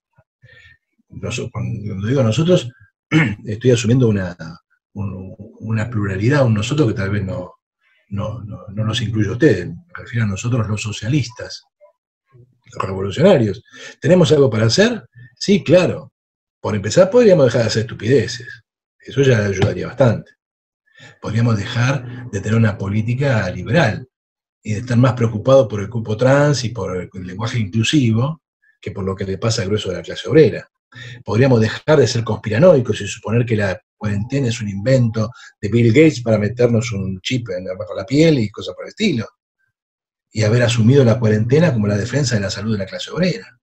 [1.53, 2.71] cuando digo nosotros,
[3.45, 4.37] estoy asumiendo una,
[4.97, 7.57] una pluralidad, un nosotros que tal vez no,
[8.09, 11.65] no, no, no nos incluye a ustedes, me refiero a nosotros los socialistas,
[12.73, 13.63] los revolucionarios.
[14.01, 15.05] ¿Tenemos algo para hacer?
[15.37, 16.13] Sí, claro.
[16.61, 18.63] Por empezar, podríamos dejar de hacer estupideces.
[18.99, 20.33] Eso ya ayudaría bastante.
[21.21, 24.09] Podríamos dejar de tener una política liberal
[24.63, 28.43] y de estar más preocupados por el cupo trans y por el lenguaje inclusivo
[28.81, 30.69] que por lo que le pasa al grueso de la clase obrera.
[31.25, 35.93] Podríamos dejar de ser conspiranoicos y suponer que la cuarentena es un invento de Bill
[35.93, 39.27] Gates para meternos un chip en, bajo la piel y cosas por el estilo.
[40.31, 43.59] Y haber asumido la cuarentena como la defensa de la salud de la clase obrera.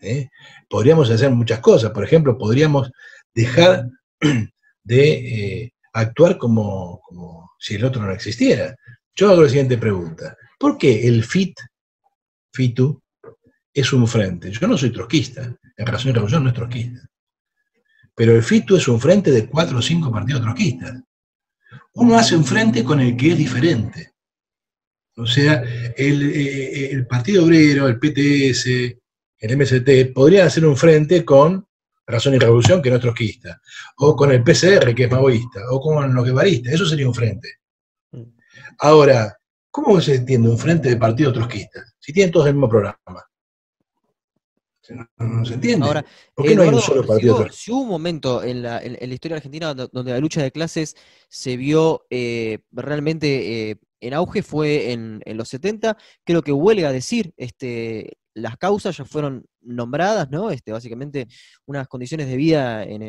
[0.00, 0.28] ¿Eh?
[0.68, 1.90] Podríamos hacer muchas cosas.
[1.90, 2.90] Por ejemplo, podríamos
[3.34, 3.88] dejar
[4.84, 7.02] de eh, actuar como,
[7.58, 8.76] si el otro no existiera.
[9.14, 10.36] Yo hago la siguiente pregunta.
[10.58, 11.58] ¿Por qué el FIT,
[12.52, 13.02] FITU,
[13.72, 14.50] es un frente?
[14.50, 15.56] Yo no soy trotskista.
[15.76, 17.00] En Razón y Revolución no es trotskista.
[18.16, 21.02] Pero el FITU es un frente de cuatro o cinco partidos trotskistas.
[21.94, 24.14] Uno hace un frente con el que es diferente.
[25.16, 25.62] O sea,
[25.96, 28.66] el, eh, el Partido Obrero, el PTS,
[29.38, 31.66] el MST, podrían hacer un frente con
[32.06, 33.60] Razón y Revolución, que no es trotskista,
[33.98, 36.74] o con el PCR, que es maoísta, o con los guevaristas.
[36.74, 37.48] Eso sería un frente.
[38.78, 39.36] Ahora,
[39.76, 41.84] ¿Cómo se entiende un frente de partido trotskista?
[41.98, 42.96] Si tienen todos el mismo programa.
[45.18, 45.86] No, se entiende.
[45.86, 46.04] Ahora,
[46.34, 49.74] ¿Por qué no hay un solo partido si hubo, un momento en la, historia argentina
[49.74, 50.94] donde la lucha de clases
[51.28, 55.96] se vio eh, realmente eh, en auge, fue en, los 70.
[56.24, 60.50] Creo que huelga decir, este, las causas ya fueron nombradas, ¿no?
[60.50, 61.26] Este, básicamente
[61.66, 63.02] unas condiciones de vida en,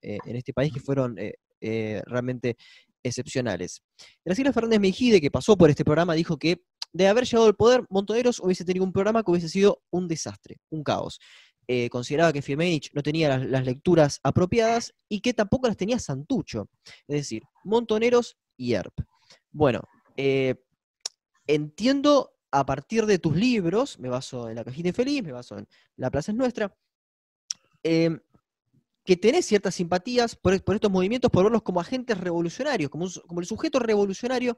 [0.00, 2.56] este país que fueron eh, realmente
[3.04, 3.82] excepcionales.
[4.24, 6.62] Graciela Fernández Mejide, que pasó por este programa, dijo que
[6.94, 10.60] de haber llegado al poder, Montoneros hubiese tenido un programa que hubiese sido un desastre,
[10.70, 11.18] un caos.
[11.66, 16.68] Eh, consideraba que Fiemenic no tenía las, lecturas apropiadas y que tampoco las tenía Santucho.
[17.08, 18.94] Es decir, Montoneros y ERP.
[19.50, 19.82] Bueno,
[20.16, 20.54] eh,
[21.46, 25.66] entiendo a partir de tus libros, me baso en La Cajita Feliz, me baso en
[25.96, 26.72] La Plaza es Nuestra,
[27.82, 28.16] eh,
[29.04, 33.80] que tenés ciertas simpatías por, estos movimientos, por verlos como agentes revolucionarios, como, el sujeto
[33.80, 34.56] revolucionario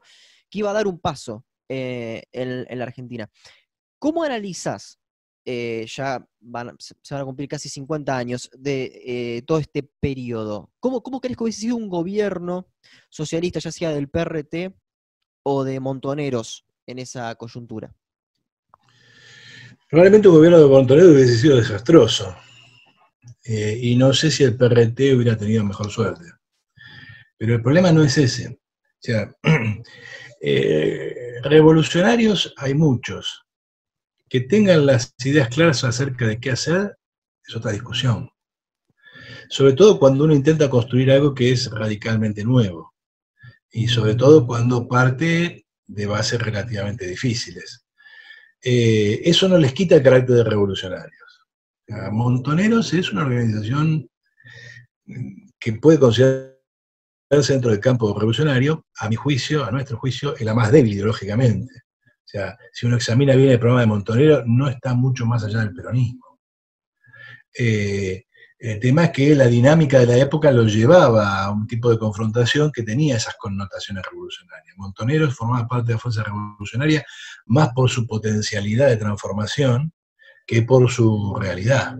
[0.49, 3.29] que iba a dar un paso eh, en, la Argentina.
[3.99, 4.99] ¿Cómo analizás,
[5.45, 6.25] eh, ya
[7.03, 11.37] se van a cumplir casi 50 años de eh, todo este periodo, ¿cómo, ¿cómo crees
[11.37, 12.67] que hubiese sido un gobierno
[13.09, 14.75] socialista, ya sea del PRT
[15.43, 17.93] o de Montoneros, en esa coyuntura?
[19.89, 22.35] Probablemente un gobierno de Montoneros hubiese sido desastroso
[23.45, 26.25] y no sé si el PRT hubiera tenido mejor suerte.
[27.37, 28.49] Pero el problema no es ese.
[28.49, 29.31] O sea,
[31.43, 33.43] revolucionarios hay muchos.
[34.29, 36.97] Que tengan las ideas claras acerca de qué hacer
[37.45, 38.29] es otra discusión.
[39.49, 42.93] Sobre todo cuando uno intenta construir algo que es radicalmente nuevo.
[43.71, 47.85] Y sobre todo cuando parte de bases relativamente difíciles.
[48.61, 51.17] Eh, eso no les quita el carácter de revolucionario.
[52.11, 54.09] Montoneros es una organización
[55.57, 56.56] que puede considerarse
[57.29, 61.73] dentro del campo revolucionario, a mi juicio, a nuestro juicio, es la más débil ideológicamente.
[62.05, 65.59] O sea, si uno examina bien el programa de Montonero, no está mucho más allá
[65.59, 66.39] del peronismo.
[67.57, 68.25] Eh,
[68.59, 71.99] el tema es que la dinámica de la época lo llevaba a un tipo de
[71.99, 74.75] confrontación que tenía esas connotaciones revolucionarias.
[74.77, 77.05] Montoneros formaba parte de la fuerza revolucionaria
[77.45, 79.93] más por su potencialidad de transformación
[80.45, 81.99] que por su realidad.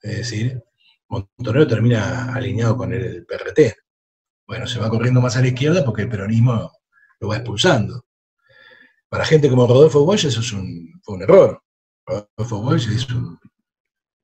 [0.00, 0.62] Es decir,
[1.08, 3.85] Montonero termina alineado con el PRT.
[4.46, 6.72] Bueno, se va corriendo más a la izquierda porque el peronismo
[7.20, 8.04] lo va expulsando.
[9.08, 11.62] Para gente como Rodolfo Bosch eso es un, fue un error.
[12.06, 13.38] Rodolfo Bosch es un,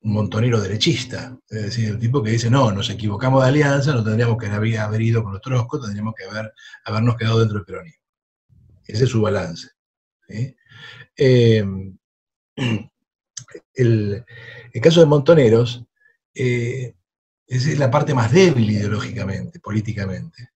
[0.03, 1.36] montonero derechista.
[1.49, 5.03] Es decir, el tipo que dice, no, nos equivocamos de alianza, no tendríamos que haber,
[5.03, 6.53] ido con los troscos, tendríamos que haber,
[6.85, 8.03] habernos quedado dentro del peronismo.
[8.85, 9.69] Ese es su balance.
[11.16, 11.65] Eh,
[13.74, 14.24] el,
[14.82, 15.85] caso de Montoneros
[16.35, 16.94] eh,
[17.57, 20.51] es la parte más débil ideológicamente, políticamente.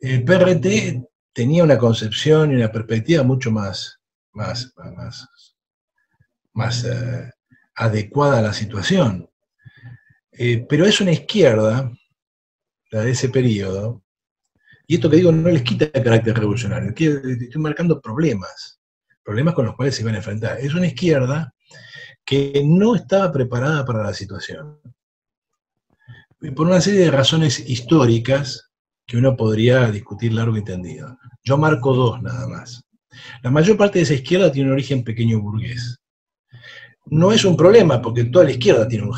[0.00, 4.00] El PRT tenía una concepción y una perspectiva mucho más,
[4.32, 4.72] más,
[6.54, 7.30] más, eh,
[7.74, 9.28] adecuada a la situación.
[10.32, 11.92] Eh, pero es una izquierda,
[12.90, 14.02] la de ese periodo,
[14.86, 18.80] y esto que digo no les quita el carácter revolucionario, estoy marcando problemas,
[19.22, 20.58] problemas con los cuales se van a enfrentar.
[20.58, 21.54] Es una izquierda
[22.24, 24.80] que no estaba preparada para la situación.
[26.50, 28.72] Por una serie de razones históricas
[29.06, 31.18] que uno podría discutir largo y tendido.
[31.44, 32.82] Yo marco dos nada más.
[33.42, 35.98] La mayor parte de esa izquierda tiene un origen pequeño burgués.
[37.06, 39.12] No es un problema, porque toda la izquierda tiene un,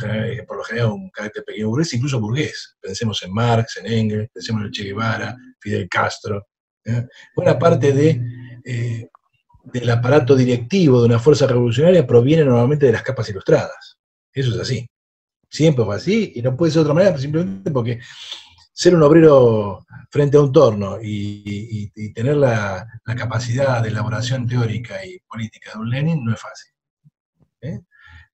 [0.46, 2.76] por lo general un carácter pequeño burgués, incluso burgués.
[2.80, 6.46] Pensemos en Marx, en Engels, pensemos en Che Guevara, Fidel Castro.
[6.84, 7.06] ¿eh?
[7.34, 8.20] Buena parte
[8.64, 9.08] eh,
[9.64, 13.98] del aparato directivo de una fuerza revolucionaria proviene normalmente de las capas ilustradas.
[14.32, 14.86] Eso es así.
[15.54, 18.00] Siempre fue así y no puede ser de otra manera simplemente porque
[18.72, 22.84] ser un obrero frente a un torno y, tener la,
[23.16, 26.72] capacidad de elaboración teórica y política de un Lenin no es fácil.
[27.60, 27.80] ¿eh?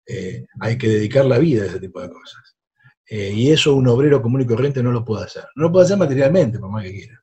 [0.06, 2.56] Eh, hay que dedicar la vida a ese tipo de cosas.
[3.06, 5.44] Eh, y eso un obrero común y corriente no lo puede hacer.
[5.56, 7.22] No lo puede hacer materialmente, por más que quiera.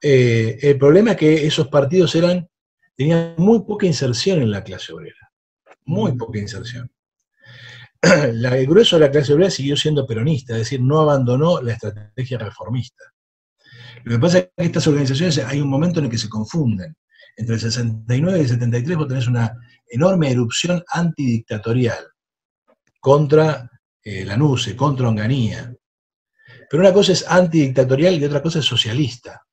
[0.00, 2.48] el problema es que esos partidos eran
[2.96, 5.30] tenía muy poca inserción en la clase obrera,
[5.84, 6.90] muy poca inserción.
[8.32, 12.38] el grueso de la clase obrera siguió siendo peronista, es decir, no abandonó la estrategia
[12.38, 13.04] reformista.
[14.04, 16.96] Lo que pasa es que estas organizaciones hay un momento en el que se confunden.
[17.36, 19.52] Entre el 69 y el 73 vos tenés una
[19.88, 22.06] enorme erupción antidictatorial
[23.00, 23.70] contra
[24.02, 25.74] eh, la NUCE, contra Onganía.
[26.70, 29.44] Pero una cosa es antidictatorial y otra cosa es socialista.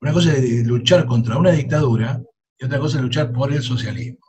[0.00, 2.20] Una cosa es luchar contra una dictadura
[2.58, 4.21] y otra cosa es luchar por el socialismo.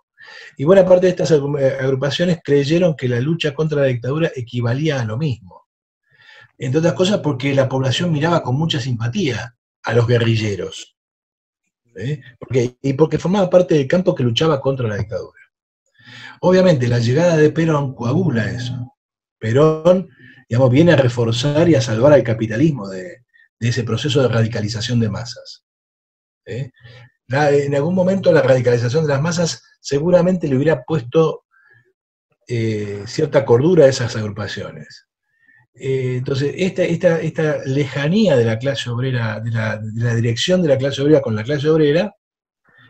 [0.57, 5.01] Y buena parte de estas eh, agrupaciones creyeron que la lucha contra la dictadura equivalía
[5.01, 5.67] a lo mismo.
[6.57, 10.95] Entre otras cosas porque la población miraba con mucha simpatía a los guerrilleros.
[11.95, 12.21] ¿eh?
[12.39, 15.39] Porque, y porque formaba parte del campo que luchaba contra la dictadura.
[16.41, 18.95] Obviamente, la llegada de Perón coagula eso.
[19.39, 20.09] Perón,
[20.49, 23.23] digamos, viene a reforzar y a salvar al capitalismo de,
[23.59, 25.63] ese proceso de radicalización de masas.
[26.45, 26.71] ¿eh?
[27.29, 31.43] En algún momento la radicalización de las masas seguramente le hubiera puesto
[32.47, 35.07] eh, cierta cordura a esas agrupaciones.
[35.73, 41.01] Eh, entonces, esta, esta, lejanía de la clase obrera, de la, dirección de la clase
[41.01, 42.13] obrera con la clase obrera,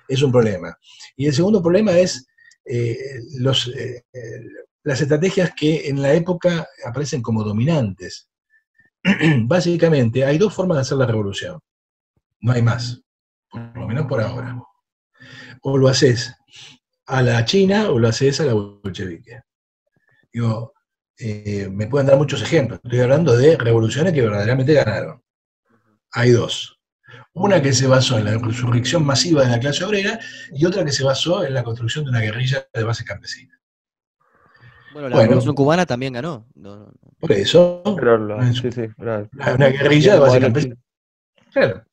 [0.07, 0.77] es un problema.
[1.15, 2.25] Y el segundo problema es
[2.65, 2.97] eh,
[3.39, 3.71] los,
[4.83, 8.29] las estrategias que en la época aparecen como dominantes.
[9.43, 11.59] Básicamente, hay dos formas de hacer la revolución.
[12.41, 13.02] No hay más,
[13.53, 14.59] por lo menos por ahora.
[15.61, 16.35] O lo haces
[17.05, 19.41] a la China o lo haces a la bolchevique.
[20.31, 20.73] Digo,
[21.17, 22.79] eh, me pueden dar muchos ejemplos.
[22.83, 25.21] Estoy hablando de revoluciones que verdaderamente ganaron.
[26.11, 26.79] Hay dos.
[27.33, 30.19] Una que se basó en la resurrección masiva de la clase obrera
[30.51, 33.59] y otra que se basó en la construcción de una guerrilla de base campesina.
[34.93, 36.47] Bueno, la revolución cubana también ganó.
[37.19, 37.81] Por eso.
[37.85, 40.75] una guerrilla de base campesina.
[41.51, 41.83] Claro.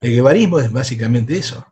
[0.00, 1.66] El guevarismo es básicamente eso.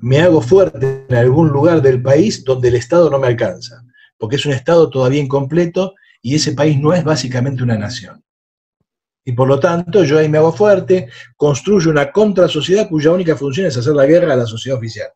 [0.00, 3.84] Me hago fuerte en algún lugar del país donde el Estado no me alcanza,
[4.18, 8.22] porque es un Estado todavía incompleto y ese país no es básicamente una nación.
[9.24, 13.66] Y por lo tanto, yo ahí me hago fuerte, construyo una contrasociedad cuya única función
[13.66, 15.10] es hacer la guerra a la sociedad oficial.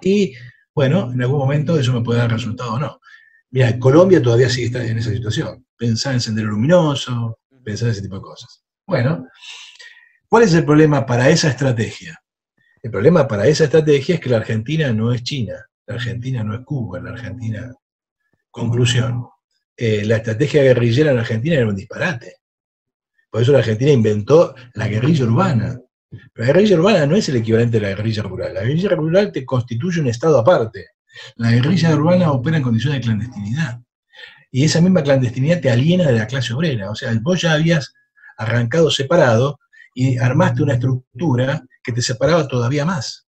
[0.00, 0.34] Y
[0.72, 3.00] bueno, en algún momento eso me puede dar resultado o no.
[3.50, 5.66] Mira, Colombia todavía sigue en esa situación.
[5.76, 8.64] Pensar en Sendero Luminoso, pensar en ese tipo de cosas.
[8.86, 9.26] Bueno,
[10.34, 12.20] ¿cuál es el problema para esa estrategia?
[12.82, 15.54] El problema para esa estrategia es que la Argentina no es China,
[15.86, 17.72] la Argentina no es Cuba, la Argentina...
[18.50, 19.28] Conclusión,
[19.76, 22.38] eh, la estrategia guerrillera en Argentina era un disparate.
[23.30, 25.78] Por eso la Argentina inventó la guerrilla urbana.
[26.10, 28.54] la guerrilla urbana no es el equivalente de la guerrilla rural.
[28.54, 30.88] La guerrilla rural te constituye un estado aparte.
[31.36, 33.80] La guerrilla urbana opera en condiciones de clandestinidad.
[34.50, 36.90] Y esa misma clandestinidad te aliena de la clase obrera.
[36.90, 37.94] O sea, vos ya habías
[38.36, 39.60] arrancado separado
[39.94, 43.26] y armaste una estructura que te separaba todavía más.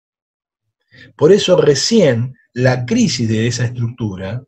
[1.15, 4.43] Por eso recién la crisis de esa estructura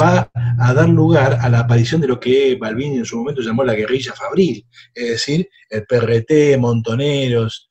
[0.00, 3.62] va a dar lugar a la aparición de lo que Balbini en su momento llamó
[3.62, 7.70] la guerrilla fabril, es decir, el PRT, Montoneros,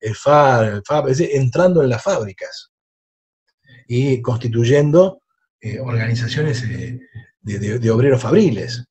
[0.00, 2.70] el FAR, el FAB, entrando en las fábricas
[3.86, 5.20] y constituyendo
[5.60, 7.00] eh, organizaciones eh,
[7.40, 8.84] de, obreros fabriles.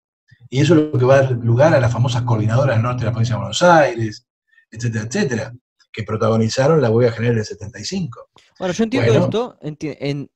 [0.53, 2.99] Y eso es lo que va a dar lugar a las famosas coordinadoras del norte
[2.99, 4.27] de la provincia de Buenos Aires,
[4.69, 5.53] etcétera, etcétera
[5.91, 8.29] que protagonizaron la huelga general del 75.
[8.59, 9.57] Bueno, yo entiendo esto,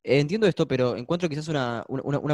[0.04, 1.86] entiendo esto, pero encuentro quizás una,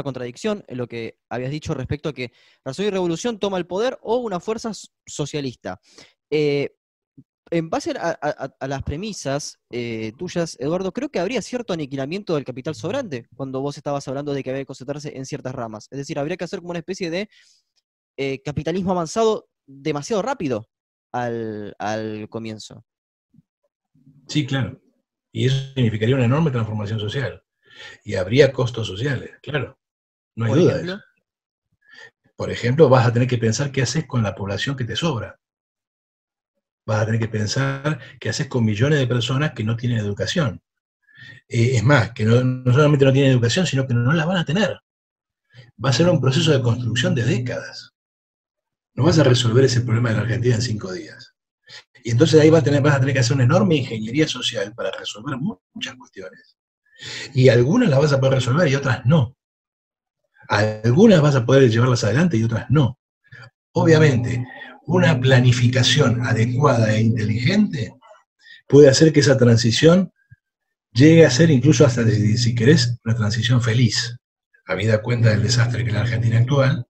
[0.02, 2.32] contradicción en lo que habías dicho respecto a que
[2.64, 4.72] Razón y Revolución toma el poder o una fuerza
[5.06, 5.78] socialista.
[6.30, 6.74] Eh,
[7.50, 12.74] en base a, las premisas eh, tuyas, Eduardo, creo que habría cierto aniquilamiento del capital
[12.74, 15.88] sobrante cuando vos estabas hablando de que había que concentrarse en ciertas ramas.
[15.90, 17.28] Es decir, habría que hacer como una especie de
[18.16, 20.68] eh, capitalismo avanzado demasiado rápido
[21.12, 22.84] al comienzo.
[24.26, 24.80] Sí, claro.
[25.32, 27.42] Y eso significaría una enorme transformación social.
[28.04, 29.78] Y habría costos sociales, claro.
[30.36, 31.00] No hay duda de eso.
[32.36, 35.38] Por ejemplo, vas a tener que pensar qué haces con la población que te sobra.
[36.86, 40.60] Vas a tener que pensar qué haces con millones de personas que no tienen educación.
[41.48, 44.38] Eh, es más, que no, no solamente no tienen educación, sino que no la van
[44.38, 44.80] a tener.
[45.82, 47.93] Va a ser un proceso de construcción de décadas.
[48.94, 51.34] No vas a resolver ese problema de la Argentina en cinco días.
[52.02, 55.36] Y entonces ahí vas a, tener, que hacer una enorme ingeniería social para resolver
[55.72, 56.56] muchas cuestiones.
[57.32, 59.36] Y algunas las vas a poder resolver y otras no.
[60.48, 62.98] Algunas vas a poder llevarlas adelante y otras no.
[63.72, 64.46] Obviamente,
[64.86, 67.94] una planificación adecuada e inteligente
[68.68, 70.12] puede hacer que esa transición
[70.92, 74.16] llegue a ser incluso hasta, si querés, una transición feliz.
[74.66, 76.86] Habida cuenta del desastre que es la Argentina actual,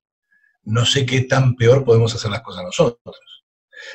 [0.65, 3.45] no sé qué tan peor podemos hacer las cosas nosotros.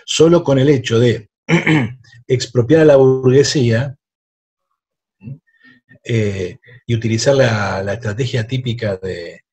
[0.06, 1.30] Solo con el hecho de
[2.28, 3.96] expropiar a la burguesía
[6.04, 9.44] eh, y utilizar la, estrategia típica de,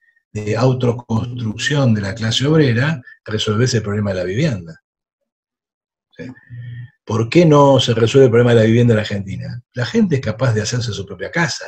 [0.57, 4.83] autoconstrucción de la clase obrera, resolver el problema de la vivienda.
[7.05, 9.63] ¿Por qué no se resuelve el problema de la vivienda en la Argentina?
[9.73, 11.67] La gente es capaz de hacerse su propia casa.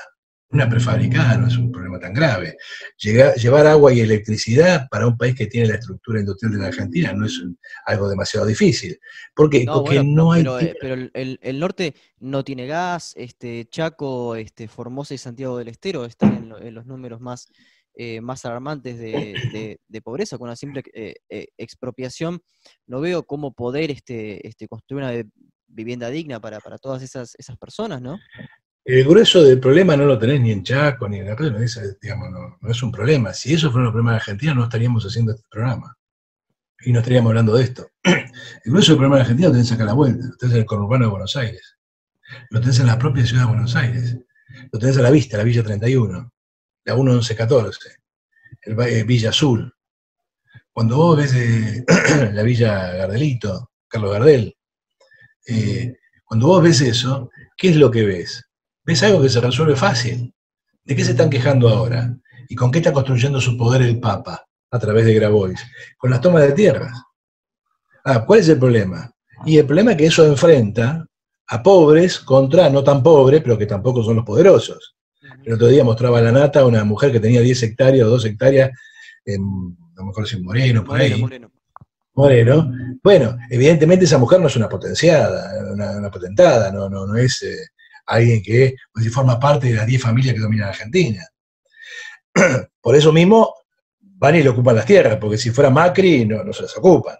[0.50, 2.56] Una prefabricada no es un problema tan grave.
[2.96, 7.12] llevar agua y electricidad para un país que tiene la estructura industrial de la Argentina
[7.12, 7.42] no es
[7.84, 8.98] algo demasiado difícil.
[9.34, 9.66] ¿Por qué?
[9.66, 10.42] Porque no hay...
[10.42, 16.06] Pero, eh, el, norte no tiene gas, este, Chaco, este, Formosa y Santiago del Estero
[16.06, 17.48] están en, los números más,
[17.94, 22.40] eh, más alarmantes de, pobreza, con una simple eh, expropiación.
[22.86, 25.12] No veo cómo poder este, este, construir una
[25.66, 28.18] vivienda digna para, todas esas, esas personas, ¿no?
[28.89, 31.59] El grueso del problema no lo tenés ni en Chaco, ni en la red, no
[31.60, 33.35] es, un problema.
[33.35, 35.94] Si eso fuera un problema de Argentina, no estaríamos haciendo este programa.
[36.81, 37.90] Y no estaríamos hablando de esto.
[38.02, 38.24] El
[38.65, 40.65] grueso del problema de Argentina lo tenés acá a la vuelta, lo tenés en el
[40.65, 41.77] conurbano de Buenos Aires,
[42.48, 44.16] lo tenés en la propia ciudad de Buenos Aires,
[44.73, 46.32] lo tenés a la vista, la Villa 31,
[46.86, 47.90] la 1114,
[48.62, 49.70] el eh, Villa Azul.
[50.73, 51.85] Cuando vos ves eh,
[52.32, 54.56] la Villa Gardelito, Carlos Gardel,
[55.47, 55.94] eh,
[56.24, 58.47] cuando vos ves eso, ¿qué es lo que ves?
[58.89, 60.32] Ves algo que se resuelve fácil.
[60.82, 62.16] ¿De qué se están quejando ahora?
[62.48, 65.60] ¿Y con qué está construyendo su poder el Papa a través de Grabois?
[65.98, 66.98] Con las tomas de tierras.
[68.02, 69.12] Ah, ¿cuál es el problema?
[69.44, 71.05] Y el problema es que eso enfrenta
[71.48, 74.97] a pobres contra no tan pobres, pero que tampoco son los poderosos.
[75.44, 78.24] El otro día mostraba la nata a una mujer que tenía 10 hectáreas o 2
[78.24, 78.70] hectáreas,
[79.27, 79.43] en,
[79.97, 81.20] a lo mejor en Moreno, por ahí.
[81.20, 81.52] Moreno.
[82.15, 82.73] Moreno.
[83.02, 87.66] Bueno, evidentemente esa mujer no es una potenciada, una, potentada, no, no, no es eh,
[88.09, 91.22] alguien que pues, forma parte de las 10 familias que dominan Argentina.
[92.80, 93.55] Por eso mismo
[94.01, 97.16] van y le ocupan las tierras, porque si fuera Macri no, no se las ocupan.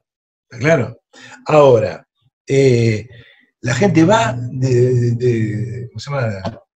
[0.51, 1.02] ¿Está claro?
[1.47, 2.06] Ahora,
[2.47, 3.09] eh,
[3.60, 6.20] la gente va, de, ¿cómo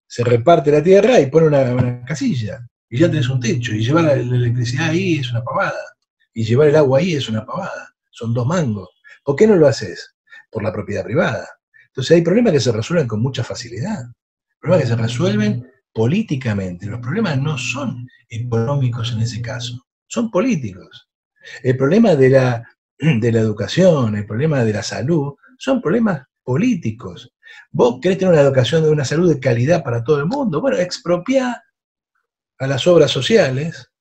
[0.06, 4.04] se, reparte la tierra y pone una, casilla, y ya tenés un techo, y llevar
[4.04, 5.80] la, electricidad ahí es una pavada,
[6.34, 8.90] y llevar el agua ahí es una pavada, son dos mangos.
[9.24, 10.14] ¿Por qué no lo haces?
[10.50, 11.48] Por la propiedad privada.
[11.92, 14.06] Entonces hay problemas que se resuelven con mucha facilidad,
[14.58, 16.86] problemas que se resuelven políticamente.
[16.86, 21.10] Los problemas no son económicos en ese caso, son políticos.
[21.62, 22.66] El problema de la,
[22.98, 27.30] de la educación, el problema de la salud, son problemas políticos.
[27.70, 30.62] ¿Vos querés tener una educación de una salud de calidad para todo el mundo?
[30.62, 31.62] Bueno, expropiar
[32.58, 33.92] a las obras sociales,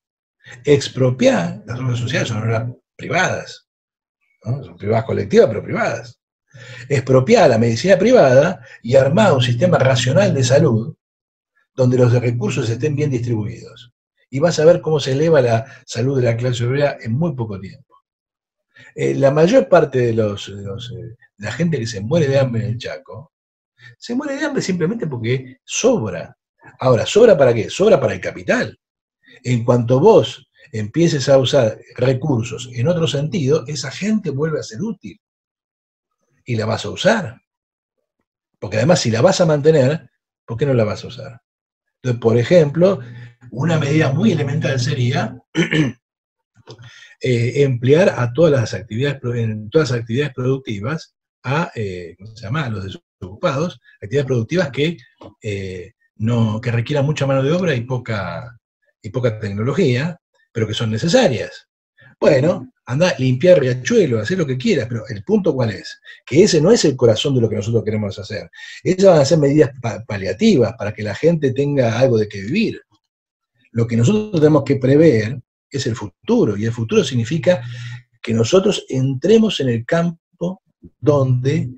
[0.64, 3.68] expropiar, las obras sociales son obras privadas,
[4.42, 6.20] son privadas colectivas, pero privadas
[6.90, 10.96] expropiar la medicina privada y armar un sistema racional de salud
[11.76, 13.94] donde los recursos estén bien distribuidos.
[14.30, 17.36] Y vas a ver cómo se eleva la salud de la clase obrera en muy
[17.36, 17.96] poco tiempo.
[18.96, 22.64] Eh, la mayor parte de, los, eh, de, la gente que se muere de hambre
[22.64, 23.34] en el Chaco,
[23.98, 26.36] se muere de hambre simplemente porque sobra.
[26.80, 27.70] Ahora, ¿sobra para qué?
[27.70, 28.78] Sobra para el capital.
[29.44, 34.82] En cuanto vos empieces a usar recursos en otro sentido, esa gente vuelve a ser
[34.82, 35.20] útil
[36.46, 37.42] y la vas a usar.
[38.60, 40.10] Porque además si la vas a mantener,
[40.46, 41.42] ¿por qué no la vas a usar?
[42.02, 43.00] Entonces, por ejemplo,
[43.52, 45.38] una medida muy elemental sería
[47.22, 52.70] eh, emplear a todas las actividades, en todas las actividades productivas a, eh, ¿cómo llama?
[52.70, 54.98] los desocupados, actividades productivas que,
[55.42, 58.58] eh, no, que requieran mucha mano de obra y poca,
[59.02, 60.20] y poca tecnología,
[60.52, 61.68] pero que son necesarias.
[62.20, 66.62] Bueno, anda, limpiar riachuelo, hacer lo que quieras, pero el punto cuál es, que ese
[66.62, 68.50] no es el corazón de lo que nosotros queremos hacer.
[68.84, 69.72] Esas van a ser medidas
[70.08, 72.82] paliativas para que la gente tenga algo de qué vivir.
[73.72, 75.40] Lo que nosotros tenemos que prever
[75.70, 77.62] es el futuro, y el futuro significa
[78.22, 80.62] que nosotros entremos en el campo
[81.00, 81.70] donde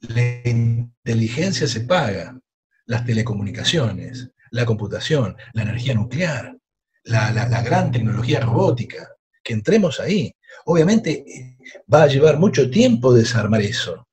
[0.00, 2.38] la inteligencia se paga,
[2.86, 6.56] las telecomunicaciones, la computación, la energía nuclear,
[7.04, 9.13] la gran tecnología robótica,
[9.44, 10.34] que entremos ahí.
[10.64, 11.56] Obviamente eh,
[11.92, 14.08] va a llevar mucho tiempo desarmar eso,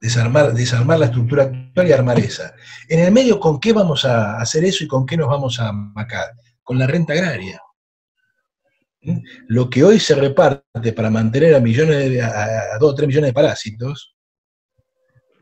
[0.00, 2.54] desarmar, desarmar la estructura actual y armar esa.
[2.88, 5.72] En el medio, ¿con qué vamos a hacer eso y con qué nos vamos a
[5.72, 6.32] macar?
[6.62, 7.60] Con la renta agraria.
[9.02, 9.18] ¿Mm?
[9.48, 13.34] Lo que hoy se reparte para mantener a, millones a, dos o tres millones de
[13.34, 14.14] parásitos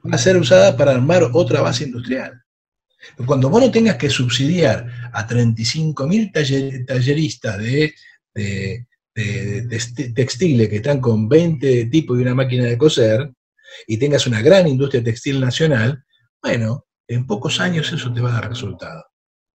[0.05, 2.41] va a ser usada para armar otra base industrial.
[3.27, 7.95] Cuando vos no tengas que subsidiar a 35.000 talleristas de,
[8.33, 13.33] de, textiles que están con 20 tipos y una máquina de coser,
[13.87, 16.05] y tengas una gran industria textil nacional,
[16.43, 19.05] bueno, en pocos años eso te va a dar resultado.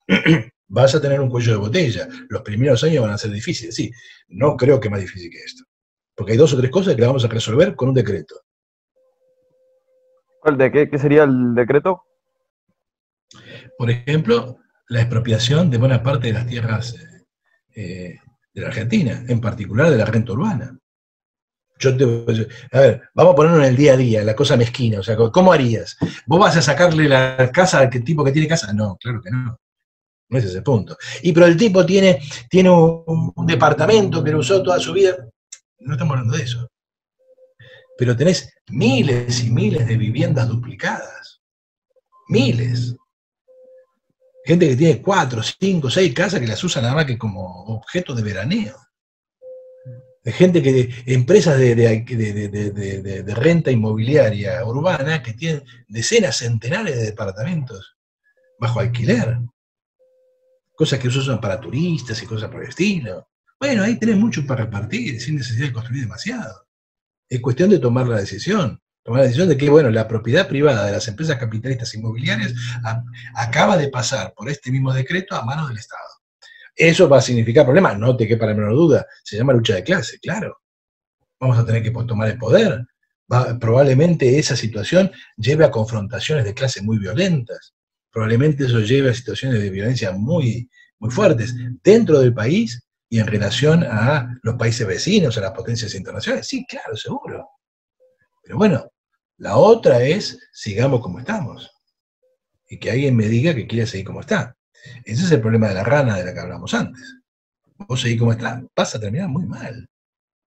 [0.69, 2.09] Vas a tener un cuello de botella.
[2.29, 3.89] Los primeros años van a ser difíciles, sí.
[4.27, 5.63] No creo que más difícil que esto.
[6.13, 8.35] Porque hay dos o tres cosas que las vamos a resolver con un decreto.
[10.41, 12.03] ¿Cuál de qué, sería el decreto?
[13.79, 14.59] Por ejemplo,
[14.89, 16.97] la expropiación de buena parte de las tierras
[17.77, 18.19] eh,
[18.57, 20.77] de la Argentina, en particular de la renta urbana.
[21.79, 25.03] Yo a ver, vamos a ponerlo en el día a día, la cosa mezquina, o
[25.03, 25.99] sea, ¿cómo harías?
[26.25, 28.73] ¿Vos vas a sacarle la casa al tipo que tiene casa?
[28.73, 29.61] No, claro que no.
[30.29, 30.97] No es ese punto.
[31.23, 32.19] Y pero el tipo tiene,
[32.49, 35.17] tiene un, departamento que lo usó toda su vida.
[35.81, 36.67] No estamos hablando de eso.
[37.99, 41.43] Pero tenés miles y miles de viviendas duplicadas.
[42.29, 42.97] Miles.
[44.47, 48.15] Gente que tiene cuatro, cinco, seis casas que las usa nada más que como objeto
[48.15, 48.77] de veraneo.
[50.25, 57.97] gente que, empresas de, de, renta inmobiliaria urbana que tienen decenas, centenares de departamentos
[58.61, 59.39] bajo alquiler.
[60.77, 63.29] Cosas que usan para turistas y cosas por el estilo.
[63.59, 66.69] Bueno, ahí tenés mucho para repartir sin necesidad de construir demasiado.
[67.29, 68.81] Es cuestión de tomar la decisión.
[69.07, 72.53] Tomar la decisión de que, bueno, la propiedad privada de las empresas capitalistas inmobiliarias
[73.37, 76.03] acaba de pasar por este mismo decreto a manos del Estado.
[76.75, 79.07] Eso va a significar problemas, no te quepa la menor duda.
[79.23, 80.59] Se llama lucha de clase, claro.
[81.39, 82.85] Vamos a tener que tomar el poder.
[83.61, 87.75] probablemente esa situación lleve a confrontaciones de clase muy violentas.
[88.11, 90.69] Probablemente eso lleve a situaciones de violencia muy,
[90.99, 95.95] muy fuertes dentro del país y en relación a los países vecinos, a las potencias
[95.95, 96.49] internacionales.
[96.49, 97.49] Sí, claro, seguro.
[98.43, 98.91] Pero bueno,
[99.39, 101.71] la otra es sigamos como estamos.
[102.69, 104.57] Y que alguien me diga que quiere seguir como está.
[105.05, 107.17] Ese es el problema de la rana de la que hablamos antes.
[107.77, 109.89] Vos seguís como está, pasa a terminar muy mal.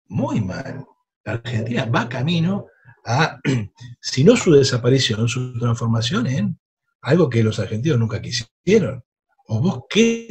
[0.08, 0.86] Muy mal.
[1.24, 2.68] La Argentina va camino
[3.06, 3.40] a,
[4.00, 6.60] si no su desaparición, su transformación en
[7.02, 9.04] algo que los argentinos nunca quisieron.
[9.48, 10.28] ¿O vos qué,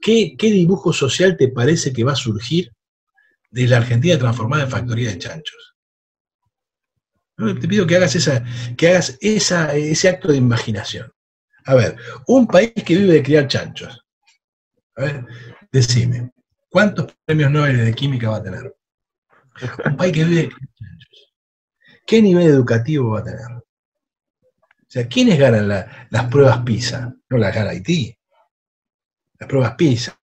[0.00, 2.72] qué dibujo social te parece que va a surgir
[3.50, 5.75] de la Argentina transformada en factoría de chanchos?
[7.36, 8.42] Te pido que hagas, esa,
[8.76, 11.12] que hagas ese acto de imaginación.
[11.66, 11.96] A ver,
[12.26, 14.04] un país que vive de criar chanchos.
[14.96, 15.26] A ver,
[15.70, 16.30] decime,
[16.70, 18.74] ¿cuántos premios Nobel de química va a tener?
[19.84, 21.34] Un país que vive de criar chanchos.
[22.06, 23.50] ¿Qué nivel educativo va a tener?
[23.50, 27.14] O sea, ¿quiénes ganan las pruebas PISA?
[27.28, 28.16] No las gana Haití.
[29.38, 30.16] Las pruebas PISA,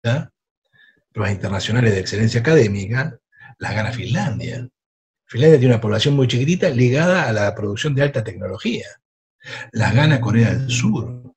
[1.12, 3.16] pruebas internacionales de excelencia académica,
[3.58, 4.68] las gana Finlandia.
[5.34, 8.86] Finlandia tiene una población muy chiquitita ligada a la producción de alta tecnología.
[9.72, 11.34] Las gana Corea del Sur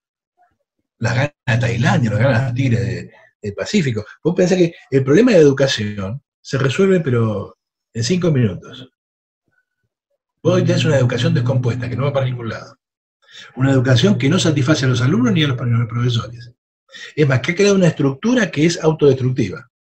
[0.99, 3.09] las gana Tailandia, las gana Tigres
[3.41, 4.05] del Pacífico.
[4.23, 7.57] Vos pensás que el problema de la educación se resuelve, pero
[7.91, 8.87] en cinco minutos.
[10.43, 12.77] Vos hoy tenés una educación descompuesta, que no va para ningún lado.
[13.55, 16.53] Una educación que no satisface a los alumnos ni a los, profesores.
[17.15, 19.71] Es más, que ha creado una estructura que es autodestructiva.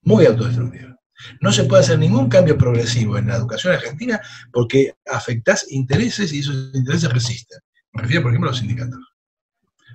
[0.00, 0.97] Muy autodestructiva.
[1.40, 4.20] No se puede hacer ningún cambio progresivo en la educación argentina
[4.52, 7.58] porque afectás intereses y esos intereses resisten.
[7.92, 9.00] Me refiero, por ejemplo, a los sindicatos.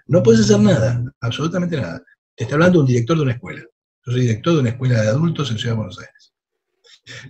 [0.07, 2.03] No puedes hacer nada, absolutamente nada.
[2.35, 3.61] Te está hablando un director de una escuela.
[4.05, 6.33] Yo soy director de una escuela de adultos en Ciudad de Buenos Aires.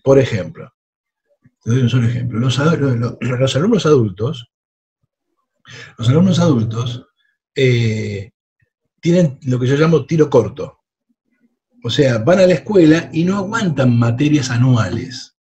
[0.03, 0.73] Por ejemplo,
[1.63, 2.39] te doy un solo ejemplo.
[2.39, 2.59] Los,
[3.55, 4.51] alumnos adultos,
[5.97, 7.05] los alumnos adultos
[7.55, 8.31] eh,
[8.99, 10.82] tienen lo que yo llamo tiro corto.
[11.83, 15.35] O sea, van a la escuela y no aguantan materias anuales.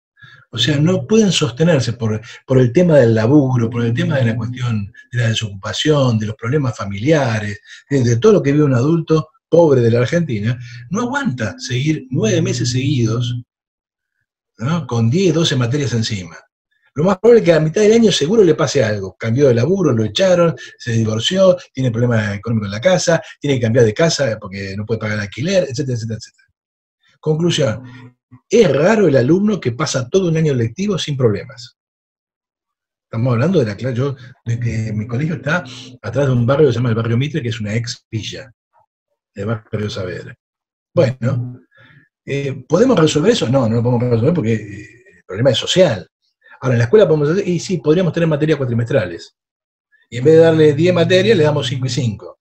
[0.50, 2.20] O sea, no pueden sostenerse por,
[2.50, 6.36] el tema del laburo, por el tema de la cuestión de la desocupación, de los
[6.36, 10.60] problemas familiares, de, todo lo que vive un adulto pobre de la Argentina,
[10.90, 13.40] no aguanta seguir nueve meses seguidos
[14.88, 16.38] con 10, 12 materias encima.
[16.94, 19.16] Lo más probable es que a mitad del año seguro le pase algo.
[19.18, 23.62] Cambió de laburo, lo echaron, se divorció, tiene problemas económicos en la casa, tiene que
[23.62, 26.48] cambiar de casa porque no puede pagar el alquiler, etcétera, etcétera, etcétera.
[27.20, 28.18] Conclusión,
[28.50, 31.78] es raro el alumno que pasa todo un año lectivo sin problemas.
[33.06, 34.16] Estamos hablando de la clase, yo,
[34.46, 35.64] de que mi colegio está
[36.02, 38.52] atrás de un barrio que se llama el barrio Mitre, que es una ex villa,
[39.34, 40.36] el barrio Saber.
[40.94, 41.62] Bueno,
[42.26, 43.50] eh, ¿podemos resolver eso?
[43.50, 44.88] No, no lo podemos resolver porque eh,
[45.18, 46.08] el problema es social.
[46.62, 49.36] Ahora, en la escuela podemos hacer, y sí, podríamos tener materias cuatrimestrales.
[50.10, 52.40] Y en vez de darle 10 materias, le damos 5 y 5.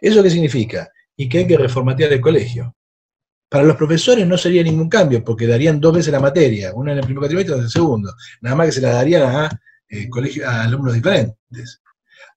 [0.00, 0.90] ¿Eso qué significa?
[1.14, 2.74] Y que hay que reformatear el colegio.
[3.50, 6.98] Para los profesores no sería ningún cambio, porque darían dos veces la materia, una en
[6.98, 8.14] el primer cuatrimestre y otra en el segundo.
[8.40, 9.60] Nada más que se la darían a,
[9.90, 10.08] eh,
[10.46, 11.82] a alumnos diferentes.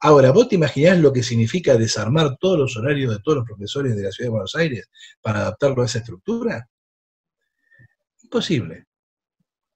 [0.02, 3.96] Ahora, ¿vos te imaginás lo que significa desarmar todos los horarios de todos los profesores
[3.96, 4.90] de la Ciudad de Buenos Aires
[5.22, 6.68] para adaptarlo a esa estructura?
[8.24, 8.88] Imposible.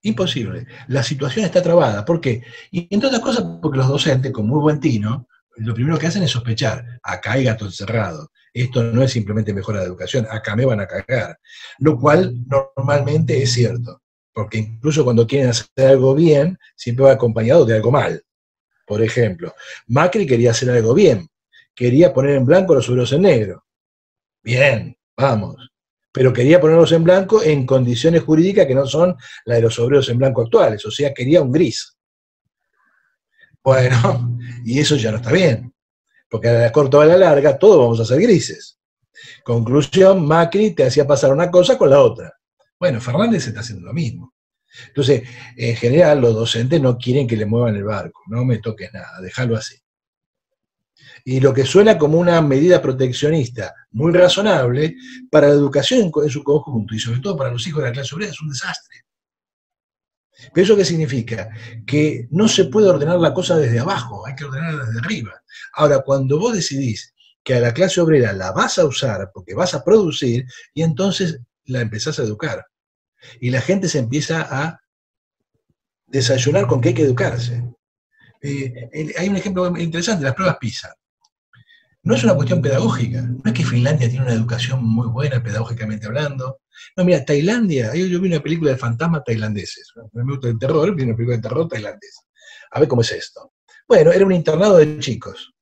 [0.04, 0.68] Imposible.
[0.88, 2.06] La situación está trabada.
[2.06, 2.44] ¿Por qué?
[2.72, 6.24] Y entre otras cosas, porque los docentes, con muy buen tino, lo primero que hacen
[6.24, 10.66] es sospechar, acá hay gato encerrado, esto no es simplemente mejora de educación, acá me
[10.66, 11.40] van a cagar.
[11.80, 14.02] Lo cual normalmente es cierto,
[14.34, 18.22] porque incluso cuando quieren hacer algo bien, siempre va acompañado de algo mal.
[18.86, 19.54] Por ejemplo,
[19.88, 21.28] Macri quería hacer algo bien,
[21.76, 23.66] quería poner en blanco los obreros en negro.
[24.44, 25.56] Bien, vamos.
[26.18, 29.16] Pero quería ponerlos en blanco en condiciones jurídicas que no son
[29.46, 31.96] las de los obreros en blanco actuales, o sea, quería un gris.
[33.64, 34.36] Bueno,
[34.66, 35.72] y eso ya no está bien,
[36.28, 38.80] porque a la corta o a la larga todos vamos a ser grises.
[39.44, 42.34] Conclusión, Macri te hacía pasar una cosa con la otra.
[42.80, 44.34] Bueno, Fernández está haciendo lo mismo.
[44.88, 45.22] Entonces,
[45.56, 49.22] en general, los docentes no quieren que le muevan el barco, no me toques nada,
[49.22, 49.76] déjalo así.
[51.30, 54.96] Y lo que suena como una medida proteccionista muy razonable
[55.30, 58.16] para la educación en su conjunto y sobre todo para los hijos de la clase
[58.16, 59.04] obrera es un desastre.
[60.54, 61.50] ¿Pero eso qué significa?
[61.86, 65.34] Que no se puede ordenar la cosa desde abajo, hay que ordenarla desde arriba.
[65.74, 67.14] Ahora, cuando vos decidís
[67.44, 71.42] que a la clase obrera la vas a usar porque vas a producir, y entonces
[71.66, 72.66] la empezás a educar.
[73.42, 74.80] Y la gente se empieza a
[76.06, 77.66] desayunar con que hay que educarse.
[78.42, 80.96] Eh, hay un ejemplo interesante, las pruebas PISA.
[82.08, 86.08] No es una cuestión pedagógica, no es que Finlandia tiene una educación muy buena pedagógicamente
[86.08, 86.62] hablando.
[86.96, 91.04] No, mira, Tailandia, yo, vi una película de fantasmas tailandeses, me gusta el terror, vi
[91.04, 92.22] una película de terror tailandesa.
[92.72, 93.52] A ver cómo es esto.
[93.90, 95.54] Bueno, era un internado de chicos.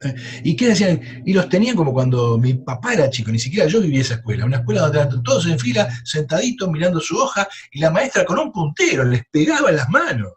[0.00, 0.12] Eh,
[0.42, 1.22] ¿Y qué decían?
[1.24, 4.44] Y los tenían como cuando mi papá era chico, ni siquiera yo vivía esa escuela,
[4.44, 8.40] una escuela donde eran todos en fila, sentaditos, mirando su hoja, y la maestra con
[8.40, 10.32] un puntero les pegaba en las manos.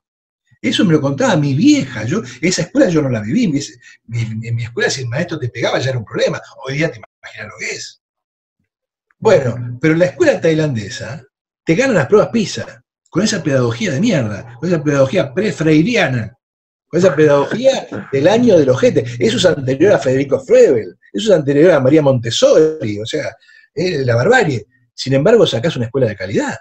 [0.62, 2.04] Eso me lo contaba mi vieja.
[2.06, 3.46] Yo, esa escuela yo no la viví.
[3.46, 6.40] En mi, escuela, si el maestro te pegaba, ya era un problema.
[6.66, 8.02] Hoy día te imaginas lo que es.
[9.18, 11.24] Bueno, pero en la escuela tailandesa
[11.64, 16.38] te ganan las pruebas PISA, con esa pedagogía de mierda, con esa pedagogía pre-freiriana,
[16.88, 19.04] con esa pedagogía del año del ojete.
[19.20, 23.36] Eso es anterior a Federico Frebel, eso es anterior a María Montessori, o sea,
[23.74, 24.66] es la barbarie.
[24.94, 26.56] Sin embargo, sacás una escuela de calidad.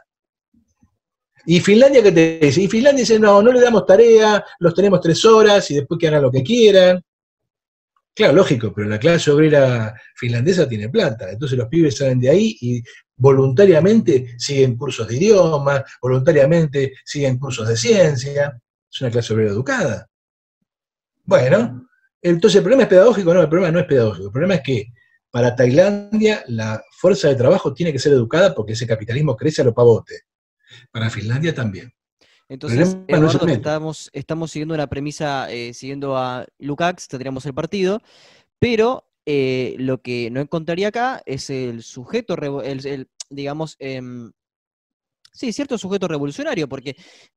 [1.47, 2.63] ¿Y Finlandia qué te dice?
[2.63, 6.09] Y Finlandia dice, no, no le damos tarea, los tenemos tres horas y después que
[6.09, 7.03] hagan lo que quieran.
[8.15, 12.57] Claro, lógico, pero la clase obrera finlandesa tiene plata, entonces los pibes salen de ahí
[12.61, 12.83] y
[13.17, 18.61] voluntariamente siguen cursos de idioma, voluntariamente siguen cursos de ciencia.
[18.93, 20.07] Es una clase obrera educada.
[21.25, 21.89] Bueno,
[22.21, 24.87] entonces el problema es pedagógico, no, el problema no es pedagógico, el problema es que
[25.31, 29.65] para Tailandia la fuerza de trabajo tiene que ser educada porque ese capitalismo crece a
[29.65, 30.25] lo pavote
[30.91, 31.93] para Finlandia también.
[32.49, 38.03] Entonces, Eduardo, estamos, estamos siguiendo una premisa, eh, siguiendo a Lukács, tendríamos el partido,
[38.59, 44.33] pero eh, lo que no encontraría acá es el sujeto, el, digamos, em,
[45.33, 46.97] sí, cierto sujeto revolucionario, porque,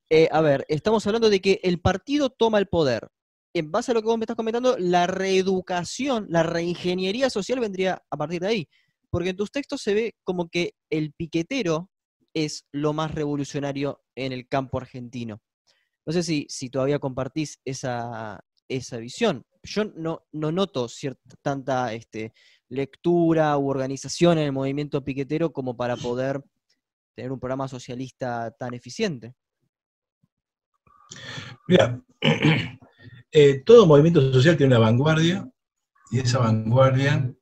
[0.09, 3.07] eh, a ver, estamos hablando de que el partido toma el poder.
[3.53, 8.01] En base a lo que vos me estás comentando, la reeducación, la reingeniería social vendría
[8.09, 8.67] a partir de ahí.
[9.11, 11.91] Porque en tus textos se ve como que el piquetero
[12.33, 15.41] es lo más revolucionario en el campo argentino.
[16.05, 18.43] No sé si, si todavía compartís esa,
[18.99, 19.45] visión.
[19.63, 22.33] Yo no, no noto cierta, tanta este,
[22.69, 26.43] lectura u organización en el movimiento piquetero como para poder
[27.15, 29.35] tener un programa socialista tan eficiente.
[31.67, 32.01] Mira,
[33.31, 35.49] eh, todo movimiento social tiene una vanguardia
[36.11, 37.33] y esa vanguardia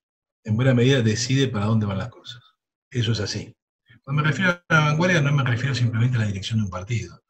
[0.44, 2.42] en buena medida decide para dónde van las cosas.
[2.90, 3.56] Eso es así.
[4.04, 6.72] Cuando me refiero a la vanguardia no me refiero simplemente a la dirección de un
[6.72, 7.22] partido,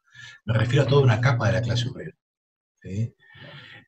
[0.44, 2.16] me refiero a toda una capa de la clase obrera.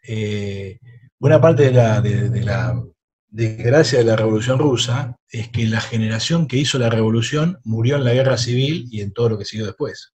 [0.07, 0.79] Eh,
[1.19, 2.81] buena parte de la, de, la
[3.29, 8.05] desgracia de la Revolución Rusa es que la generación que hizo la revolución murió en
[8.05, 10.13] la guerra civil y en todo lo que siguió después.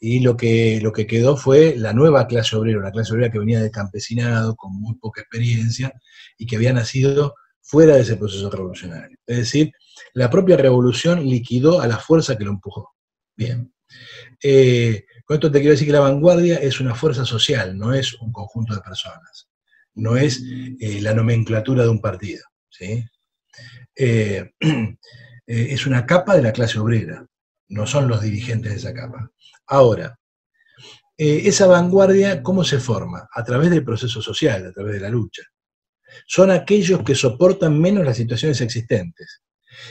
[0.00, 3.38] Y lo que, lo que quedó fue la nueva clase obrera, una clase obrera que
[3.38, 5.92] venía del campesinado, con muy poca experiencia,
[6.38, 9.18] y que había nacido fuera de ese proceso revolucionario.
[9.26, 9.72] Es decir,
[10.14, 12.94] la propia revolución liquidó a la fuerza que lo empujó.
[13.36, 13.72] Bien.
[14.42, 18.14] Eh, con esto te quiero decir que la vanguardia es una fuerza social, no es
[18.14, 19.48] un conjunto de personas,
[19.94, 20.42] no es
[20.80, 22.44] eh, la nomenclatura de un partido.
[25.46, 27.26] Eh, es una capa de la clase obrera,
[27.68, 29.30] no son los dirigentes de esa capa.
[29.66, 30.18] Ahora,
[31.18, 33.28] esa vanguardia, ¿cómo se forma?
[33.30, 35.42] A través del proceso social, a través de la lucha
[36.26, 39.42] son aquellos que soportan menos las situaciones existentes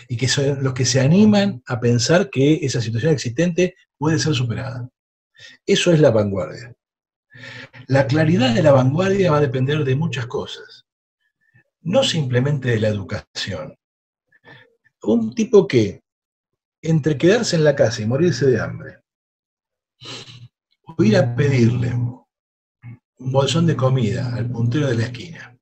[0.07, 4.33] y que son los que se animan a pensar que esa situación existente puede ser
[4.33, 4.89] superada.
[5.65, 6.73] Eso es la vanguardia.
[7.87, 10.85] La claridad de la vanguardia va a depender de muchas cosas,
[11.81, 13.75] no simplemente de la educación.
[15.01, 16.03] Un tipo que,
[16.81, 18.99] entre quedarse en la casa y morirse de hambre,
[20.83, 22.25] o ir a pedirle un
[23.17, 25.57] bolsón de comida al puntero de la esquina,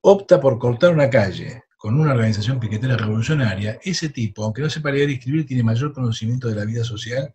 [0.00, 4.90] opta por cortar una calle con una organización piquetera revolucionaria, ese tipo, aunque no sepa
[4.90, 7.32] leer y escribir, tiene mayor conocimiento de la vida social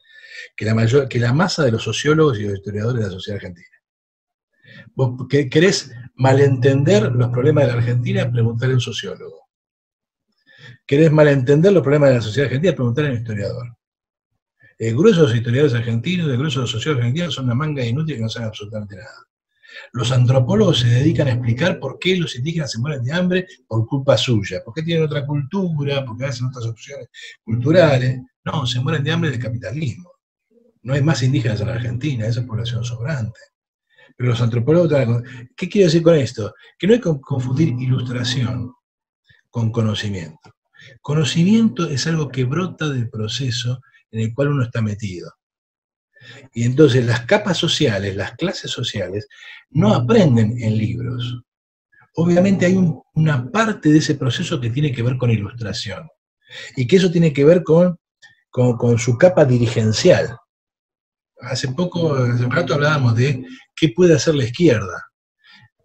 [0.56, 3.38] que la, mayor, que la masa de los sociólogos y los historiadores de la sociedad
[3.38, 3.68] argentina.
[4.94, 9.48] Vos querés malentender los problemas de la Argentina, preguntarle a un sociólogo.
[10.86, 13.78] Querés malentender los problemas de la sociedad argentina, preguntarle a un historiador.
[14.78, 17.86] El grueso de los historiadores argentinos, el grueso de los sociólogos argentinos son una manga
[17.86, 19.26] inútil que no saben absolutamente nada.
[19.92, 23.86] Los antropólogos se dedican a explicar por qué los indígenas se mueren de hambre por
[23.88, 27.08] culpa suya, por qué tienen otra cultura, por qué hacen otras opciones
[27.44, 28.20] culturales.
[28.46, 30.12] No, se mueren de hambre del capitalismo.
[30.82, 33.40] No hay más indígenas en la Argentina, esa es población sobrante.
[34.18, 35.24] Pero los antropólogos,
[35.56, 36.54] ¿qué quiero decir con esto?
[36.78, 38.74] Que no hay que confundir ilustración
[39.50, 40.56] con conocimiento.
[41.02, 43.82] Conocimiento es algo que brota del proceso
[44.12, 45.32] en el cual uno está metido.
[46.54, 49.28] Y entonces las capas sociales, las clases sociales,
[49.74, 51.42] no aprenden en libros.
[52.16, 52.78] Obviamente hay
[53.16, 56.08] una parte de ese proceso que tiene que ver con ilustración
[56.76, 57.98] y que eso tiene que ver con,
[58.52, 60.38] con, su capa dirigencial.
[61.42, 63.46] Hace poco, hace un rato hablábamos de
[63.76, 65.10] qué puede hacer la izquierda.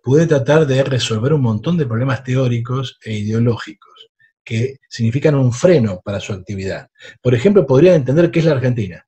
[0.02, 4.08] Puede tratar de resolver un montón de problemas teóricos e ideológicos
[4.44, 6.88] que significan un freno para su actividad.
[7.22, 9.04] Por ejemplo, podrían entender qué es la Argentina.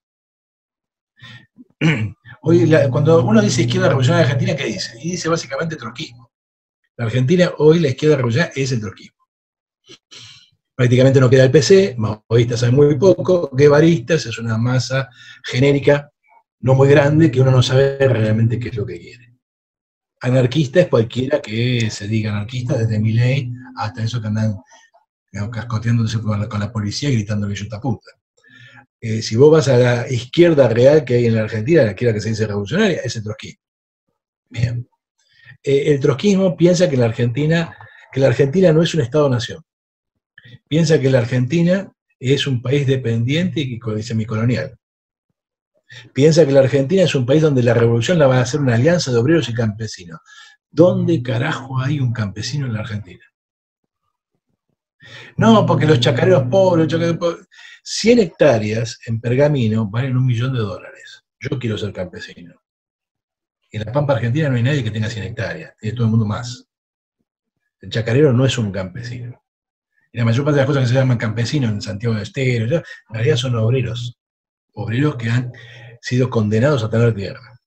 [2.43, 4.99] Hoy, cuando uno dice izquierda revolucionaria argentina, ¿qué dice?
[5.03, 6.31] Y dice básicamente troquismo.
[6.97, 9.19] La Argentina, hoy la izquierda revolucionaria es el troquismo.
[10.75, 15.09] Prácticamente no queda el PC, maoístas hay muy poco, guevaristas es una masa
[15.45, 16.11] genérica
[16.61, 19.35] no muy grande que uno no sabe realmente qué es lo que quiere.
[20.21, 24.57] Anarquista es cualquiera que se diga anarquista, desde mi ley hasta eso que andan
[25.51, 28.11] cascoteándose con la, con la policía y gritando que yo puta.
[29.01, 32.15] Eh, si vos vas a la izquierda real que hay en la Argentina, la izquierda
[32.15, 33.63] que se dice revolucionaria, es el trotskismo.
[34.51, 34.89] Bien.
[35.63, 37.77] Eh, el trotskismo piensa que la Argentina,
[38.13, 39.63] que la Argentina no es un Estado-nación.
[40.69, 44.77] Piensa que la Argentina es un país dependiente y semicolonial.
[46.13, 48.75] Piensa que la Argentina es un país donde la revolución la va a hacer una
[48.75, 50.21] alianza de obreros y campesinos.
[50.71, 53.25] ¿Dónde carajo hay un campesino en la Argentina?
[55.37, 57.49] No, porque los chacareros pobres, los chacareros pobres.
[57.83, 61.25] 100 hectáreas en pergamino valen un millón de dólares.
[61.41, 62.61] Yo quiero ser campesino.
[63.73, 66.27] En la Pampa Argentina no hay nadie que tenga 100 hectáreas, tiene todo el mundo
[66.27, 66.67] más.
[67.81, 69.43] El chacarero no es un campesino.
[70.13, 72.77] Y la mayor parte de las cosas que se llaman campesinos en Santiago de Estero,
[72.77, 74.19] en realidad son obreros.
[74.73, 75.53] Obreros que han
[76.03, 77.61] sido condenados a tener tierra.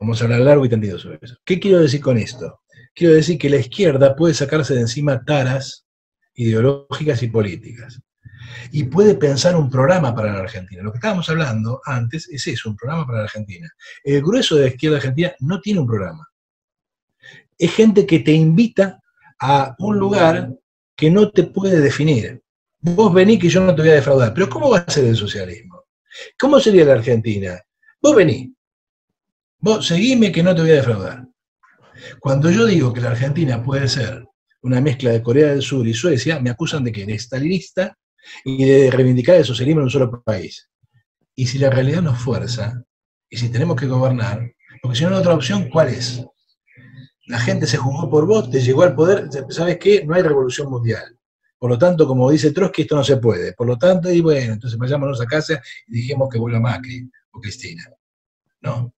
[0.00, 1.36] Vamos a hablar largo y tendido sobre eso.
[1.44, 2.62] ¿Qué quiero decir con esto?
[2.94, 5.86] Quiero decir que la izquierda puede sacarse de encima taras
[6.34, 8.00] ideológicas y políticas
[8.72, 10.82] y puede pensar un programa para la Argentina.
[10.82, 13.68] Lo que estábamos hablando antes es eso, un programa para la Argentina.
[14.04, 16.28] El grueso de la izquierda argentina no tiene un programa.
[17.56, 19.00] Es gente que te invita
[19.40, 20.50] a un lugar
[20.96, 22.42] que no te puede definir.
[22.80, 25.16] Vos venís que yo no te voy a defraudar, pero ¿cómo va a ser el
[25.16, 25.84] socialismo?
[26.38, 27.60] ¿Cómo sería la Argentina?
[28.00, 28.50] Vos venís,
[29.58, 31.24] vos seguime que no te voy a defraudar.
[32.20, 34.24] Cuando yo digo que la Argentina puede ser
[34.62, 37.96] una mezcla de Corea del Sur y Suecia, me acusan de que eres stalinista
[38.44, 40.68] y de reivindicar el socialismo en un solo país.
[41.34, 42.82] Y si la realidad nos fuerza,
[43.30, 46.24] y si tenemos que gobernar, porque si no, la otra opción, ¿cuál es?
[47.26, 50.04] La gente se jugó por vos, te llegó al poder, ¿sabes qué?
[50.04, 51.18] No hay revolución mundial.
[51.58, 53.52] Por lo tanto, como dice Trotsky, esto no se puede.
[53.52, 57.40] Por lo tanto, y bueno, entonces vayámonos a casa y dijimos que vuelva Macri o
[57.40, 57.84] Cristina.
[58.60, 58.94] No.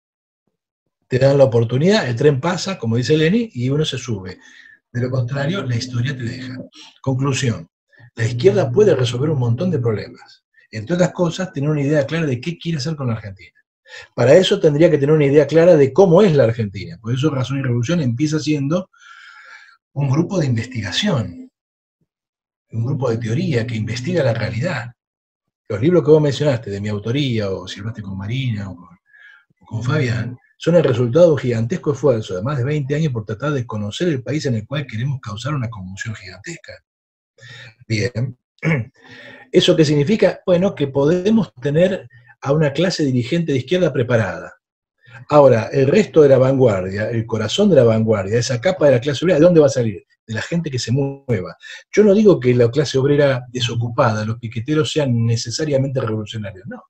[1.07, 4.39] Te dan la oportunidad, el tren pasa, como dice Lenny, y uno se sube.
[4.91, 6.55] De lo contrario, la historia te deja.
[7.01, 7.68] Conclusión.
[8.19, 10.43] La izquierda puede resolver un montón de problemas.
[10.71, 13.57] Entre otras cosas, tener una idea clara de qué quiere hacer con la Argentina.
[14.13, 16.97] Para eso tendría que tener una idea clara de cómo es la Argentina.
[17.01, 18.89] Por eso Razón y Revolución empieza siendo
[19.93, 21.49] un grupo de investigación,
[22.71, 24.91] un grupo de teoría que investiga la realidad.
[25.69, 28.99] Los libros que vos mencionaste, de mi autoría, o si hablaste con Marina, o con,
[29.61, 33.13] o con Fabián, son el resultado de un gigantesco esfuerzo de más de 20 años
[33.13, 36.83] por tratar de conocer el país en el cual queremos causar una conmoción gigantesca.
[37.87, 38.37] Bien.
[39.51, 40.41] ¿Eso qué significa?
[40.45, 42.07] Bueno, que podemos tener
[42.41, 44.53] a una clase dirigente de izquierda preparada.
[45.27, 49.01] Ahora, el resto de la vanguardia, el corazón de la vanguardia, esa capa de la
[49.01, 50.05] clase obrera, ¿de dónde va a salir?
[50.25, 51.57] De la gente que se mueva.
[51.91, 56.83] Yo no digo que la clase obrera desocupada, los piqueteros sean necesariamente revolucionarios, no.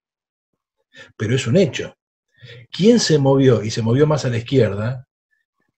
[1.17, 1.95] Pero es un hecho.
[2.71, 5.07] ¿Quién se movió y se movió más a la izquierda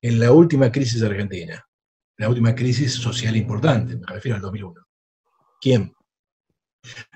[0.01, 1.65] en la última crisis argentina?
[2.21, 4.79] La última crisis social importante, me refiero al 2001.
[5.59, 5.91] ¿Quién?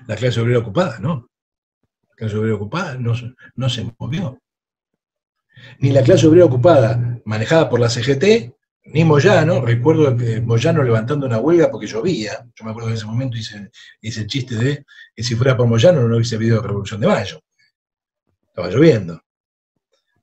[0.08, 1.30] La clase obrera ocupada, ¿no?
[2.08, 3.12] La clase obrera ocupada no,
[3.54, 4.42] no se movió.
[5.78, 8.52] Ni la clase obrera ocupada manejada por la CGT,
[8.86, 12.98] ni Moyano, recuerdo que Moyano levantando una huelga porque llovía, yo me acuerdo que en
[12.98, 13.70] ese momento hice,
[14.02, 14.84] el chiste de
[15.14, 17.40] que si fuera por Moyano no hubiese habido Revolución de Mayo,
[18.48, 19.22] estaba lloviendo.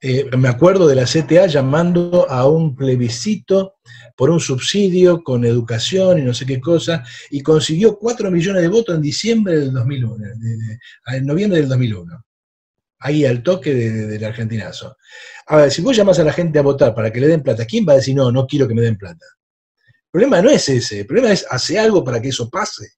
[0.05, 3.75] Eh, me acuerdo de la CTA llamando a un plebiscito
[4.17, 8.67] por un subsidio con educación y no sé qué cosa, y consiguió 4 millones de
[8.67, 10.25] votos en diciembre del 2001,
[11.07, 12.21] en noviembre del 2001,
[12.99, 14.97] ahí al toque del argentinazo.
[15.47, 17.65] A ver, si vos llamás a la gente a votar para que le den plata,
[17.65, 19.25] ¿quién va a decir no, no quiero que me den plata?
[19.85, 22.89] El problema no es ese, el problema es hacer algo para que eso pase,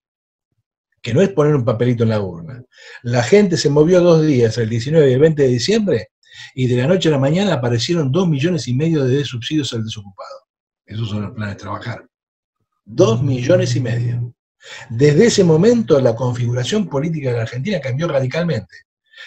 [1.03, 2.63] que no es poner un papelito en la urna.
[3.03, 6.09] La gente se movió dos días, el 19 y el 20 de diciembre,
[6.53, 9.83] Y de la noche a la mañana aparecieron dos millones y medio de subsidios al
[9.83, 10.45] desocupado.
[10.85, 12.07] Esos son los planes de trabajar.
[12.83, 14.33] Dos millones y medio.
[14.89, 18.75] Desde ese momento la configuración política de la Argentina cambió radicalmente,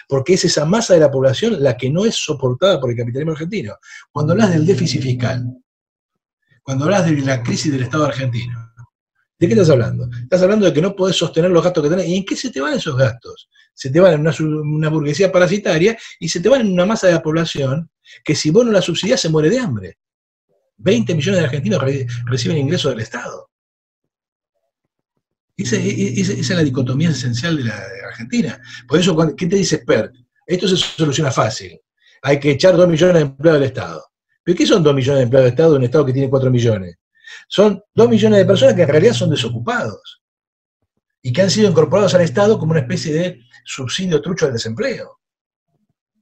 [0.08, 3.32] porque es esa masa de la población la que no es soportada por el capitalismo
[3.32, 3.76] argentino.
[4.10, 5.44] Cuando hablas del déficit fiscal,
[6.62, 8.67] cuando hablas de la crisis del Estado argentino,
[9.38, 10.08] ¿de qué estás hablando?
[10.22, 12.08] Estás hablando de que no podés sostener los gastos que tenés.
[12.08, 13.48] ¿Y en qué se te van esos gastos?
[13.72, 17.14] Se te van en una, burguesía parasitaria y se te van en una masa de
[17.14, 17.90] la población
[18.24, 19.98] que si vos no la subsidias se muere de hambre.
[20.78, 21.82] 20 millones de argentinos
[22.26, 23.48] reciben ingresos del Estado.
[25.56, 28.60] Esa, es la dicotomía esencial de la Argentina.
[28.86, 30.14] Por eso, ¿qué te dice Spert?
[30.46, 31.80] Esto se soluciona fácil.
[32.22, 34.04] Hay que echar 2 millones de empleados del Estado.
[34.42, 36.50] ¿Pero qué son 2 millones de empleados del Estado en un Estado que tiene 4
[36.50, 36.96] millones?
[37.48, 40.22] Son 2 millones de personas que en realidad son desocupados
[41.20, 45.18] y que han sido incorporados al Estado como una especie de subsidio trucho al desempleo.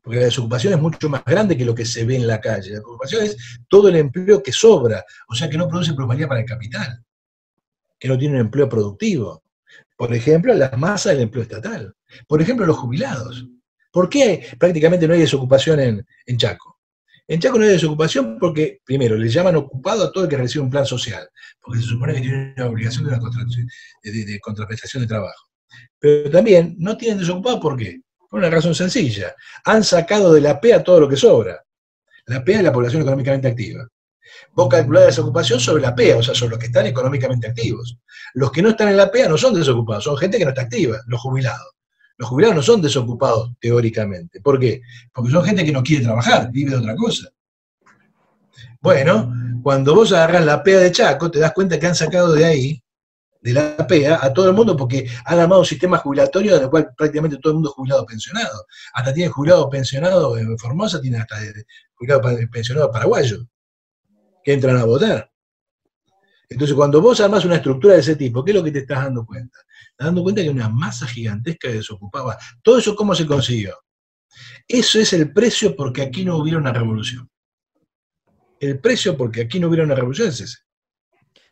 [0.02, 2.70] Porque la desocupación es mucho más grande que lo que se ve en la calle.
[2.70, 3.36] La desocupación es
[3.68, 7.04] todo el empleo que sobra, o sea que no produce plusvalía para el capital
[7.98, 9.42] que no tienen empleo productivo.
[9.96, 11.94] Por ejemplo, las masas del empleo estatal.
[12.26, 13.46] Por ejemplo, los jubilados.
[13.90, 16.75] ¿Por qué prácticamente no hay desocupación en, Chaco?
[17.28, 20.62] En Chaco no hay desocupación porque, primero, le llaman ocupado a todo el que recibe
[20.62, 21.28] un plan social,
[21.60, 23.20] porque se supone que tiene una obligación de, una
[24.02, 25.48] de, contraprestación de trabajo.
[25.98, 28.00] Pero también no tienen desocupado, ¿por qué?
[28.30, 29.34] Por una razón sencilla.
[29.64, 31.60] Han sacado de la PEA todo lo que sobra.
[32.26, 33.88] La PEA es la población económicamente activa.
[34.52, 37.98] Vos calculás la desocupación sobre la PEA, o sea, sobre los que están económicamente activos.
[38.34, 40.62] Los que no están en la PEA no son desocupados, son gente que no está
[40.62, 41.75] activa, los jubilados.
[42.18, 44.40] Los jubilados no son desocupados teóricamente.
[44.40, 44.80] ¿Por qué?
[45.12, 47.28] Porque son gente que no quiere trabajar, vive de otra cosa.
[48.80, 49.32] Bueno,
[49.62, 52.82] cuando vos agarrás la PEA de Chaco, te das cuenta que han sacado de ahí,
[53.40, 56.70] de la PEA, a todo el mundo porque han armado un sistema jubilatorio en el
[56.70, 58.66] cual prácticamente todo el mundo es jubilado pensionado.
[58.94, 61.36] Hasta tiene jubilado pensionado en Formosa, tiene hasta
[61.94, 63.46] jubilado pensionado paraguayo
[64.42, 65.30] que entran a votar.
[66.48, 69.04] Entonces, cuando vos armás una estructura de ese tipo, ¿qué es lo que te estás
[69.04, 69.58] dando cuenta?
[69.90, 72.36] Estás dando cuenta que hay una masa gigantesca que desocupaba.
[72.62, 73.74] ¿Todo eso cómo se consiguió?
[74.68, 77.28] Eso es el precio porque aquí no hubiera una revolución.
[78.60, 80.58] El precio porque aquí no hubiera una revolución es ese.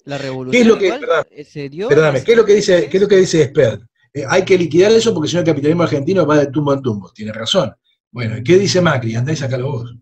[0.04, 3.08] La revolución ¿Qué es lo que, perdóname, ¿qué es lo que dice, qué es lo
[3.08, 3.82] que dice Expert?
[4.12, 6.82] Eh, hay que liquidar eso porque si no el capitalismo argentino va de tumbo en
[6.82, 7.10] tumbo.
[7.12, 7.74] Tiene razón.
[8.12, 9.16] Bueno, ¿y qué dice Macri?
[9.16, 9.96] Andá y sacalo vos.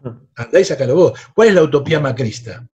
[0.36, 1.20] Andá y sacalo vos.
[1.34, 2.68] ¿Cuál es la utopía macrista?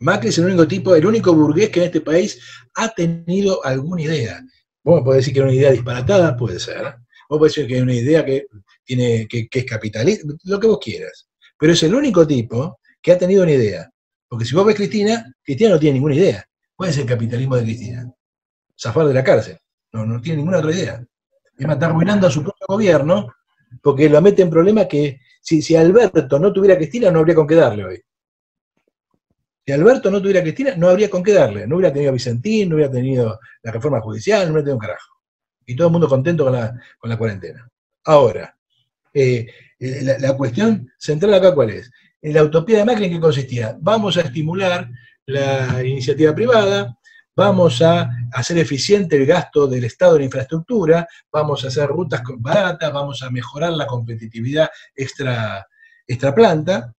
[0.00, 2.40] Macri es el único tipo, el único burgués que en este país
[2.74, 4.40] ha tenido alguna idea.
[4.84, 6.82] Vos me podés decir que es una idea disparatada, puede ser.
[7.28, 8.46] Vos podés decir que es una idea que,
[8.84, 11.28] tiene, que, es capitalista, lo que vos quieras.
[11.58, 13.90] Pero es el único tipo que ha tenido una idea.
[14.28, 16.44] Porque si vos ves Cristina, Cristina no tiene ninguna idea.
[16.76, 18.12] ¿Cuál es el capitalismo de Cristina?
[18.80, 19.58] Zafar de la cárcel.
[19.92, 21.04] No, no tiene ninguna otra idea.
[21.56, 23.32] Es está arruinando a su propio gobierno
[23.82, 27.54] porque lo mete en problemas que si, Alberto no tuviera Cristina, no habría con qué
[27.54, 28.02] darle hoy.
[29.68, 31.66] Si Alberto no tuviera Cristina, no habría con qué darle.
[31.66, 35.14] No hubiera tenido Vicentín, no hubiera tenido la reforma judicial, no hubiera tenido un carajo.
[35.66, 37.68] Y todo el mundo contento con la, cuarentena.
[38.06, 38.56] Ahora,
[39.12, 39.46] eh,
[39.78, 41.90] eh, la, cuestión central acá, ¿cuál es?
[42.22, 43.76] En la utopía de Macri, ¿en qué consistía?
[43.78, 44.88] Vamos a estimular
[45.26, 46.96] la iniciativa privada,
[47.36, 52.90] vamos a hacer eficiente el gasto del Estado en infraestructura, vamos a hacer rutas baratas,
[52.90, 55.68] vamos a mejorar la competitividad extra,
[56.06, 56.94] extra planta,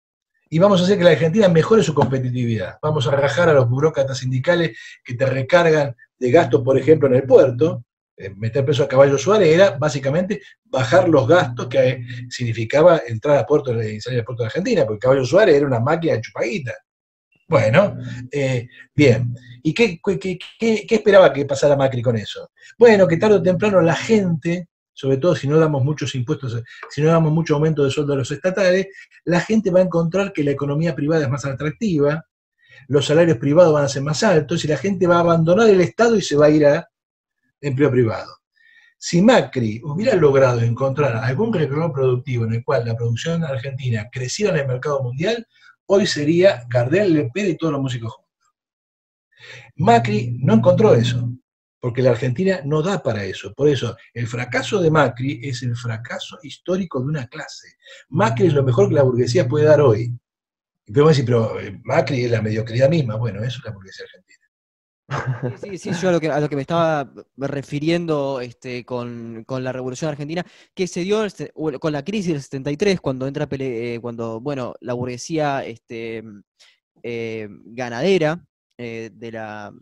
[0.49, 2.77] y vamos a hacer que la Argentina mejore su competitividad.
[2.81, 7.15] Vamos a rajar a los burócratas sindicales que te recargan de gastos, por ejemplo, en
[7.15, 7.85] el puerto.
[8.17, 13.45] Eh, meter peso a Caballo Suárez era básicamente bajar los gastos que significaba entrar a
[13.45, 16.73] puerto y salir al puerto de Argentina, porque Caballo Suárez era una máquina de chupaguita.
[17.47, 17.97] Bueno,
[18.31, 19.33] eh, bien.
[19.63, 19.99] ¿Y qué,
[20.89, 22.51] esperaba que pasara Macri con eso?
[22.77, 24.68] Bueno, que tarde o temprano la gente,
[24.99, 28.17] sobre todo si no damos muchos impuestos, si no damos mucho aumento de sueldo a
[28.17, 28.87] los estatales,
[29.23, 32.25] la gente va a encontrar que la economía privada es más atractiva,
[32.89, 35.79] los salarios privados van a ser más altos y la gente va a abandonar el
[35.79, 36.89] Estado y se va a ir a
[37.61, 38.39] empleo privado.
[38.97, 44.51] Si Macri hubiera logrado encontrar algún reclamo productivo en el cual la producción argentina creciera
[44.51, 45.47] en el mercado mundial,
[45.85, 48.53] hoy sería Gardel, Lepera y todos los músicos juntos.
[49.77, 51.31] Macri no encontró eso,
[51.79, 53.53] porque la Argentina no da para eso.
[53.53, 57.75] Por eso, el fracaso de Macri es el fracaso histórico de una clase.
[58.09, 60.13] Macri es lo mejor que la burguesía puede dar hoy.
[60.85, 63.15] Y podemos decir, pero eh, Macri es la mediocridad misma.
[63.15, 64.29] Bueno, eso es la burguesía argentina.
[65.61, 66.19] Sí, sí, yo a lo
[66.49, 70.45] que, me estaba refiriendo este, con, la Revolución Argentina,
[70.75, 74.93] que se dio este, con la crisis del 73, cuando entra eh, cuando, bueno, la
[74.93, 76.23] burguesía este,
[77.01, 78.45] eh, ganadera,
[78.77, 79.73] eh, de la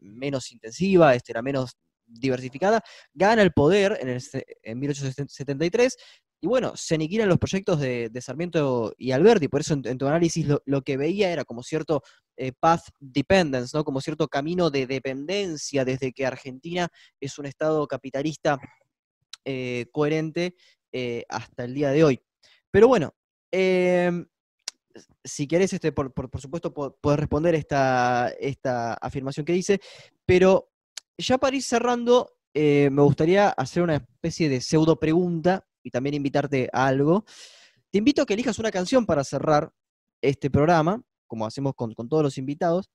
[0.00, 2.82] menos intensiva, este, la menos diversificada,
[3.14, 4.22] gana el poder en, el,
[4.62, 5.96] en 1873
[6.40, 10.46] y bueno, se aniquilan los proyectos de, Sarmiento y Alberti, por eso en, tu análisis
[10.64, 12.02] lo, que veía era como cierto
[12.36, 13.84] eh, path dependence, ¿no?
[13.84, 16.88] como cierto camino de dependencia desde que Argentina
[17.20, 18.58] es un Estado capitalista
[19.44, 20.54] eh, coherente
[20.92, 22.20] eh, hasta el día de hoy.
[22.70, 23.14] Pero bueno,
[23.50, 24.26] em,
[25.24, 29.80] si querés, este, por, supuesto, poder responder esta, esta afirmación que dice,
[30.24, 30.70] pero
[31.18, 36.68] ya para ir cerrando, me gustaría hacer una especie de pseudo pregunta y también invitarte
[36.72, 37.24] a algo.
[37.90, 39.72] Te invito a que elijas una canción para cerrar
[40.20, 42.90] este programa, como hacemos con, todos los invitados,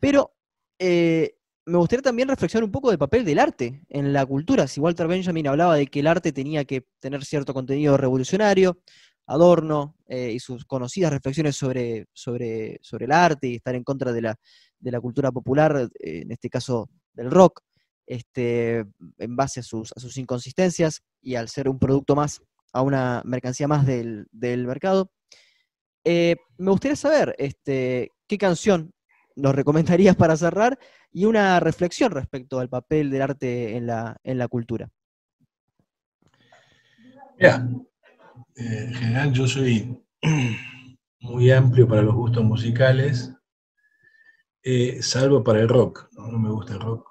[0.00, 0.34] pero
[0.78, 4.66] eh, me gustaría también reflexionar un poco del papel del arte en la cultura.
[4.66, 8.80] Si Walter Benjamin hablaba de que el arte tenía que tener cierto contenido revolucionario,
[9.28, 14.12] Adorno eh, y sus conocidas reflexiones sobre, sobre, sobre el arte y estar en contra
[14.12, 14.36] de la,
[14.78, 17.60] de la cultura popular, eh, en este caso del rock,
[18.06, 18.86] este,
[19.18, 22.40] en base a sus, sus inconsistencias y al ser un producto más,
[22.72, 25.10] a una mercancía más del, mercado.
[26.04, 28.94] Eh, me gustaría saber este, qué canción
[29.36, 30.78] nos recomendarías para cerrar
[31.12, 34.88] y una reflexión respecto al papel del arte en la, en la cultura.
[37.38, 37.68] Mira,
[38.56, 40.02] eh, en general yo soy
[41.20, 43.32] muy amplio para los gustos musicales,
[44.62, 46.08] eh, salvo para el rock.
[46.12, 46.38] ¿no?
[46.38, 47.08] me gusta el rock.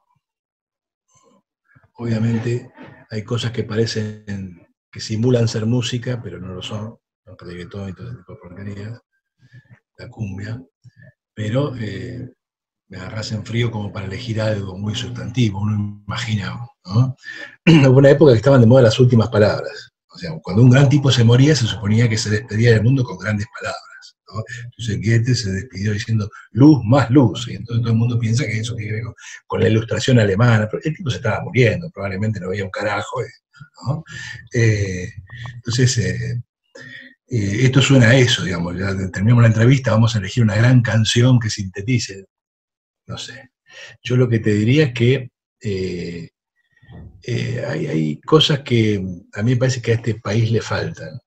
[1.93, 2.71] Obviamente
[3.09, 7.93] hay cosas que parecen, que simulan ser música, pero no lo son, el reggaetón y
[7.93, 9.01] todo ese tipo de porquerías,
[9.97, 10.61] la cumbia,
[11.33, 12.33] pero eh,
[12.89, 17.15] me agarras en frío como para elegir algo muy sustantivo, uno imagina, ¿no?
[17.89, 21.11] Hubo una época que estaban de moda las últimas palabras, sea, cuando un gran tipo
[21.11, 23.88] se moría se suponía que se despedía del mundo con grandes palabras.
[24.65, 28.60] Entonces Goethe se despidió diciendo luz más luz, y entonces todo el mundo piensa que
[28.60, 29.14] eso tiene que ver
[29.45, 33.22] con, la ilustración alemana, el tipo se estaba muriendo, probablemente no veía un carajo.
[33.22, 33.27] Eh,
[34.53, 35.10] eh,
[35.56, 36.41] entonces, eh,
[37.30, 41.39] esto suena a eso, digamos, ya terminamos la entrevista, vamos a elegir una gran canción
[41.39, 42.26] que sintetice,
[43.07, 43.52] no sé.
[44.03, 45.31] Yo lo que te diría es que
[47.27, 51.19] hay, hay cosas que a mí me parece que a este país le faltan.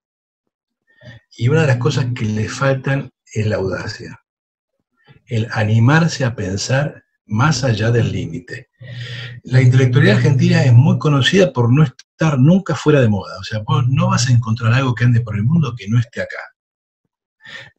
[1.37, 4.21] Y una de las cosas que le faltan es la audacia,
[5.27, 8.69] el animarse a pensar más allá del límite.
[9.45, 13.61] La intelectualidad argentina es muy conocida por no estar nunca fuera de moda, o sea,
[13.61, 16.39] vos no vas a encontrar algo que ande por el mundo que no esté acá.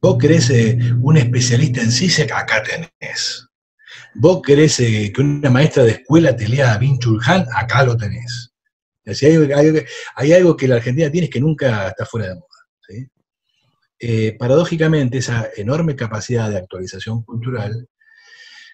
[0.00, 3.46] Vos querés eh, un especialista en CISEC, acá tenés.
[4.14, 7.96] Vos querés eh, que una maestra de escuela te lea a Bin Han, acá lo
[7.96, 8.52] tenés.
[9.06, 9.84] hay,
[10.16, 12.46] hay, algo que la Argentina tiene que nunca está fuera de moda.
[14.04, 17.88] Eh, paradójicamente esa enorme capacidad de actualización cultural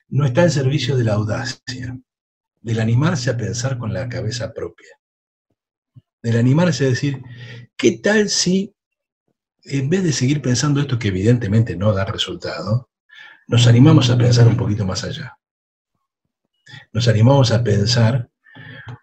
[0.08, 1.98] no está en servicio de la audacia,
[2.62, 4.88] del animarse a pensar con la cabeza propia,
[6.22, 7.20] del animarse a decir,
[7.76, 8.74] ¿qué tal si
[9.64, 12.88] en vez de seguir pensando esto que evidentemente no da resultado,
[13.48, 15.36] nos animamos a pensar un poquito más allá?
[16.92, 18.28] Nos animamos a pensar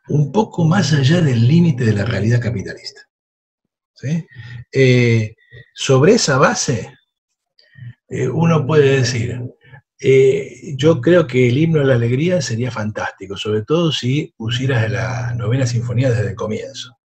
[0.07, 3.01] un poco más allá del límite de la realidad capitalista.
[3.95, 4.25] ¿sí?
[4.71, 5.35] Eh,
[5.73, 6.93] sobre esa base,
[8.07, 9.41] eh, uno puede decir,
[9.99, 14.89] eh, yo creo que el himno de la alegría sería fantástico, sobre todo si pusieras
[14.91, 16.97] la novena sinfonía desde el comienzo.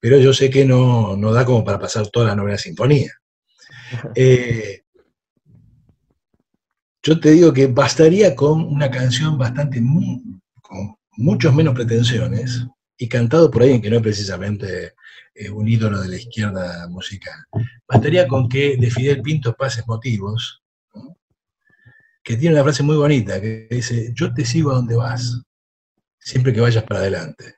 [0.00, 3.12] Pero yo sé que no, da como para pasar toda la novena sinfonía.
[4.14, 4.82] Eh,
[7.02, 9.82] yo te digo que bastaría con una canción bastante,
[10.62, 12.66] con muchos menos pretensiones
[12.96, 14.94] y cantado por alguien que no es precisamente
[15.34, 17.38] eh, un ídolo de la izquierda musical.
[17.88, 20.62] Bastaría con que de Fidel Pinto pases motivos,
[22.22, 25.40] que tiene una frase muy bonita, que dice, yo te sigo a donde vas,
[26.18, 27.54] siempre que vayas para adelante.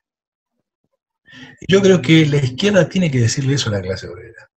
[1.66, 4.48] Yo creo que la izquierda tiene que decirle eso a la clase obrera.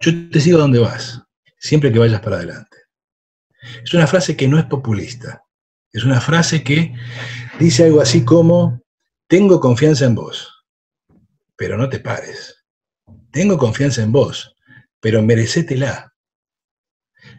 [0.00, 1.22] Yo te sigo a donde vas,
[1.58, 2.81] siempre que vayas para adelante.
[3.84, 5.44] Es una frase que no es populista.
[5.92, 6.94] Es una frase que
[7.58, 8.82] dice algo así como,
[9.26, 10.52] tengo confianza en vos
[11.62, 12.64] pero no te pares.
[13.30, 14.56] Tengo confianza en vos,
[14.98, 16.12] pero merecétela.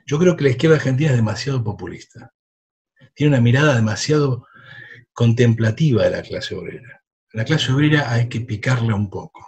[0.06, 2.34] Yo creo que la izquierda argentina es demasiado populista.
[3.14, 4.48] Tiene una mirada demasiado
[5.11, 7.03] contemplativa de la clase obrera.
[7.34, 9.45] La clase obrera hay que picarla un poco.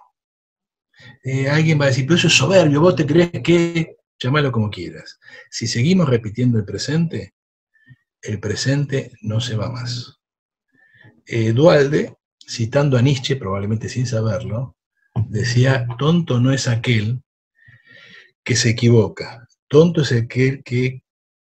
[1.24, 4.70] Eh, alguien va a decir, pero eso es soberbio, vos te crees que, llámalo como
[4.70, 5.20] quieras.
[5.50, 7.34] Si seguimos repitiendo el presente,
[8.22, 10.20] el presente no se va más.
[11.26, 12.16] Eh, Dualde,
[12.48, 14.76] citando a Nietzsche, probablemente sin saberlo,
[15.28, 17.22] decía, tonto no es aquel
[18.44, 21.04] que se equivoca, tonto es aquel que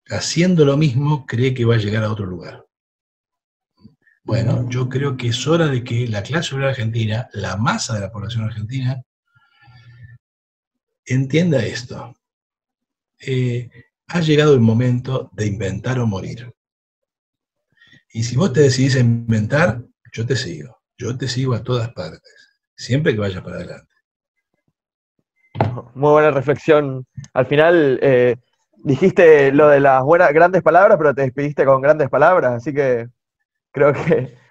[0.08, 2.64] haciendo lo mismo cree que va a llegar a otro lugar.
[4.24, 8.00] Bueno, yo creo que es hora de que la clase obrera argentina, la masa de
[8.00, 9.02] la población argentina,
[11.06, 12.14] entienda esto.
[13.20, 13.70] Eh,
[14.08, 16.52] ha llegado el momento de inventar o morir.
[18.12, 19.82] Y si vos te decidís a inventar,
[20.12, 20.76] yo te sigo.
[20.96, 22.22] Yo te sigo a todas partes,
[22.74, 23.86] siempre que vayas para adelante.
[25.94, 27.06] Muy buena reflexión.
[27.34, 28.36] Al final eh,
[28.78, 33.08] dijiste lo de las buenas, grandes palabras, pero te despediste con grandes palabras, así que
[33.70, 34.36] creo que...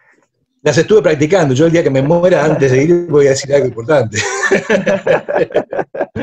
[0.63, 1.53] Las estuve practicando.
[1.53, 4.17] Yo el día que me muera, antes de ir, voy a decir algo importante.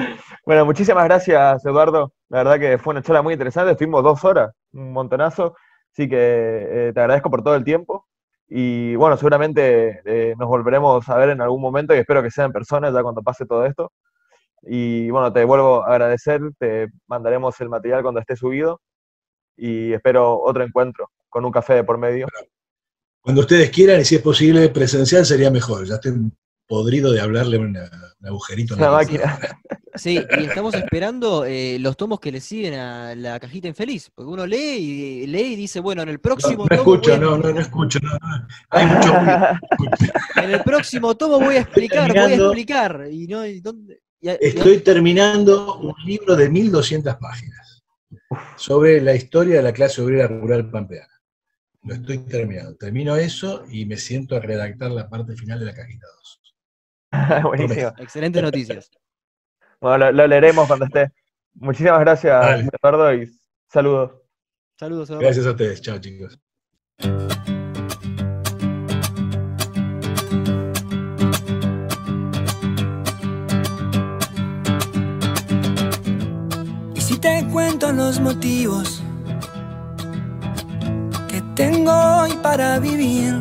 [0.44, 2.12] bueno, muchísimas gracias, Eduardo.
[2.34, 3.70] La verdad que fue una charla muy interesante.
[3.70, 5.54] Estuvimos dos horas, un montonazo.
[5.92, 8.08] Así que eh, te agradezco por todo el tiempo.
[8.48, 12.46] Y bueno, seguramente eh, nos volveremos a ver en algún momento y espero que sea
[12.46, 13.92] en persona ya cuando pase todo esto.
[14.62, 18.80] Y bueno, te vuelvo a agradecer, te mandaremos el material cuando esté subido
[19.56, 22.26] y espero otro encuentro con un café de por medio.
[23.20, 25.86] Cuando ustedes quieran y si es posible presencial sería mejor.
[25.86, 26.00] Ya
[26.66, 27.76] podrido de hablarle un
[28.22, 29.38] agujerito en la, máquina.
[29.94, 34.30] Sí, y estamos esperando eh, los tomos que le siguen a la cajita infeliz, porque
[34.30, 37.52] uno lee y lee y dice, bueno, en el próximo no, no Escucho, no, no,
[37.52, 38.10] no escucho, no,
[38.70, 39.12] Hay mucho
[40.42, 43.08] En el próximo tomo voy a explicar, voy a explicar.
[43.10, 44.00] Y no, ¿dónde?
[44.20, 47.84] Estoy terminando un libro de 1200 páginas
[48.56, 51.12] sobre la historia de la clase obrera rural pampeana.
[51.82, 52.74] Lo estoy terminando.
[52.76, 56.40] Termino eso y me siento a redactar la parte final de la cajita 2.
[57.42, 57.92] Buenísimo.
[57.98, 58.90] Excelentes noticias.
[59.80, 61.12] Bueno, lo, leeremos cuando esté.
[61.54, 63.30] Muchísimas gracias, Eduardo, y
[63.68, 64.12] saludos.
[64.78, 65.26] Saludos, Eduardo.
[65.26, 65.82] Gracias a ustedes.
[65.82, 66.38] Chao, chicos.
[77.24, 79.02] te cuento los motivos
[81.26, 83.40] que tengo hoy para vivir.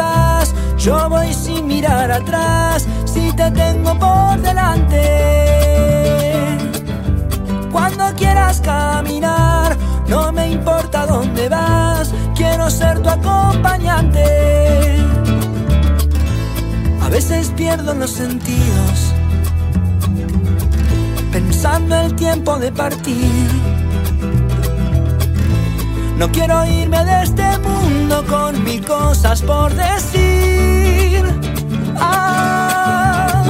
[0.81, 4.97] yo voy sin mirar atrás, si te tengo por delante.
[7.71, 9.77] Cuando quieras caminar,
[10.07, 14.25] no me importa dónde vas, quiero ser tu acompañante.
[17.03, 19.13] A veces pierdo los sentidos
[21.31, 23.50] pensando el tiempo de partir.
[26.21, 31.23] No quiero irme de este mundo con mil cosas por decir.
[31.99, 33.43] Ah,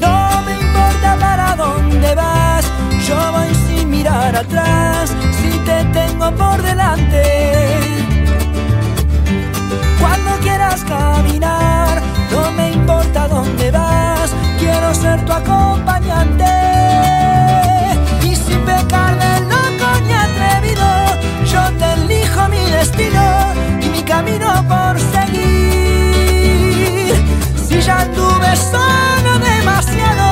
[0.00, 2.64] no me importa para dónde vas,
[3.04, 5.12] yo voy sin mirar atrás
[5.42, 7.24] si te tengo por delante.
[9.98, 12.00] Cuando quieras caminar,
[12.30, 16.69] no me importa dónde vas quiero ser tu acompañante.
[22.50, 25.40] Mi destino y mi camino por seguir.
[27.56, 30.26] Si ya tuve solo demasiado,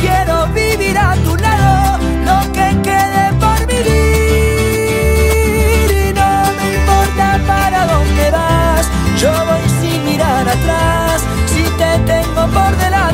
[0.00, 3.92] quiero vivir a tu lado lo que quede por vivir.
[6.08, 8.86] Y no me importa para dónde vas,
[9.18, 13.11] yo voy sin mirar atrás si te tengo por delante.